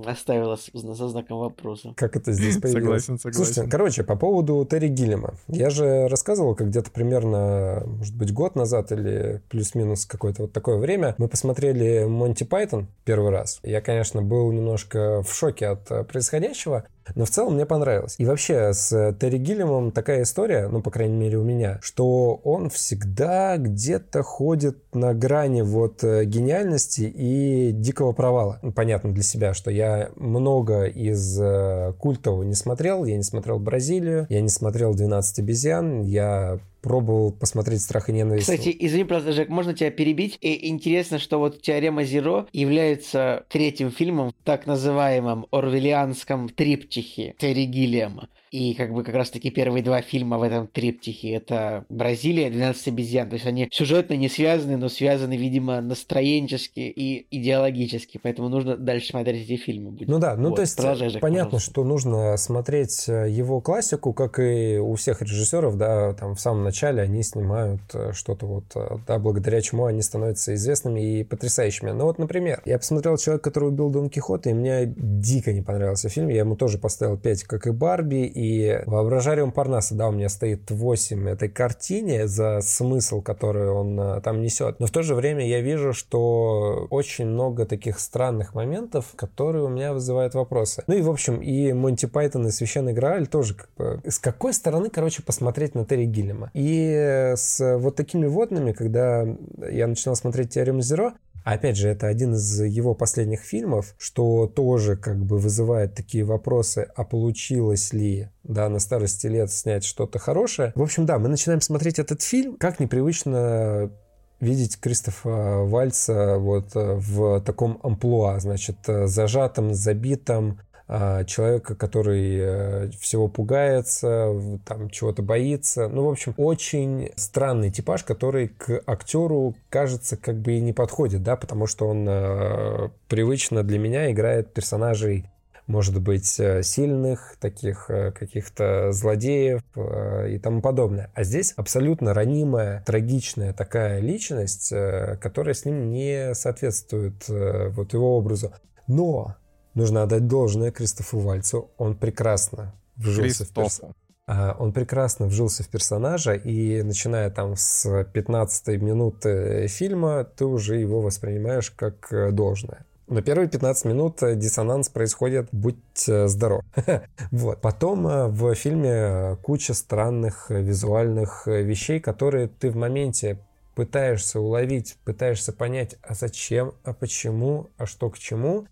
[0.06, 1.92] оставило с- со знаком вопроса.
[1.96, 3.04] Как это здесь появилось?
[3.04, 3.44] Согласен, согласен.
[3.44, 5.34] Слушайте, короче, по поводу Терри Гиллима.
[5.48, 9.15] Я же рассказывал, как где-то примерно, может быть, год назад или
[9.48, 13.60] плюс-минус какое-то вот такое время мы посмотрели Монти Пайтон первый раз.
[13.62, 16.84] Я, конечно, был немножко в шоке от э, происходящего,
[17.14, 18.16] но в целом мне понравилось.
[18.18, 22.40] И вообще с э, Терри Гиллимом такая история, ну, по крайней мере, у меня, что
[22.44, 28.58] он всегда где-то ходит на грани вот э, гениальности и дикого провала.
[28.62, 33.04] Ну, Понятно для себя, что я много из э, культового не смотрел.
[33.04, 38.44] Я не смотрел «Бразилию», я не смотрел «12 обезьян», я пробовал посмотреть «Страх и ненависть».
[38.48, 40.38] Кстати, извини, просто, Жек, можно тебя перебить?
[40.40, 46.48] И интересно, что вот «Теорема Зеро» является третьим фильмом так называемом орвелианском
[46.96, 48.28] триптихе Терри Гиллиама.
[48.50, 53.28] И как бы как раз-таки первые два фильма в этом триптихе это Бразилия, 12 обезьян.
[53.28, 58.20] То есть они сюжетно не связаны, но связаны, видимо, настроенчески и идеологически.
[58.22, 59.90] Поэтому нужно дальше смотреть эти фильмы.
[59.90, 60.08] Будет.
[60.08, 61.70] Ну да, ну Вот, то есть продолжай, Жек, понятно, пожалуйста.
[61.70, 66.64] что нужно смотреть э, его классику, как и у всех режиссеров, да, там в самом
[66.64, 71.90] начале они снимают э, что-то вот, э, да, благодаря чему они становятся известными и потрясающими.
[71.90, 76.08] Ну вот, например, я посмотрел «Человек, который убил Дон Кихота», и мне дико не понравился
[76.08, 80.28] фильм, я ему тоже поставил 5, как и Барби, и «Воображариум Парнаса», да, у меня
[80.28, 85.14] стоит 8 этой картине за смысл, который он э, там несет, но в то же
[85.14, 90.84] время я вижу, что очень много таких странных моментов, которые у меня вызывают вопросы.
[90.86, 94.00] Ну и, в общем, и Монти Пайтон и Священный Грааль тоже как бы...
[94.04, 96.50] С какой стороны, короче, посмотреть на Терри Гиллема?
[96.52, 99.24] И с вот такими водными, когда
[99.70, 101.14] я начинал смотреть «Теорему Зеро»,
[101.46, 106.88] Опять же, это один из его последних фильмов, что тоже как бы вызывает такие вопросы,
[106.96, 110.72] а получилось ли, да, на старости лет снять что-то хорошее.
[110.74, 113.92] В общем, да, мы начинаем смотреть этот фильм, как непривычно
[114.40, 122.90] видеть Кристофа Вальца вот э, в таком амплуа, значит, э, зажатым, забитым, человека, который э,
[123.00, 124.32] всего пугается,
[124.64, 125.88] там чего-то боится.
[125.88, 131.24] Ну, в общем, очень странный типаж, который к актеру, кажется, как бы и не подходит,
[131.24, 135.28] да, потому что он э, привычно для меня играет персонажей
[135.66, 141.10] может быть, э, сильных, таких каких-то злодеев и тому подобное.
[141.12, 144.72] А здесь абсолютно ранимая, трагичная такая личность,
[145.20, 148.52] которая с ним не соответствует вот его образу.
[148.86, 149.34] Но
[149.76, 151.70] нужно отдать должное Кристофу Вальцу.
[151.78, 153.82] Он прекрасно вжился в перс-
[154.26, 160.76] а, Он прекрасно вжился в персонажа, и начиная там с 15 минуты фильма, ты уже
[160.76, 162.84] его воспринимаешь как э, должное.
[163.06, 166.64] На первые 15 минут э, диссонанс происходит, будь э, здоров.
[167.30, 167.60] Вот.
[167.60, 173.38] Потом в фильме куча странных визуальных вещей, которые ты в моменте
[173.76, 178.66] пытаешься уловить, пытаешься понять, а зачем, а почему, а что к чему.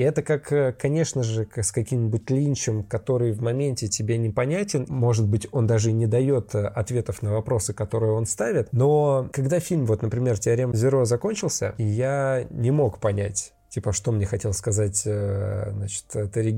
[0.00, 4.86] И это как, э, конечно же, как с каким-нибудь линчем, который в моменте тебе непонятен.
[4.88, 8.72] Может быть, он даже и не дает э, ответов на вопросы, которые он ставит.
[8.72, 14.26] Но когда фильм, вот, например, «Теорема Зеро» закончился, я не мог понять, типа, что мне
[14.26, 16.50] хотел сказать, э, значит, Терри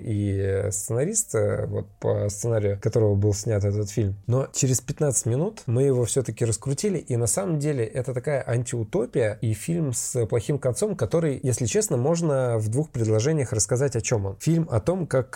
[0.00, 4.16] и э, сценарист, э, вот по сценарию которого был снят этот фильм.
[4.26, 9.38] Но через 15 минут мы его все-таки раскрутили, и на самом деле это такая антиутопия
[9.42, 14.26] и фильм с плохим концом, который, если честно, можно в двух предложениях рассказать, о чем
[14.26, 14.36] он.
[14.40, 15.30] Фильм о том, как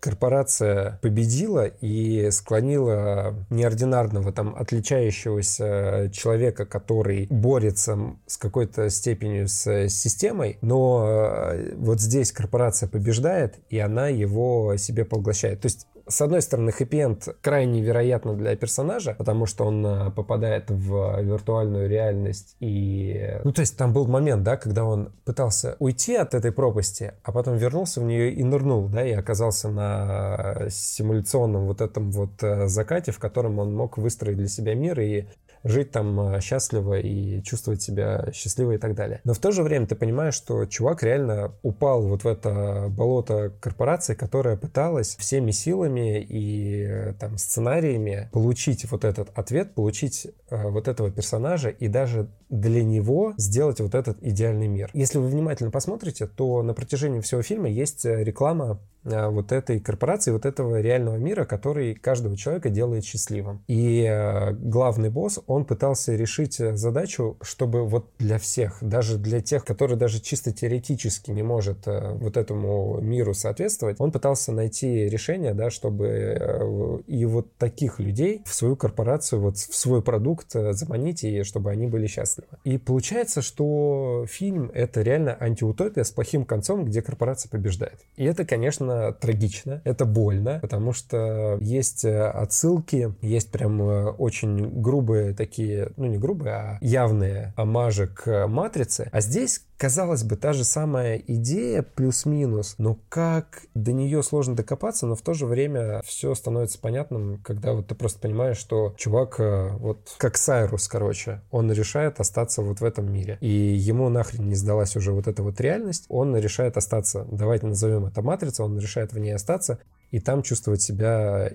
[0.00, 10.58] корпорация победила и склонила неординарного, там, отличающегося человека, который борется с какой-то степенью с системой,
[10.62, 15.60] но э, вот здесь корпорация побеждает, и она его себе поглощает.
[15.60, 20.70] То есть с одной стороны, хэппи-энд крайне вероятно для персонажа, потому что он э, попадает
[20.70, 23.38] в виртуальную реальность и...
[23.44, 27.32] Ну, то есть там был момент, да, когда он пытался уйти от этой пропасти, а
[27.32, 32.66] потом вернулся в нее и нырнул, да, и оказался на симуляционном вот этом вот э,
[32.66, 35.26] закате, в котором он мог выстроить для себя мир и
[35.64, 39.20] жить там э, счастливо и чувствовать себя счастливо и так далее.
[39.24, 43.52] Но в то же время ты понимаешь, что чувак реально упал вот в это болото
[43.60, 50.68] корпорации, которая пыталась всеми силами и э, там сценариями получить вот этот ответ, получить э,
[50.68, 54.90] вот этого персонажа и даже для него сделать вот этот идеальный мир.
[54.92, 60.30] Если вы внимательно посмотрите, то на протяжении всего фильма есть э, реклама вот этой корпорации,
[60.30, 63.62] вот этого реального мира, который каждого человека делает счастливым.
[63.66, 69.40] И э, главный босс, он пытался решить э, задачу, чтобы вот для всех, даже для
[69.40, 75.08] тех, которые даже чисто теоретически не может э, вот этому миру соответствовать, он пытался найти
[75.08, 80.54] решение, да, чтобы э, и вот таких людей в свою корпорацию, вот в свой продукт
[80.54, 82.48] э, заманить, и чтобы они были счастливы.
[82.64, 87.98] И получается, что фильм— это реально антиутопия с плохим концом, где корпорация побеждает.
[88.16, 94.80] И это, конечно, трагично, это больно, потому что есть э, отсылки, есть прям э, очень
[94.80, 99.08] грубые такие, ну не грубые, а явные омажи к «Матрице».
[99.12, 105.08] А здесь казалось бы, та же самая идея плюс-минус, но как до нее сложно докопаться,
[105.08, 109.40] но в то же время все становится понятным, когда вот ты просто понимаешь, что чувак,
[109.40, 113.38] э, вот как Сайрус, короче, он решает остаться вот в этом мире.
[113.40, 118.06] И ему нахрен не сдалась уже вот эта вот реальность, он решает остаться, давайте назовем
[118.06, 119.80] это матрица, он решает в ней остаться
[120.12, 121.50] и там чувствовать себя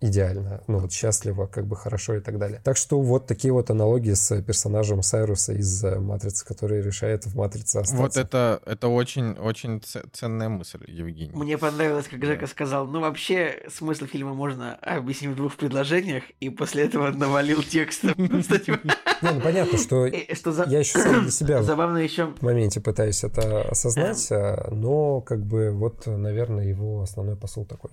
[0.00, 2.60] идеально, ну вот счастливо, как бы хорошо и так далее.
[2.64, 7.36] Так что вот такие вот аналогии с персонажем Сайруса из э, «Матрицы», который решает в
[7.36, 7.96] «Матрице» остаться.
[7.96, 9.82] Вот это, это очень, очень
[10.12, 11.32] ценная мысль, Евгений.
[11.34, 16.48] Мне понравилось, как Жека сказал, ну вообще смысл фильма можно объяснить в двух предложениях, и
[16.48, 18.04] после этого навалил текст.
[19.22, 23.62] Не, ну понятно, что я еще сам для себя Забавно еще в моменте пытаюсь это
[23.62, 27.90] осознать, а, но как бы вот, наверное, его основной посыл такой.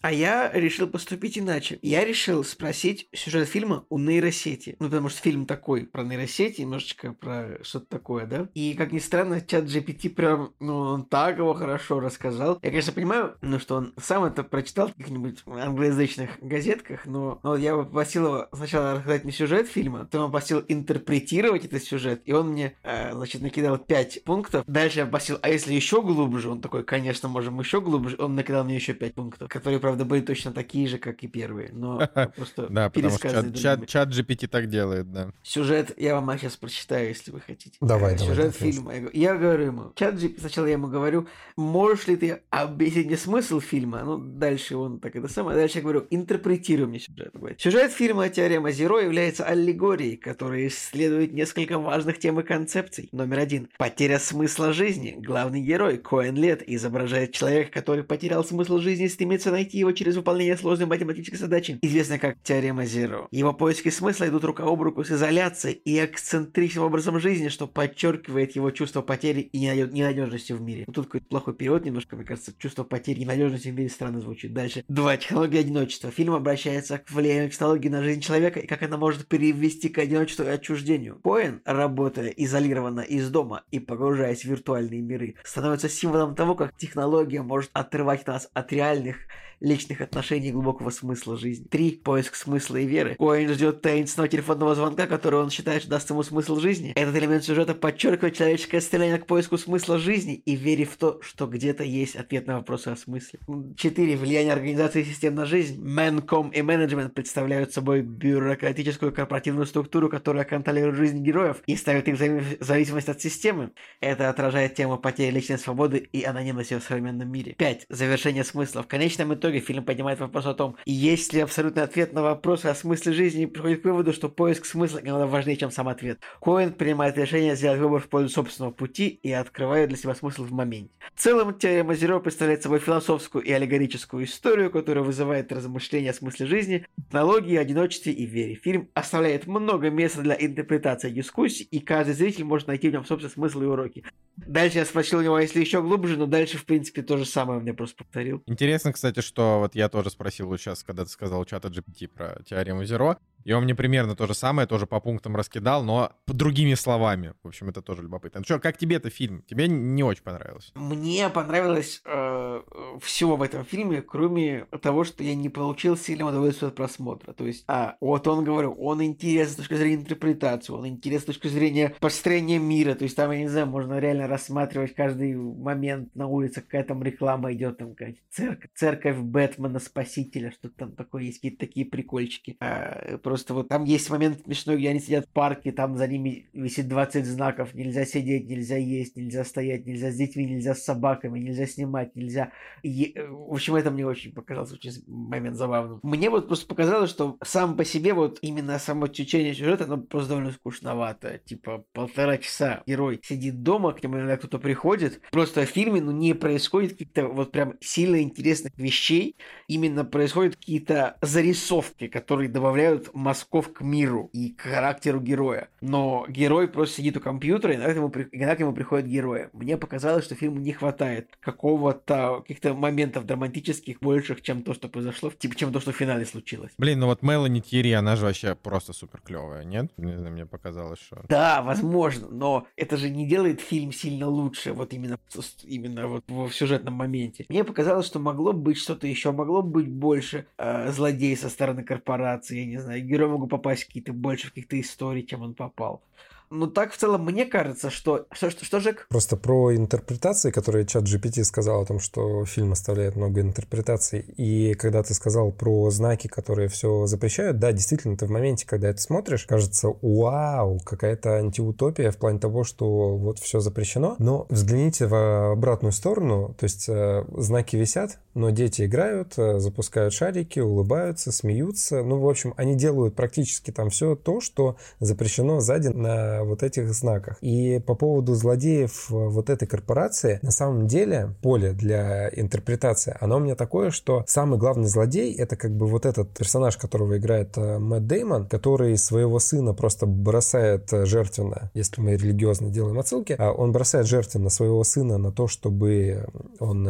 [0.00, 1.78] А я решил поступить иначе.
[1.82, 4.76] Я решил спросить сюжет фильма у нейросети.
[4.78, 8.48] Ну, потому что фильм такой, про нейросети, немножечко про что-то такое, да?
[8.54, 12.58] И, как ни странно, чат GPT прям, ну, он так его хорошо рассказал.
[12.62, 17.56] Я, конечно, понимаю, ну, что он сам это прочитал в каких-нибудь англоязычных газетках, но, но
[17.56, 22.50] я попросил его сначала рассказать мне сюжет фильма, потом попросил интерпретировать этот сюжет, и он
[22.50, 24.64] мне, э, значит, накидал 5 пунктов.
[24.66, 26.50] Дальше я попросил, а если еще глубже?
[26.50, 28.16] Он такой, конечно, можем еще глубже.
[28.18, 31.28] Он накидал мне еще 5 пунктов, которые которые, правда, были точно такие же, как и
[31.28, 31.98] первые, но
[32.36, 35.30] просто Да, потому что чат, чат GPT так делает, да.
[35.42, 37.76] Сюжет я вам сейчас прочитаю, если вы хотите.
[37.80, 38.34] Давай, давай.
[38.34, 38.92] Сюжет фильма.
[39.12, 43.60] Я говорю ему, чат GPT, сначала я ему говорю, можешь ли ты объяснить мне смысл
[43.60, 44.02] фильма?
[44.04, 45.56] Ну, дальше он так это самое.
[45.56, 47.32] Дальше я говорю, интерпретируй мне сюжет.
[47.58, 53.08] Сюжет фильма «Теорема Зеро» является аллегорией, которая исследует несколько важных тем и концепций.
[53.12, 53.68] Номер один.
[53.78, 55.14] Потеря смысла жизни.
[55.16, 60.16] Главный герой, Коэн Лет, изображает человека, который потерял смысл жизни и стремится найти его через
[60.16, 63.28] выполнение сложной математической задачи, известной как теорема Зеро.
[63.30, 68.56] Его поиски смысла идут рука об руку с изоляцией и эксцентричным образом жизни, что подчеркивает
[68.56, 70.86] его чувство потери и ненадежности в мире.
[70.92, 74.54] тут какой-то плохой перевод немножко, мне кажется, чувство потери и ненадежности в мире странно звучит.
[74.54, 74.84] Дальше.
[74.88, 75.16] Два.
[75.16, 76.10] Технология одиночества.
[76.10, 80.44] Фильм обращается к влиянию технологии на жизнь человека и как она может перевести к одиночеству
[80.44, 81.20] и отчуждению.
[81.22, 87.42] Коэн, работая изолированно из дома и погружаясь в виртуальные миры, становится символом того, как технология
[87.42, 89.16] может отрывать нас от реальных
[89.60, 91.66] личных отношений и глубокого смысла жизни.
[91.68, 91.92] Три.
[91.92, 93.14] Поиск смысла и веры.
[93.18, 96.92] Коэн ждет таинственного телефонного звонка, который он считает, что даст ему смысл жизни.
[96.94, 101.46] Этот элемент сюжета подчеркивает человеческое стремление к поиску смысла жизни и вере в то, что
[101.46, 103.40] где-то есть ответ на вопросы о смысле.
[103.76, 104.16] Четыре.
[104.16, 105.82] Влияние организации систем на жизнь.
[105.82, 112.18] Мэнком и менеджмент представляют собой бюрократическую корпоративную структуру, которая контролирует жизнь героев и ставит их
[112.18, 113.72] в зависимость от системы.
[114.00, 117.54] Это отражает тему потери личной свободы и анонимности в современном мире.
[117.58, 117.84] Пять.
[117.88, 118.82] Завершение смысла.
[118.82, 122.66] В конечном итоге итоге фильм поднимает вопрос о том, есть ли абсолютный ответ на вопросы
[122.66, 126.20] о смысле жизни и приходит к выводу, что поиск смысла гораздо важнее, чем сам ответ.
[126.40, 130.52] Коэн принимает решение сделать выбор в пользу собственного пути и открывает для себя смысл в
[130.52, 130.92] моменте.
[131.14, 136.46] В целом, теорема Зеро представляет собой философскую и аллегорическую историю, которая вызывает размышления о смысле
[136.46, 138.54] жизни, технологии, одиночестве и вере.
[138.54, 143.32] Фильм оставляет много места для интерпретации дискуссий, и каждый зритель может найти в нем собственный
[143.32, 144.04] смысл и уроки.
[144.36, 147.60] Дальше я спросил у него, если еще глубже, но дальше, в принципе, то же самое
[147.60, 148.42] мне просто повторил.
[148.46, 152.42] Интересно, кстати, что что вот я тоже спросил сейчас, когда ты сказал чата GPT про
[152.44, 156.74] теорему Зеро, и он мне примерно то же самое, тоже по пунктам раскидал, но другими
[156.74, 157.34] словами.
[157.42, 158.40] В общем, это тоже любопытно.
[158.40, 159.42] Ну что, как тебе этот фильм?
[159.42, 160.72] Тебе не очень понравилось?
[160.74, 162.62] Мне понравилось э,
[163.00, 167.32] все в этом фильме, кроме того, что я не получил сильного удовольствия от просмотра.
[167.32, 171.26] То есть, а, вот он, говорю, он интересен с точки зрения интерпретации, он интересен с
[171.26, 172.94] точки зрения построения мира.
[172.94, 177.02] То есть, там, я не знаю, можно реально рассматривать каждый момент на улице, какая там
[177.02, 182.56] реклама идет, там какая-то церковь, церковь Бэтмена Спасителя, что там такое есть, какие-то такие прикольчики.
[182.60, 186.48] А, Просто вот там есть момент смешной, где они сидят в парке, там за ними
[186.52, 187.74] висит 20 знаков.
[187.74, 192.50] Нельзя сидеть, нельзя есть, нельзя стоять, нельзя с детьми, нельзя с собаками, нельзя снимать, нельзя...
[192.82, 196.00] И, э, в общем, это мне очень показалось очень момент забавным.
[196.02, 200.30] Мне вот просто показалось, что сам по себе вот именно само течение сюжета, оно просто
[200.30, 201.38] довольно скучновато.
[201.38, 205.20] Типа полтора часа герой сидит дома, к нему иногда кто-то приходит.
[205.30, 209.36] Просто в фильме ну, не происходит каких-то вот прям сильно интересных вещей.
[209.68, 215.68] Именно происходят какие-то зарисовки, которые добавляют мазков к миру и к характеру героя.
[215.80, 219.48] Но герой просто сидит у компьютера, и иногда к нему, иногда к нему приходят герои.
[219.52, 225.30] Мне показалось, что фильму не хватает какого-то, каких-то моментов драматических больших, чем то, что произошло,
[225.30, 226.72] типа, чем то, что в финале случилось.
[226.78, 229.90] Блин, ну вот Мелани Тири, она же вообще просто супер клевая, нет?
[229.96, 231.24] Не знаю, мне показалось, что...
[231.28, 235.18] Да, возможно, но это же не делает фильм сильно лучше, вот именно,
[235.64, 237.46] именно вот в сюжетном моменте.
[237.48, 242.60] Мне показалось, что могло быть что-то еще, могло быть больше э, злодей со стороны корпорации,
[242.60, 246.02] я не знаю, герои могут попасть какие-то больше в каких-то историй, чем он попал.
[246.50, 248.26] Ну так в целом мне кажется, что...
[248.32, 249.06] Что, что, что Жек?
[249.08, 254.20] Просто про интерпретации, которые чат GPT сказал о том, что фильм оставляет много интерпретаций.
[254.36, 258.88] И когда ты сказал про знаки, которые все запрещают, да, действительно, ты в моменте, когда
[258.88, 264.16] это смотришь, кажется, вау, какая-то антиутопия в плане того, что вот все запрещено.
[264.18, 270.12] Но взгляните в обратную сторону, то есть э, знаки висят, но дети играют, э, запускают
[270.12, 272.02] шарики, улыбаются, смеются.
[272.02, 276.92] Ну, в общем, они делают практически там все то, что запрещено сзади на вот этих
[276.92, 277.38] знаках.
[277.40, 283.36] И по поводу злодеев э, вот этой корпорации, на самом деле поле для интерпретации, оно
[283.36, 287.56] у меня такое, что самый главный злодей это как бы вот этот персонаж, которого играет
[287.56, 293.52] э, Мэтт Деймон, который своего сына просто бросает жертвенно, если мы религиозно делаем отсылки, а
[293.52, 296.26] он бросает жертвенно своего сына на то, чтобы
[296.58, 296.88] он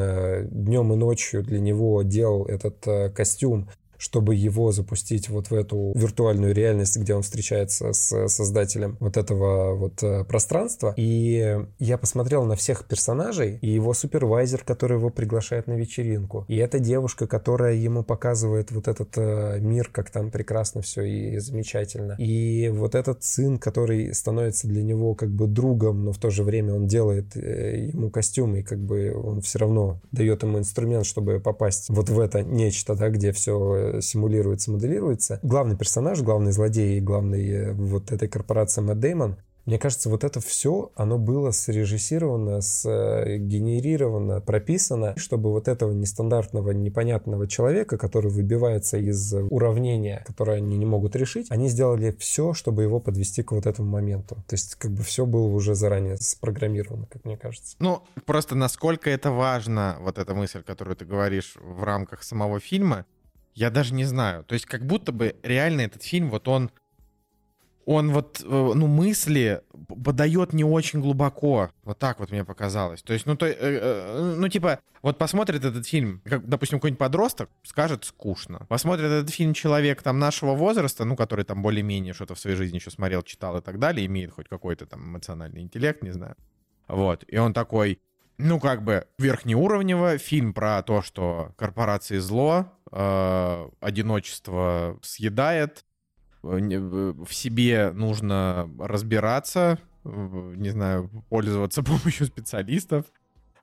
[0.51, 3.68] днем и ночью для него делал этот э, костюм
[4.01, 9.77] чтобы его запустить вот в эту виртуальную реальность, где он встречается с создателем вот этого
[9.77, 10.94] вот э, пространства.
[10.97, 16.56] И я посмотрел на всех персонажей, и его супервайзер, который его приглашает на вечеринку, и
[16.56, 22.16] эта девушка, которая ему показывает вот этот э, мир, как там прекрасно все и замечательно.
[22.18, 26.43] И вот этот сын, который становится для него как бы другом, но в то же
[26.43, 31.05] время он делает э, ему костюм, и как бы он все равно дает ему инструмент,
[31.05, 35.41] чтобы попасть вот в это нечто, да, где все симулируется, моделируется.
[35.43, 39.37] Главный персонаж, главный злодей, главный э, вот этой корпорации Мэтт Деймон,
[39.67, 47.47] мне кажется, вот это все, оно было срежиссировано, сгенерировано, прописано, чтобы вот этого нестандартного, непонятного
[47.47, 52.99] человека, который выбивается из уравнения, которое они не могут решить, они сделали все, чтобы его
[53.01, 54.37] подвести к вот этому моменту.
[54.49, 57.77] То есть как бы все было уже заранее спрограммировано, как мне кажется.
[57.79, 63.05] Ну, просто насколько это важно, вот эта мысль, которую ты говоришь в рамках самого фильма,
[63.55, 64.44] я даже не знаю.
[64.44, 66.70] То есть как будто бы реально этот фильм, вот он,
[67.85, 69.62] он вот, э, ну, мысли
[70.05, 71.70] подает не очень глубоко.
[71.82, 73.02] Вот так вот мне показалось.
[73.02, 76.98] То есть, ну, то, э, э, ну, типа, вот посмотрит этот фильм, как, допустим, какой-нибудь
[76.98, 78.66] подросток, скажет скучно.
[78.68, 82.77] Посмотрит этот фильм человек там нашего возраста, ну, который там более-менее что-то в своей жизни
[82.77, 86.36] еще смотрел, читал и так далее, имеет хоть какой-то там эмоциональный интеллект, не знаю.
[86.86, 87.24] Вот.
[87.28, 88.01] И он такой,
[88.41, 95.85] ну, как бы верхнеуровнево, фильм про то, что корпорации зло, э, одиночество съедает,
[96.43, 103.07] э, в себе нужно разбираться, не знаю, пользоваться помощью специалистов,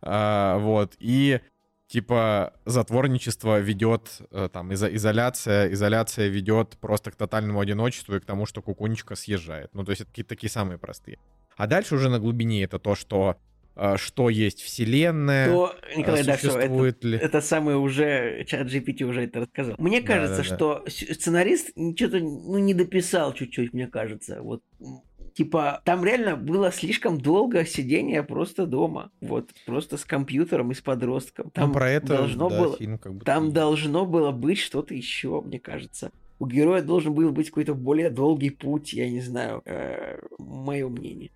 [0.02, 1.42] э, вот, и
[1.88, 8.26] типа затворничество ведет, э, там, изо изоляция, изоляция ведет просто к тотальному одиночеству и к
[8.26, 9.74] тому, что кукунечка съезжает.
[9.74, 11.18] Ну, то есть это какие-то такие самые простые.
[11.56, 13.38] А дальше уже на глубине это то, что
[13.98, 17.18] что есть вселенная, то, Николай, существует да, ли...
[17.18, 19.76] Это, это самое уже, чат GPT уже это рассказал.
[19.78, 24.42] Мне кажется, да, да, что сценарист что-то ну, не дописал чуть-чуть, мне кажется.
[24.42, 24.62] Вот
[25.38, 29.12] Типа, там реально было слишком долго сидение просто дома.
[29.22, 31.52] Вот, просто с компьютером и с подростком.
[31.52, 34.96] Там ну, про это должно да, было, фильм как бы Там должно было быть что-то
[34.96, 36.12] еще, мне кажется.
[36.40, 41.30] У героя должен был быть какой-то более долгий путь, я не знаю, э, мое мнение.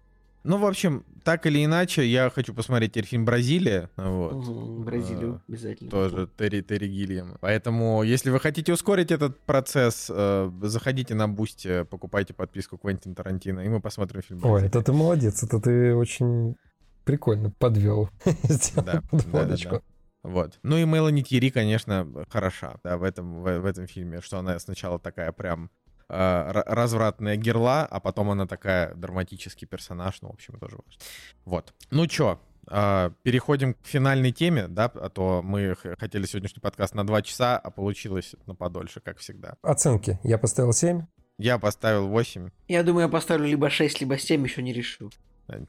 [0.44, 3.90] Ну, в общем, так или иначе, я хочу посмотреть теперь фильм «Бразилия».
[3.96, 4.34] Вот.
[4.34, 5.92] Угу, Бразилию а, обязательно.
[5.92, 7.38] Тоже Терри, Терри Гильям.
[7.42, 13.60] Поэтому, если вы хотите ускорить этот процесс, э, заходите на Boosty, покупайте подписку Квентин Тарантино,
[13.60, 14.64] и мы посмотрим фильм «Бразилия».
[14.64, 16.56] Ой, это ты молодец, это ты очень
[17.04, 18.10] прикольно подвел.
[18.76, 19.02] Да,
[19.32, 19.82] да.
[20.24, 20.60] Вот.
[20.62, 24.60] Ну и Мелани Тьерри, конечно, хороша да, в, этом, в, в этом фильме, что она
[24.60, 25.72] сначала такая прям
[26.12, 31.02] э, развратная герла, а потом она такая драматический персонаж, ну, в общем, тоже важно.
[31.46, 31.74] Вот.
[31.90, 32.40] Ну чё,
[32.70, 37.58] э, переходим к финальной теме, да, а то мы хотели сегодняшний подкаст на 2 часа,
[37.58, 39.56] а получилось на подольше, как всегда.
[39.62, 40.20] Оценки.
[40.24, 41.06] Я поставил 7.
[41.38, 42.50] Я поставил 8.
[42.68, 45.12] Я думаю, я поставлю либо 6, либо 7, еще не решил.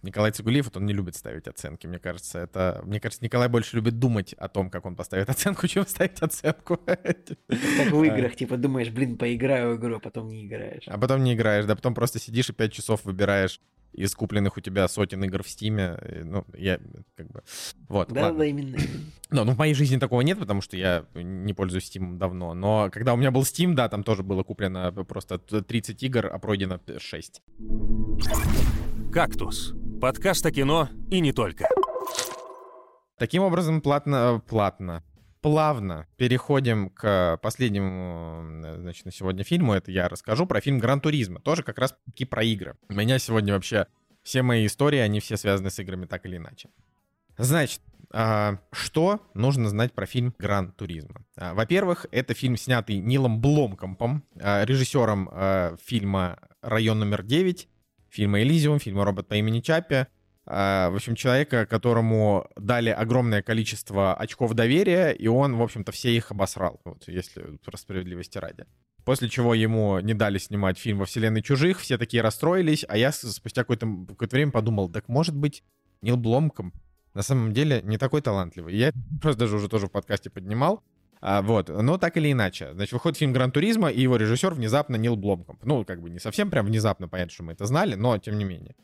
[0.03, 1.87] Николай Цигулиев, вот он не любит ставить оценки.
[1.87, 2.81] Мне кажется, это...
[2.85, 6.77] Мне кажется, Николай больше любит думать о том, как он поставит оценку, чем ставить оценку.
[6.77, 10.85] Как в играх, типа, думаешь, блин, поиграю в игру, а потом не играешь.
[10.87, 13.61] А потом не играешь, да, потом просто сидишь и 5 часов выбираешь
[13.93, 15.99] из купленных у тебя сотен игр в Стиме.
[16.25, 16.81] Ну, я
[17.15, 17.43] как бы...
[17.89, 18.39] Вот, Да, ладно.
[18.39, 18.79] да, именно.
[19.35, 22.53] Ну, ну, в моей жизни такого нет, потому что я не пользуюсь Steam давно.
[22.53, 26.39] Но когда у меня был Steam, да, там тоже было куплено просто 30 игр, а
[26.39, 27.43] пройдено 6.
[29.13, 31.69] «Кактус»— подкаст о кино и не только.
[33.19, 35.05] Таким образом, платно, платно,
[35.43, 39.75] плавно переходим к последнему, значит, на сегодня фильму.
[39.75, 41.41] Это я расскажу про фильм «Гран Туризма».
[41.41, 42.77] Тоже как раз таки про игры.
[42.89, 43.87] У меня сегодня вообще
[44.23, 46.71] все мои истории, они все связаны с играми так или иначе.
[47.37, 47.83] Значит,
[48.15, 51.27] а, что нужно знать про фильм «Гран Туризма»?
[51.37, 57.69] А, во-первых, это фильм, снятый Нилом Бломкомпом, а, режиссером фильма «Район номер 9»,
[58.13, 60.07] фильма «Элизиум», фильма «Робот по имени Чаппи».
[60.45, 66.15] А, в общем, человека, которому дали огромное количество очков доверия, и он, в общем-то, все
[66.15, 68.67] их обосрал, вот, если про справедливости ради.
[69.05, 73.13] После чего ему не дали снимать фильм во вселенной чужих, все такие расстроились, а я
[73.13, 75.63] спустя какое-то какое время подумал, так может быть
[76.03, 76.73] Нил Бломком
[77.15, 78.75] на самом деле не такой талантливый.
[78.75, 80.83] Я просто даже уже тоже в подкасте поднимал.
[81.25, 82.73] А, вот, но так или иначе.
[82.75, 85.57] Значит, выходит фильм «Гран Туризма», и его режиссер внезапно Нил Бломком.
[85.63, 88.45] Ну, как бы не совсем прям внезапно, понятно, что мы это знали, но тем не
[88.45, 88.75] менее.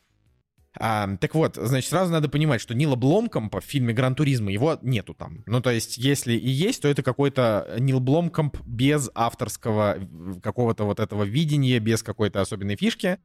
[0.78, 4.78] А, так вот, значит, сразу надо понимать, что Нила Бломкомпа в фильме «Гран Туризма» его
[4.82, 5.43] нету там.
[5.47, 9.97] Ну, то есть, если и есть, то это какой-то Нил Бломкомп без авторского
[10.40, 13.19] какого-то вот этого видения, без какой-то особенной фишки.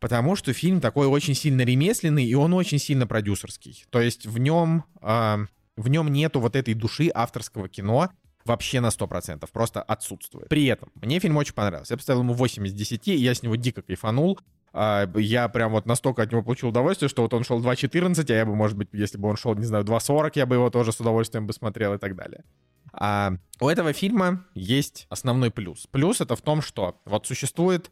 [0.00, 3.84] Потому что фильм такой очень сильно ремесленный, и он очень сильно продюсерский.
[3.90, 5.46] То есть в нем, э,
[5.76, 8.10] в нем нету вот этой души авторского кино,
[8.44, 10.48] вообще на 100%, просто отсутствует.
[10.48, 11.94] При этом мне фильм очень понравился.
[11.94, 14.38] Я поставил ему 8 из 10, и я с него дико кайфанул.
[14.72, 18.34] А, я прям вот настолько от него получил удовольствие, что вот он шел 2.14, а
[18.34, 20.92] я бы, может быть, если бы он шел, не знаю, 2.40, я бы его тоже
[20.92, 22.44] с удовольствием бы смотрел и так далее.
[22.92, 25.86] А у этого фильма есть основной плюс.
[25.90, 27.90] Плюс это в том, что вот существует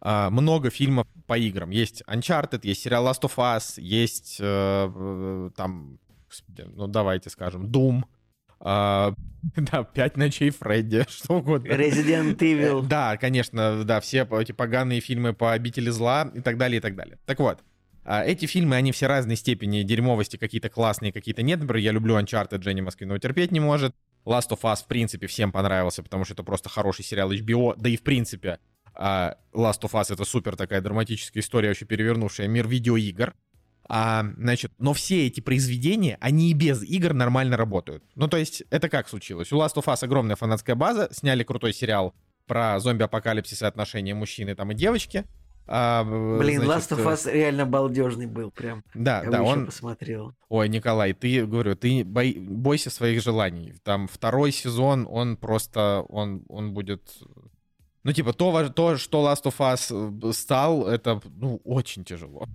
[0.00, 1.70] а, много фильмов по играм.
[1.70, 4.44] Есть Uncharted, есть сериал Last of Us, есть э,
[4.94, 5.98] э там,
[6.56, 8.02] ну давайте скажем, Doom,
[8.62, 9.14] а,
[9.56, 11.68] да, «Пять ночей Фредди», что угодно.
[11.72, 12.86] Resident Evil.
[12.86, 16.94] Да, конечно, да, все эти поганые фильмы по «Обители зла» и так далее, и так
[16.96, 17.18] далее.
[17.26, 17.60] Так вот,
[18.04, 21.60] а, эти фильмы, они все разной степени дерьмовости, какие-то классные, какие-то нет.
[21.60, 23.94] Например, я люблю Uncharted, Дженни Москвинова терпеть не может.
[24.24, 27.74] Last of Us, в принципе, всем понравился, потому что это просто хороший сериал HBO.
[27.76, 28.58] Да и, в принципе,
[28.94, 33.34] а, Last of Us— это супер такая драматическая история, вообще перевернувшая мир видеоигр.
[33.94, 38.02] А, значит, но все эти произведения, они и без игр нормально работают.
[38.14, 39.52] Ну, то есть, это как случилось?
[39.52, 42.14] У Last of Us огромная фанатская база, сняли крутой сериал
[42.46, 45.26] про зомби-апокалипсис и отношения мужчины там и девочки.
[45.66, 48.82] А, Блин, значит, Last of Us реально балдежный был прям.
[48.94, 50.34] Да, Я да, он посмотрел.
[50.48, 52.38] Ой, Николай, ты говорю, ты бой...
[52.40, 53.74] бойся своих желаний.
[53.82, 57.12] Там второй сезон, он просто, он, он будет
[58.04, 62.48] ну, типа, то, то, что Last of Us э, стал, это, ну, очень тяжело.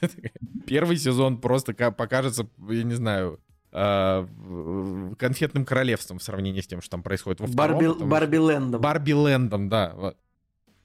[0.66, 3.40] Первый сезон просто покажется, я не знаю,
[3.76, 4.24] а,
[5.18, 7.78] конфетным королевством в сравнении с тем, что там происходит во втором.
[7.78, 8.80] Барби, Барби Лэндом.
[8.80, 9.92] Барби Лэндом, да.
[9.96, 10.16] Вот.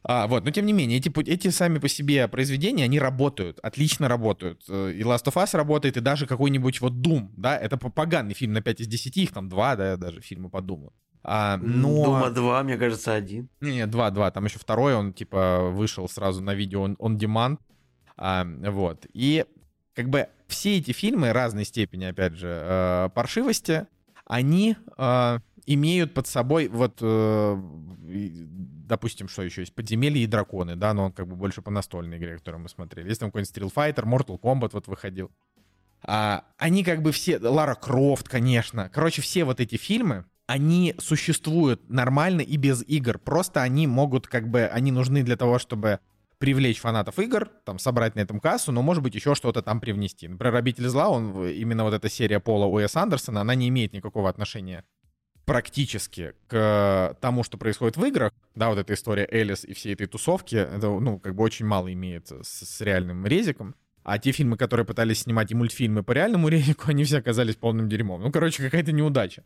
[0.04, 4.08] А, вот, но тем не менее, эти, эти сами по себе произведения, они работают, отлично
[4.08, 4.64] работают.
[4.68, 8.54] Э, и Last of Us работает, и даже какой-нибудь вот Doom, да, это поганый фильм
[8.54, 10.92] на 5 из 10, их там 2, да, даже фильмы по Думу.
[11.24, 12.06] А, но...
[12.06, 13.50] Дума 2, мне кажется, один.
[13.62, 14.32] Не-не, 2, 2.
[14.32, 17.60] Там еще второй, он типа вышел сразу на видео on, on demand.
[18.18, 19.06] А, вот.
[19.14, 19.46] И
[19.94, 23.88] как бы все эти фильмы разной степени, опять же, э, паршивости,
[24.26, 27.62] они э, имеют под собой вот, э,
[28.88, 32.18] допустим, что еще есть, «Подземелье и драконы», да, но он как бы больше по настольной
[32.18, 33.10] игре, которую мы смотрели.
[33.10, 35.32] Есть там какой-нибудь Street Fighter, Mortal Kombat вот выходил.
[36.02, 38.90] А, они как бы все, Лара Крофт, конечно.
[38.90, 43.20] Короче, все вот эти фильмы, они существуют нормально и без игр.
[43.20, 46.00] Просто они могут, как бы, они нужны для того, чтобы
[46.40, 50.28] привлечь фанатов игр, там, собрать на этом кассу, но, может быть, еще что-то там привнести.
[50.28, 54.28] Например, «Обитель зла», он, именно вот эта серия Пола Уэс Андерсона, она не имеет никакого
[54.28, 54.86] отношения
[55.46, 60.08] практически к тому, что происходит в играх, да, вот эта история Элис и всей этой
[60.08, 63.76] тусовки, это, ну, как бы очень мало имеет с, с реальным резиком.
[64.04, 67.88] А те фильмы, которые пытались снимать и мультфильмы по реальному резику, они все оказались полным
[67.88, 68.24] дерьмом.
[68.24, 69.44] Ну, короче, какая-то неудача.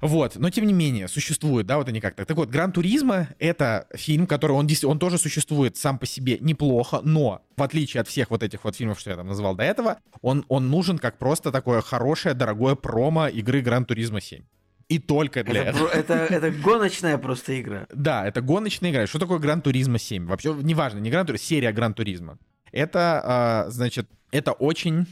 [0.00, 2.24] Вот, но тем не менее, существует, да, вот они как-то.
[2.24, 7.00] Так вот, Гран Туризма— это фильм, который, он, он тоже существует сам по себе неплохо,
[7.02, 9.98] но, в отличие от всех вот этих вот фильмов, что я там назвал до этого,
[10.22, 14.42] он, он нужен как просто такое хорошее, дорогое промо игры Гран Туризма 7.
[14.88, 15.88] И только для это, этого.
[15.88, 17.86] Это, это гоночная просто игра.
[17.94, 19.06] Да, это гоночная игра.
[19.06, 20.26] Что такое Gran Turismo 7?
[20.26, 22.38] Вообще, неважно, не Gran Turismo, серия Gran Turismo.
[22.72, 25.06] Это, э, значит, это очень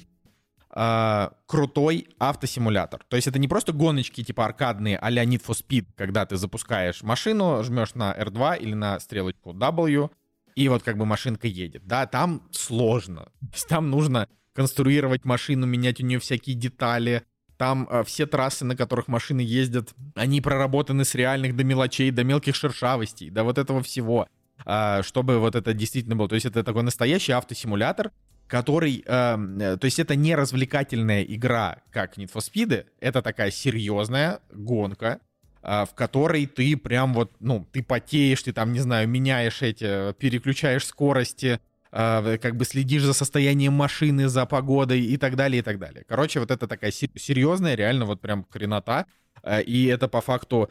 [0.78, 3.02] э, крутой автосимулятор.
[3.08, 7.02] То есть это не просто гоночки типа аркадные а-ля Need for Speed, когда ты запускаешь
[7.02, 10.10] машину, жмешь на R2 или на стрелочку W,
[10.54, 11.86] и вот как бы машинка едет.
[11.86, 13.24] Да, там сложно.
[13.40, 17.24] То есть там нужно конструировать машину, менять у нее всякие детали.
[17.56, 22.22] Там э, все трассы, на которых машины ездят, они проработаны с реальных до мелочей, до
[22.22, 24.28] мелких шершавостей, до вот этого всего,
[24.64, 26.28] э, чтобы вот это действительно было.
[26.28, 28.12] То есть это такой настоящий автосимулятор,
[28.48, 33.50] который, эм, э, то есть это не развлекательная игра, как Need for Speed, это такая
[33.50, 35.20] серьезная гонка,
[35.62, 40.12] э, в которой ты прям вот, ну, ты потеешь, ты там, не знаю, меняешь эти,
[40.14, 41.60] переключаешь скорости,
[41.92, 46.04] э, как бы следишь за состоянием машины, за погодой и так далее, и так далее.
[46.08, 49.04] Короче, вот это такая серьезная, реально вот прям хренота,
[49.42, 50.70] э, и это по факту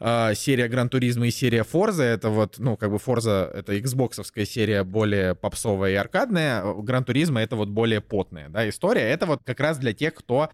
[0.00, 2.04] э, серия Гран Туризма и серия Форза.
[2.04, 6.74] Это вот, ну, как бы Форза— это xboxовская серия более попсовая и аркадная.
[6.74, 9.02] Гран Туризма— это вот более потная, да, история.
[9.02, 10.50] Это вот как раз для тех, кто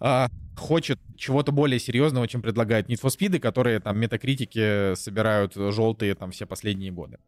[0.00, 0.26] э,
[0.56, 6.30] хочет чего-то более серьезного, чем предлагают Need for Speed, которые там метакритики собирают желтые там
[6.30, 7.18] все последние годы.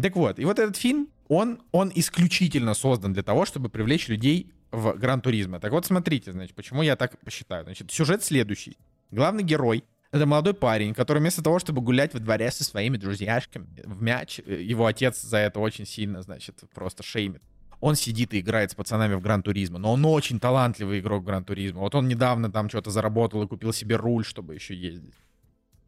[0.00, 4.52] Так вот, и вот этот фильм, он, он исключительно создан для того, чтобы привлечь людей
[4.70, 5.58] в Гран Туризме.
[5.58, 7.64] Так вот, смотрите, значит, почему я так посчитаю.
[7.64, 8.76] Значит, сюжет следующий.
[9.10, 13.68] Главный герой— это молодой парень, который вместо того, чтобы гулять во дворе со своими друзьяшками
[13.84, 17.42] в мяч, его отец за это очень сильно, значит, просто шеймит.
[17.80, 21.26] Он сидит и играет с пацанами в Гран Туризма, но он очень талантливый игрок в
[21.26, 21.80] Гран Туризма.
[21.80, 25.14] Вот он недавно там что-то заработал и купил себе руль, чтобы еще ездить.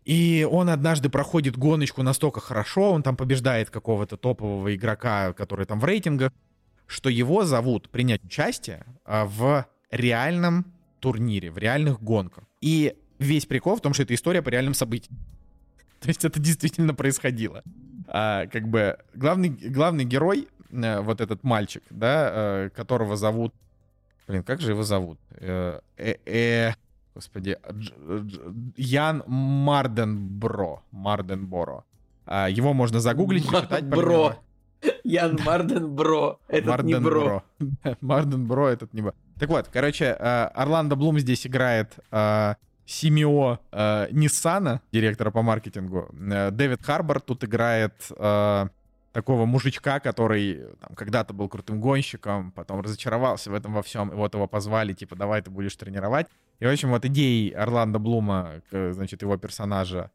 [0.05, 5.81] И он однажды проходит гоночку настолько хорошо, он там побеждает какого-то топового игрока, который там
[5.81, 6.33] в рейтингах,
[6.87, 10.67] что его зовут принять участие а, в реальном
[11.01, 12.45] турнире, в реальных гонках.
[12.61, 15.17] И весь прикол в том, что это история по реальным событиям.
[16.01, 17.63] То есть это действительно происходило.
[18.09, 23.55] А, как бы главный, главный герой, а, вот этот мальчик, да, а, которого зовут...
[24.27, 25.19] Блин, как же его зовут?
[25.33, 26.73] Э, э, э,
[27.17, 27.59] господи,
[28.77, 30.83] Ян Марденбро.
[30.93, 31.85] Марденборо.
[32.27, 33.85] А, его можно загуглить и читать.
[33.85, 34.37] Бро.
[35.05, 36.39] Ян Марден Бро.
[36.47, 37.43] Этот Марден не Бро.
[38.01, 39.15] Марден Бро, этот не Бро.
[39.39, 41.99] Так вот, короче, э, Орландо Блум здесь играет
[42.91, 44.09] э, Симео э,
[44.93, 46.09] директора по маркетингу.
[46.13, 47.95] Дэвид Харбор тут играет
[49.13, 54.15] такого мужичка, который там, когда-то был крутым гонщиком, потом разочаровался в этом во всем, и
[54.15, 56.29] вот его позвали, типа, давай ты будешь тренировать.
[56.61, 60.13] И, в общем, вот идеей Орландо Блума, значит, его персонажа,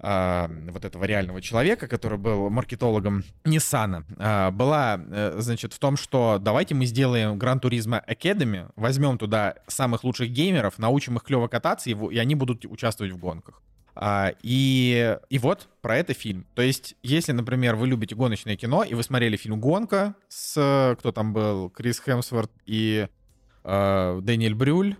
[0.00, 5.96] а, вот этого реального человека, который был маркетологом Nissan, а, была, э, значит, в том,
[5.96, 11.48] что давайте мы сделаем Gran Turismo Academy, возьмем туда самых лучших геймеров, научим их клево
[11.48, 13.60] кататься, и, они будут участвовать в гонках.
[13.96, 16.46] А, и, и вот про это фильм.
[16.54, 21.10] То есть, если, например, вы любите гоночное кино, и вы смотрели фильм «Гонка» с, кто
[21.10, 23.08] там был, Крис Хемсворт и
[23.64, 24.96] э, Дэниэль Брюль,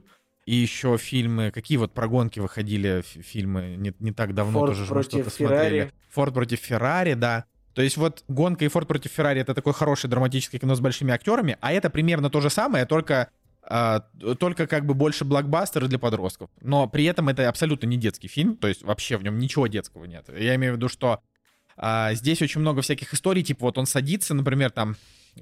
[0.48, 4.86] и еще фильмы, какие вот про гонки выходили фильмы не, не так давно Форд тоже
[4.86, 5.92] против Феррари.
[6.08, 7.44] Форд против Феррари, да.
[7.74, 11.12] То есть вот «Гонка» и «Форд против Феррари»— это такое хорошее драматическое кино с большими
[11.12, 13.28] актерами, а это примерно то же самое, только
[13.70, 16.48] Uh, только как бы больше блокбастеры для подростков.
[16.62, 20.06] Но при этом это абсолютно не детский фильм, то есть вообще в нем ничего детского
[20.06, 20.24] нет.
[20.34, 21.20] Я имею в виду, что
[21.78, 24.96] uh, здесь очень много всяких историй, типа вот он садится, например, там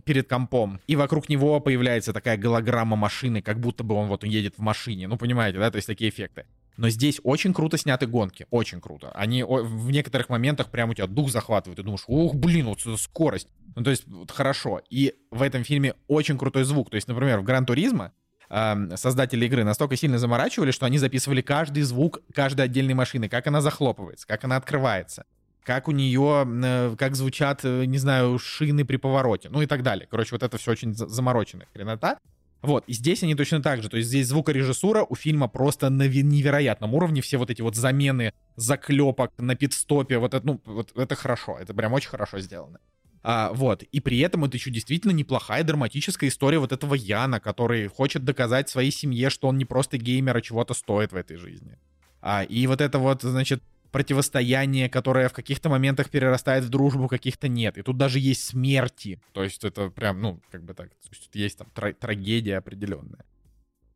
[0.05, 4.55] перед компом, и вокруг него появляется такая голограмма машины, как будто бы он вот едет
[4.57, 5.09] в машине.
[5.09, 6.47] Ну, понимаете, да, то есть такие эффекты.
[6.77, 9.11] Но здесь очень круто сняты гонки, очень круто.
[9.13, 13.49] Они в некоторых моментах прям у тебя дух захватывают, и думаешь, ух, блин, вот скорость.
[13.75, 14.83] Ну, то есть вот, хорошо.
[14.91, 16.91] И в этом фильме очень крутой звук.
[16.91, 18.13] То есть, например, в Гран Туризмо
[18.51, 23.47] э, создатели игры настолько сильно заморачивали, что они записывали каждый звук каждой отдельной машины, как
[23.47, 25.25] она захлопывается, как она открывается,
[25.67, 29.83] как у нее, э, как звучат, э, не знаю, шины при повороте, ну и так
[29.83, 30.07] далее.
[30.09, 32.19] Короче, вот это все очень замороченная хренота.
[32.63, 33.89] Вот, и здесь они точно так же.
[33.89, 37.21] То есть здесь звукорежиссура у фильма просто на невероятном уровне.
[37.21, 41.59] Все вот эти вот замены заклепок на пидстопе, вот это, ну, вот это хорошо.
[41.61, 42.79] Это прям очень хорошо сделано.
[43.23, 47.89] А, вот, и при этом это еще действительно неплохая драматическая история вот этого Яна, который
[47.89, 51.77] хочет доказать своей семье, что он не просто геймер, а чего-то стоит в этой жизни.
[52.21, 53.63] А, и вот это вот, значит,
[53.97, 57.79] противостояние, которое в каких-то моментах перерастает в дружбу, каких-то нет.
[57.79, 59.23] И тут даже есть смерти.
[59.33, 60.91] То есть это прям, ну, как бы так,
[61.33, 63.25] есть там тр- трагедия определенная.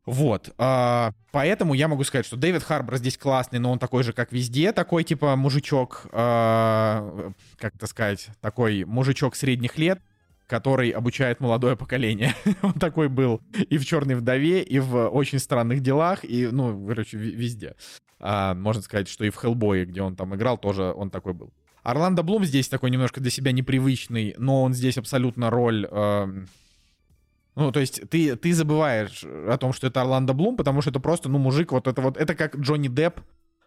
[0.07, 4.11] Вот, а, поэтому я могу сказать, что Дэвид Харбор здесь классный, но он такой же,
[4.11, 10.01] как везде, такой типа мужичок, а, как это сказать, такой мужичок средних лет,
[10.51, 12.35] который обучает молодое поколение.
[12.61, 17.17] он такой был и в «Черной вдове», и в «Очень странных делах», и, ну, короче,
[17.17, 17.75] везде.
[18.19, 21.53] А, можно сказать, что и в Хеллбое, где он там играл, тоже он такой был.
[21.83, 25.87] Орландо Блум здесь такой немножко для себя непривычный, но он здесь абсолютно роль...
[25.89, 26.27] Э,
[27.55, 30.99] ну, то есть ты, ты забываешь о том, что это Орландо Блум, потому что это
[30.99, 33.21] просто, ну, мужик, вот это вот, это как Джонни Депп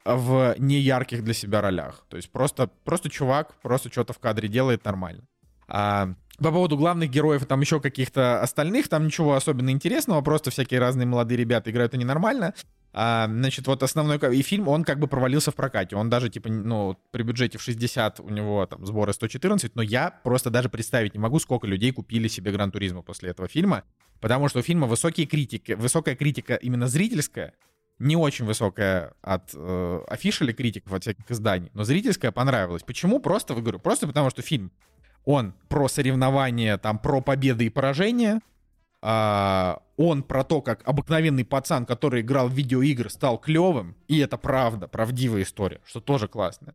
[0.05, 2.05] в неярких для себя ролях.
[2.11, 5.23] То есть просто, просто чувак, просто что-то в кадре делает нормально.
[5.69, 10.81] А, по поводу главных героев, там еще каких-то остальных, там ничего особенно интересного, просто всякие
[10.81, 12.55] разные молодые ребята играют они нормально.
[12.97, 14.19] А, значит, вот основной...
[14.37, 15.97] И фильм, он как бы провалился в прокате.
[15.97, 20.11] Он даже, типа, ну, при бюджете в 60 у него там сборы 114, но я
[20.23, 23.83] просто даже представить не могу, сколько людей купили себе Гран Туризма после этого фильма,
[24.21, 27.55] потому что у фильма высокие критики, высокая критика именно зрительская,
[27.99, 32.83] не очень высокая от э, афишели критиков, от всяких изданий, но зрительская понравилась.
[32.83, 33.19] Почему?
[33.19, 34.71] Просто, говорю, просто потому что фильм,
[35.25, 38.41] он про соревнования, там, про победы и поражения,
[39.01, 44.39] а, он про то, как обыкновенный пацан, который играл в видеоигры, стал клевым, и это
[44.39, 46.75] правда, правдивая история, что тоже классно.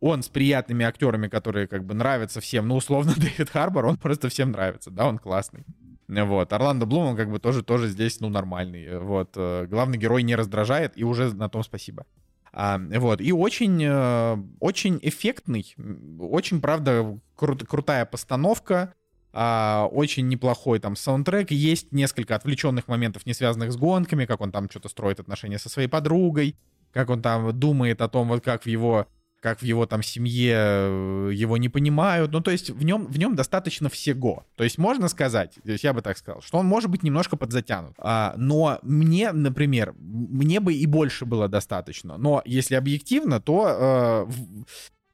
[0.00, 4.28] Он с приятными актерами, которые как бы нравятся всем, ну, условно, Дэвид Харбор, он просто
[4.28, 5.64] всем нравится, да, он классный.
[6.08, 8.98] Вот, Орландо Блум, он как бы тоже, тоже здесь, ну, нормальный.
[8.98, 12.06] Вот, э, главный герой не раздражает, и уже на том спасибо.
[12.52, 15.74] А, вот, и очень, э, очень эффектный,
[16.18, 18.94] очень, правда, кру- крутая постановка,
[19.32, 24.50] а, очень неплохой там саундтрек, есть несколько отвлеченных моментов, не связанных с гонками, как он
[24.50, 26.56] там что-то строит отношения со своей подругой,
[26.92, 29.06] как он там думает о том, вот как в его
[29.40, 32.32] как в его там семье э, его не понимают.
[32.32, 34.44] Ну, то есть в нем, в нем достаточно всего.
[34.56, 37.36] То есть можно сказать, то есть я бы так сказал, что он может быть немножко
[37.36, 37.94] подзатянут.
[37.98, 42.16] А, но мне, например, мне бы и больше было достаточно.
[42.18, 44.32] Но если объективно, то э,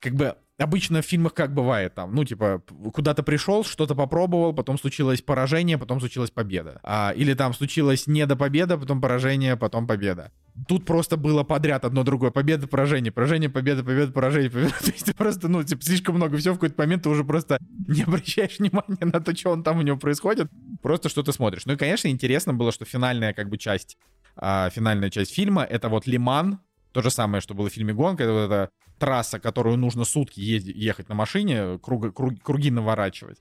[0.01, 4.79] как бы обычно в фильмах как бывает там, ну, типа, куда-то пришел, что-то попробовал, потом
[4.79, 6.81] случилось поражение, потом случилась победа.
[6.83, 10.33] А, или там случилось не до победа, потом поражение, потом победа.
[10.69, 12.31] Тут просто было подряд одно другое.
[12.31, 14.75] Победа, поражение, поражение, победа, победа, поражение, победа.
[14.85, 17.59] То есть просто, ну, типа, слишком много всего в какой-то момент ты уже просто
[17.89, 20.49] не обращаешь внимания на то, что он там у него происходит.
[20.81, 21.67] Просто что ты смотришь.
[21.67, 23.99] Ну и, конечно, интересно было, что финальная как бы часть,
[24.37, 26.61] а, финальная часть фильма— это вот Лиман,
[26.93, 28.71] то же самое, что было в фильме «Гонка», это вот эта
[29.01, 33.39] трасса, которую нужно сутки ездить, ехать на машине, круг, круг, круги наворачивать.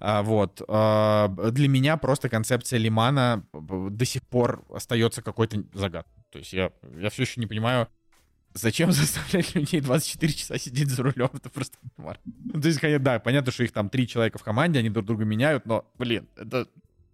[0.00, 0.60] А, вот.
[0.68, 6.15] А, для меня просто концепция Лимана до сих пор остается какой-то загадкой.
[6.30, 7.88] То есть я, я все еще не понимаю,
[8.54, 11.30] зачем заставлять людей 24 часа сидеть за рулем?
[11.32, 12.18] Это просто кошмар.
[12.24, 15.06] Ну, то есть, конечно, да, понятно, что их там три человека в команде, они друг
[15.06, 16.68] друга меняют, но, блин, это...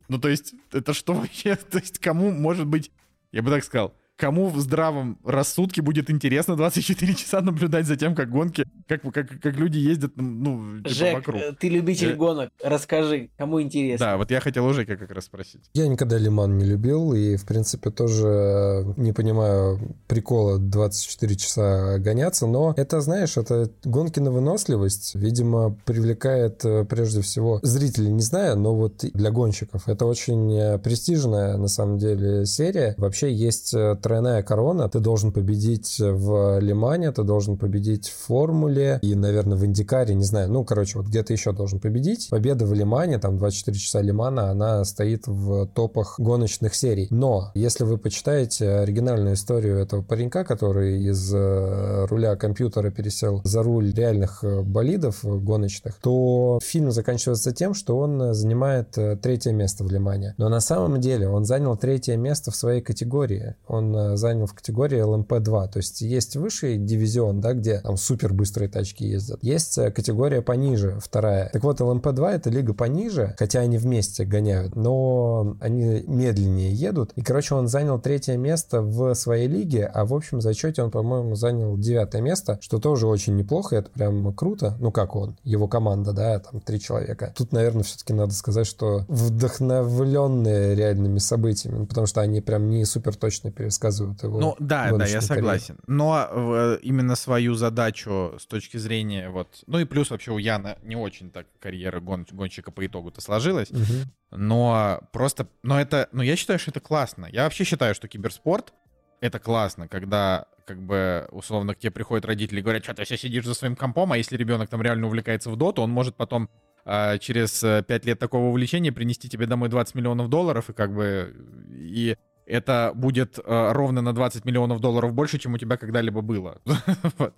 [0.09, 1.57] Ну, то есть, это что вообще?
[1.71, 2.91] То есть, кому может быть...
[3.31, 8.15] Я бы так сказал, кому в здравом рассудке будет интересно 24 часа наблюдать за тем,
[8.15, 11.41] как гонки, как, как, как люди ездят, ну, типа, Жек, вокруг.
[11.41, 14.07] э, ты любитель Э, гонок, расскажи, кому интересно.
[14.07, 15.63] Да, вот я хотел у Жека как раз спросить.
[15.75, 22.47] Я никогда Лиман не любил и, в принципе, тоже не понимаю прикола 24 часа гоняться,
[22.47, 28.57] но это, знаешь, это гонки на выносливость, видимо, привлекает э, прежде всего зрителей, не знаю,
[28.57, 29.89] но вот для гонщиков.
[29.89, 32.95] Это очень престижная, на самом деле, серия.
[32.99, 33.75] Вообще есть
[34.13, 39.65] тройная корона, ты должен победить в Лимане, ты должен победить в Формуле и, наверное, в
[39.65, 42.29] Индикаре, не знаю, ну, короче, вот где-то еще должен победить.
[42.29, 47.07] Победа в Лимане, там 24 часа Лимана, она стоит в топах гоночных серий.
[47.11, 53.63] Но если вы почитаете оригинальную историю этого паренька, который из э, руля компьютера пересел за
[53.63, 58.91] руль реальных э, болидов э, гоночных, то фильм заканчивается тем, что он занимает
[59.23, 60.35] третье место в Лимане.
[60.37, 63.55] Но на самом деле он занял третье место в своей категории.
[63.67, 65.69] Он э, занял в категории LMP2.
[65.73, 69.39] То есть есть высший дивизион, да, где там супер быстрые тачки ездят.
[69.43, 71.51] Есть э, категория пониже, вторая.
[71.53, 77.13] Так вот, LMP2 это лига пониже, хотя они вместе гоняют, но они медленнее едут.
[77.17, 81.35] И, короче, он занял третье место в своей лиге, а в общем зачете он, по-моему,
[81.35, 84.77] занял девятое место, что тоже очень неплохо, это прям круто.
[84.81, 87.33] Ну, как он, его команда, да, там три человека.
[87.37, 92.85] Тут, наверное, все-таки надо сказать, что вдохновленные реальными событиями, ну, потому что они прям не
[92.85, 93.51] супер точно
[93.83, 94.41] пересказывают его.
[94.41, 95.21] Ну да, да, я карьеру.
[95.23, 95.79] согласен.
[95.87, 100.79] Но э, именно свою задачу с точки зрения вот, ну и плюс вообще у Яна
[100.83, 103.71] не очень так карьера гон- гонщика по итогу-то сложилась.
[103.71, 104.13] Мгм.
[104.31, 107.27] Но просто, но это, но я считаю, что это классно.
[107.31, 108.73] Я вообще считаю, что киберспорт
[109.21, 113.17] это классно, когда как бы условно к тебе приходят родители и говорят, что ты все
[113.17, 116.49] сидишь за своим компом, а если ребенок там реально увлекается в доту, он может потом
[116.85, 120.93] а, через э, 5 лет такого увлечения принести тебе домой 20 миллионов долларов, и как
[120.95, 121.35] бы
[121.71, 122.17] и
[122.53, 126.61] это будет э, ровно на 20 миллионов долларов больше, чем у тебя когда-либо было.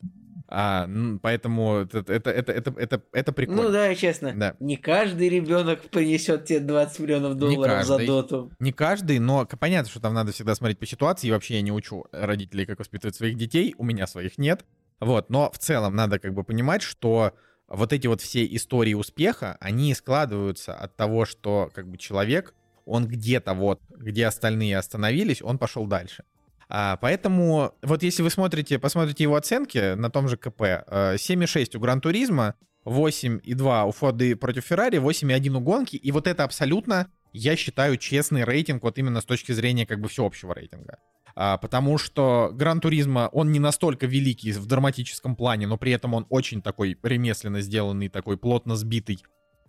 [0.46, 0.88] А,
[1.22, 3.62] поэтому это, это, это, это, это, это прикольно.
[3.62, 4.54] Ну да, честно, Да.
[4.60, 8.52] не каждый ребенок принесет тебе 20 миллионов долларов за доту.
[8.60, 11.28] Не каждый, но понятно, что там надо всегда смотреть по ситуации.
[11.28, 13.74] И вообще я не учу родителей, как воспитывать своих детей.
[13.78, 14.66] У меня своих нет.
[15.00, 17.32] Вот, но в целом надо как бы понимать, что
[17.66, 22.54] вот эти вот все истории успеха, они складываются от того, что как бы человек,
[22.86, 26.24] он где-то вот, где остальные остановились, он пошел дальше.
[26.68, 31.76] А, поэтому вот если вы смотрите, посмотрите его оценки на том же КП, э, 7,6
[31.76, 32.54] у Гран Туризма,
[32.84, 38.44] 8,2 у Форды против Феррари, 8,1 у гонки, и вот это абсолютно, я считаю, честный
[38.44, 40.98] рейтинг вот именно с точки зрения как бы всеобщего рейтинга.
[41.36, 46.14] А, потому что Гран Туризма, он не настолько великий в драматическом плане, но при этом
[46.14, 49.20] он очень такой ремесленно сделанный, такой плотно сбитый,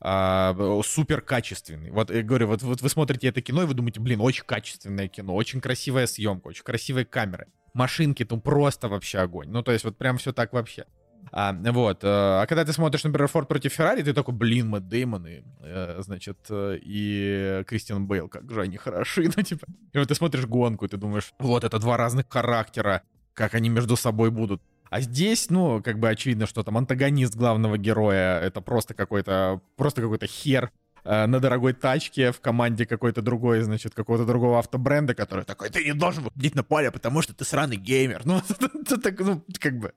[0.02, 1.92] а, супер качественный.
[1.92, 5.08] Вот я говорю, вот, вот вы смотрите это кино, и вы думаете, блин, очень качественное
[5.08, 7.48] кино, очень красивая съемка, очень красивые камеры.
[7.74, 9.50] Машинки там просто вообще огонь.
[9.50, 10.86] Ну, то есть вот прям все так вообще.
[11.32, 12.04] А, вот.
[12.04, 15.42] э, А когда ты смотришь, например, Форд против Феррари, ты такой, блин, Мэтт Дэймон и,
[15.62, 19.66] э, значит, э, и Кристиан Бейл, как же они хороши, ну, типа.
[19.94, 23.02] И вот ты смотришь гонку, и ты думаешь, вот это два разных характера,
[23.34, 24.62] как они между собой будут.
[24.90, 30.02] А здесь, ну, как бы очевидно, что там антагонист главного героя это просто какой-то, просто
[30.02, 30.72] какой-то хер
[31.04, 35.84] э, на дорогой тачке в команде какой-то другой, значит, какого-то другого автобренда, который такой, ты
[35.84, 38.22] не должен выходить на поле, потому что ты сраный геймер.
[38.26, 38.42] Ну,
[38.82, 39.94] это так, ну, как бы,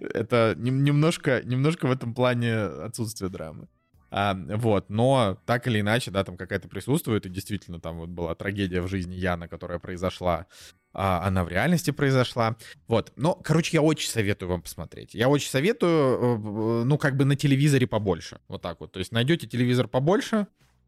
[0.00, 3.68] это нем- немножко, немножко в этом плане отсутствие драмы.
[4.10, 8.34] А, вот, но так или иначе, да, там какая-то присутствует, и действительно там вот была
[8.34, 10.46] трагедия в жизни Яна, которая произошла,
[10.92, 12.56] а, она в реальности произошла.
[12.86, 15.14] Вот, но, короче, я очень советую вам посмотреть.
[15.14, 18.92] Я очень советую, э, ну, как бы на телевизоре побольше, вот так вот.
[18.92, 20.46] То есть найдете телевизор побольше,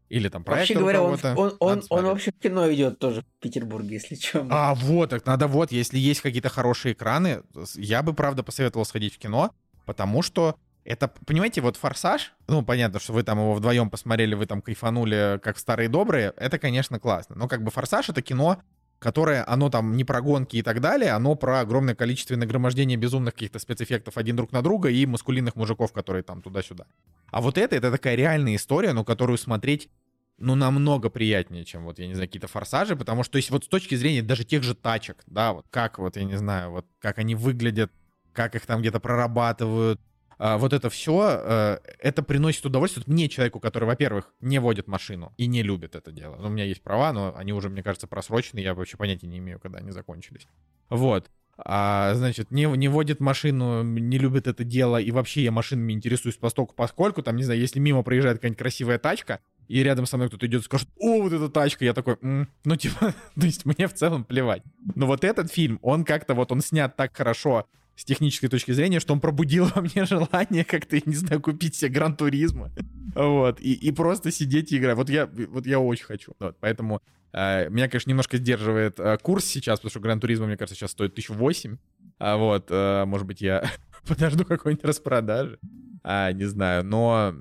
[0.09, 3.41] или там проектор у говоря, он, он, он, он вообще в кино идет тоже в
[3.41, 4.45] Петербурге, если что.
[4.49, 7.43] А, вот, так надо вот, если есть какие-то хорошие экраны,
[7.75, 9.51] я бы, правда, посоветовал сходить в кино,
[9.85, 14.47] потому что это, понимаете, вот «Форсаж», ну, понятно, что вы там его вдвоем посмотрели, вы
[14.47, 17.35] там кайфанули, как старые добрые, это, конечно, классно.
[17.35, 18.61] Но как бы «Форсаж»— это кино,
[19.01, 23.33] которое, оно там не про гонки и так далее, оно про огромное количество нагромождения безумных
[23.33, 26.85] каких-то спецэффектов один друг на друга и маскулинных мужиков, которые там туда-сюда.
[27.31, 29.89] А вот это, это такая реальная история, ну, которую смотреть
[30.37, 33.63] ну, намного приятнее, чем вот, я не знаю, какие-то форсажи, потому что, то есть вот
[33.63, 36.85] с точки зрения даже тех же тачек, да, вот как вот, я не знаю, вот
[36.99, 37.91] как они выглядят,
[38.33, 39.99] как их там где-то прорабатывают,
[40.43, 45.45] а, вот это все, это приносит удовольствие мне, человеку, который, во-первых, не водит машину и
[45.45, 46.35] не любит это дело.
[46.39, 49.37] Ну, у меня есть права, но они уже, мне кажется, просрочены, я вообще понятия не
[49.37, 50.47] имею, когда они закончились.
[50.89, 51.29] Вот.
[51.57, 56.37] А, значит, не, не водит машину, не любит это дело, и вообще я машинами интересуюсь
[56.37, 60.29] постольку, поскольку, там, не знаю, если мимо проезжает какая-нибудь красивая тачка, и рядом со мной
[60.29, 62.49] кто-то идет и скажет, о, вот эта тачка, я такой, «М».
[62.65, 64.63] ну, типа, то есть мне в целом плевать.
[64.95, 67.67] Но вот этот фильм, он как-то вот, он снят так хорошо
[68.01, 71.91] с технической точки зрения, что он пробудил во мне желание как-то, не знаю, купить себе
[71.91, 72.71] Гран Туризма.
[73.13, 74.95] Вот, и, и просто сидеть и играть.
[74.95, 76.33] Вот я, вот я очень хочу.
[76.39, 76.99] Вот, поэтому
[77.31, 80.91] э, меня, конечно, немножко сдерживает э, курс сейчас, потому что Гран Туризма, мне кажется, сейчас
[80.91, 81.77] стоит 1008.
[82.17, 83.69] А вот, э, может быть, я
[84.07, 85.59] подожду какой-нибудь распродажи.
[86.03, 87.35] А, не знаю, но,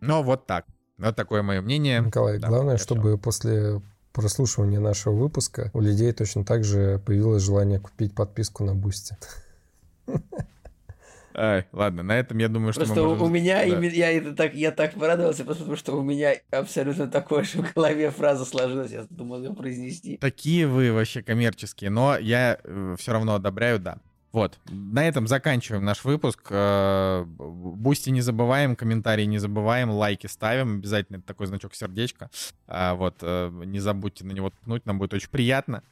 [0.00, 0.66] но вот так.
[0.98, 2.00] Вот такое мое мнение.
[2.00, 3.80] Николай, Да, главное, чтобы после
[4.12, 9.16] прослушивания нашего выпуска у людей точно так же появилось желание купить подписку на Boosty.
[11.32, 13.26] Ай, ладно, на этом я думаю, что Просто мы у- можем...
[13.26, 13.64] у меня да.
[13.64, 17.72] именно я это так я так порадовался, потому что у меня абсолютно такое же в
[17.72, 20.16] голове фраза сложилась, я думал ее произнести.
[20.16, 22.58] Такие вы вообще коммерческие, но я
[22.98, 23.98] все равно одобряю, да.
[24.32, 26.40] Вот, на этом заканчиваем наш выпуск.
[26.50, 32.30] Э, Boosty не забываем, комментарии не забываем, лайки ставим, обязательно такой значок сердечка.
[32.68, 35.82] А, Вот, э, не забудьте на него ткнуть, нам будет очень приятно.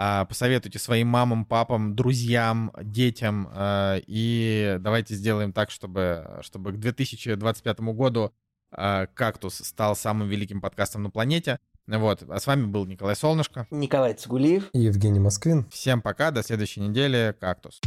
[0.00, 3.48] А, Посоветуйте своим мамам, папам, друзьям, детям.
[3.52, 8.32] э, И давайте сделаем так, чтобы, чтобы к 2025 году
[8.70, 11.58] э, «Кактус» стал самым великим подкастом на планете.
[11.88, 13.66] Вот, а с вами был Николай Солнышко.
[13.72, 14.68] Николай Цигулиев.
[14.72, 15.66] И Евгений Москвин.
[15.70, 17.34] Всем пока, до следующей недели.
[17.40, 17.80] Кактус.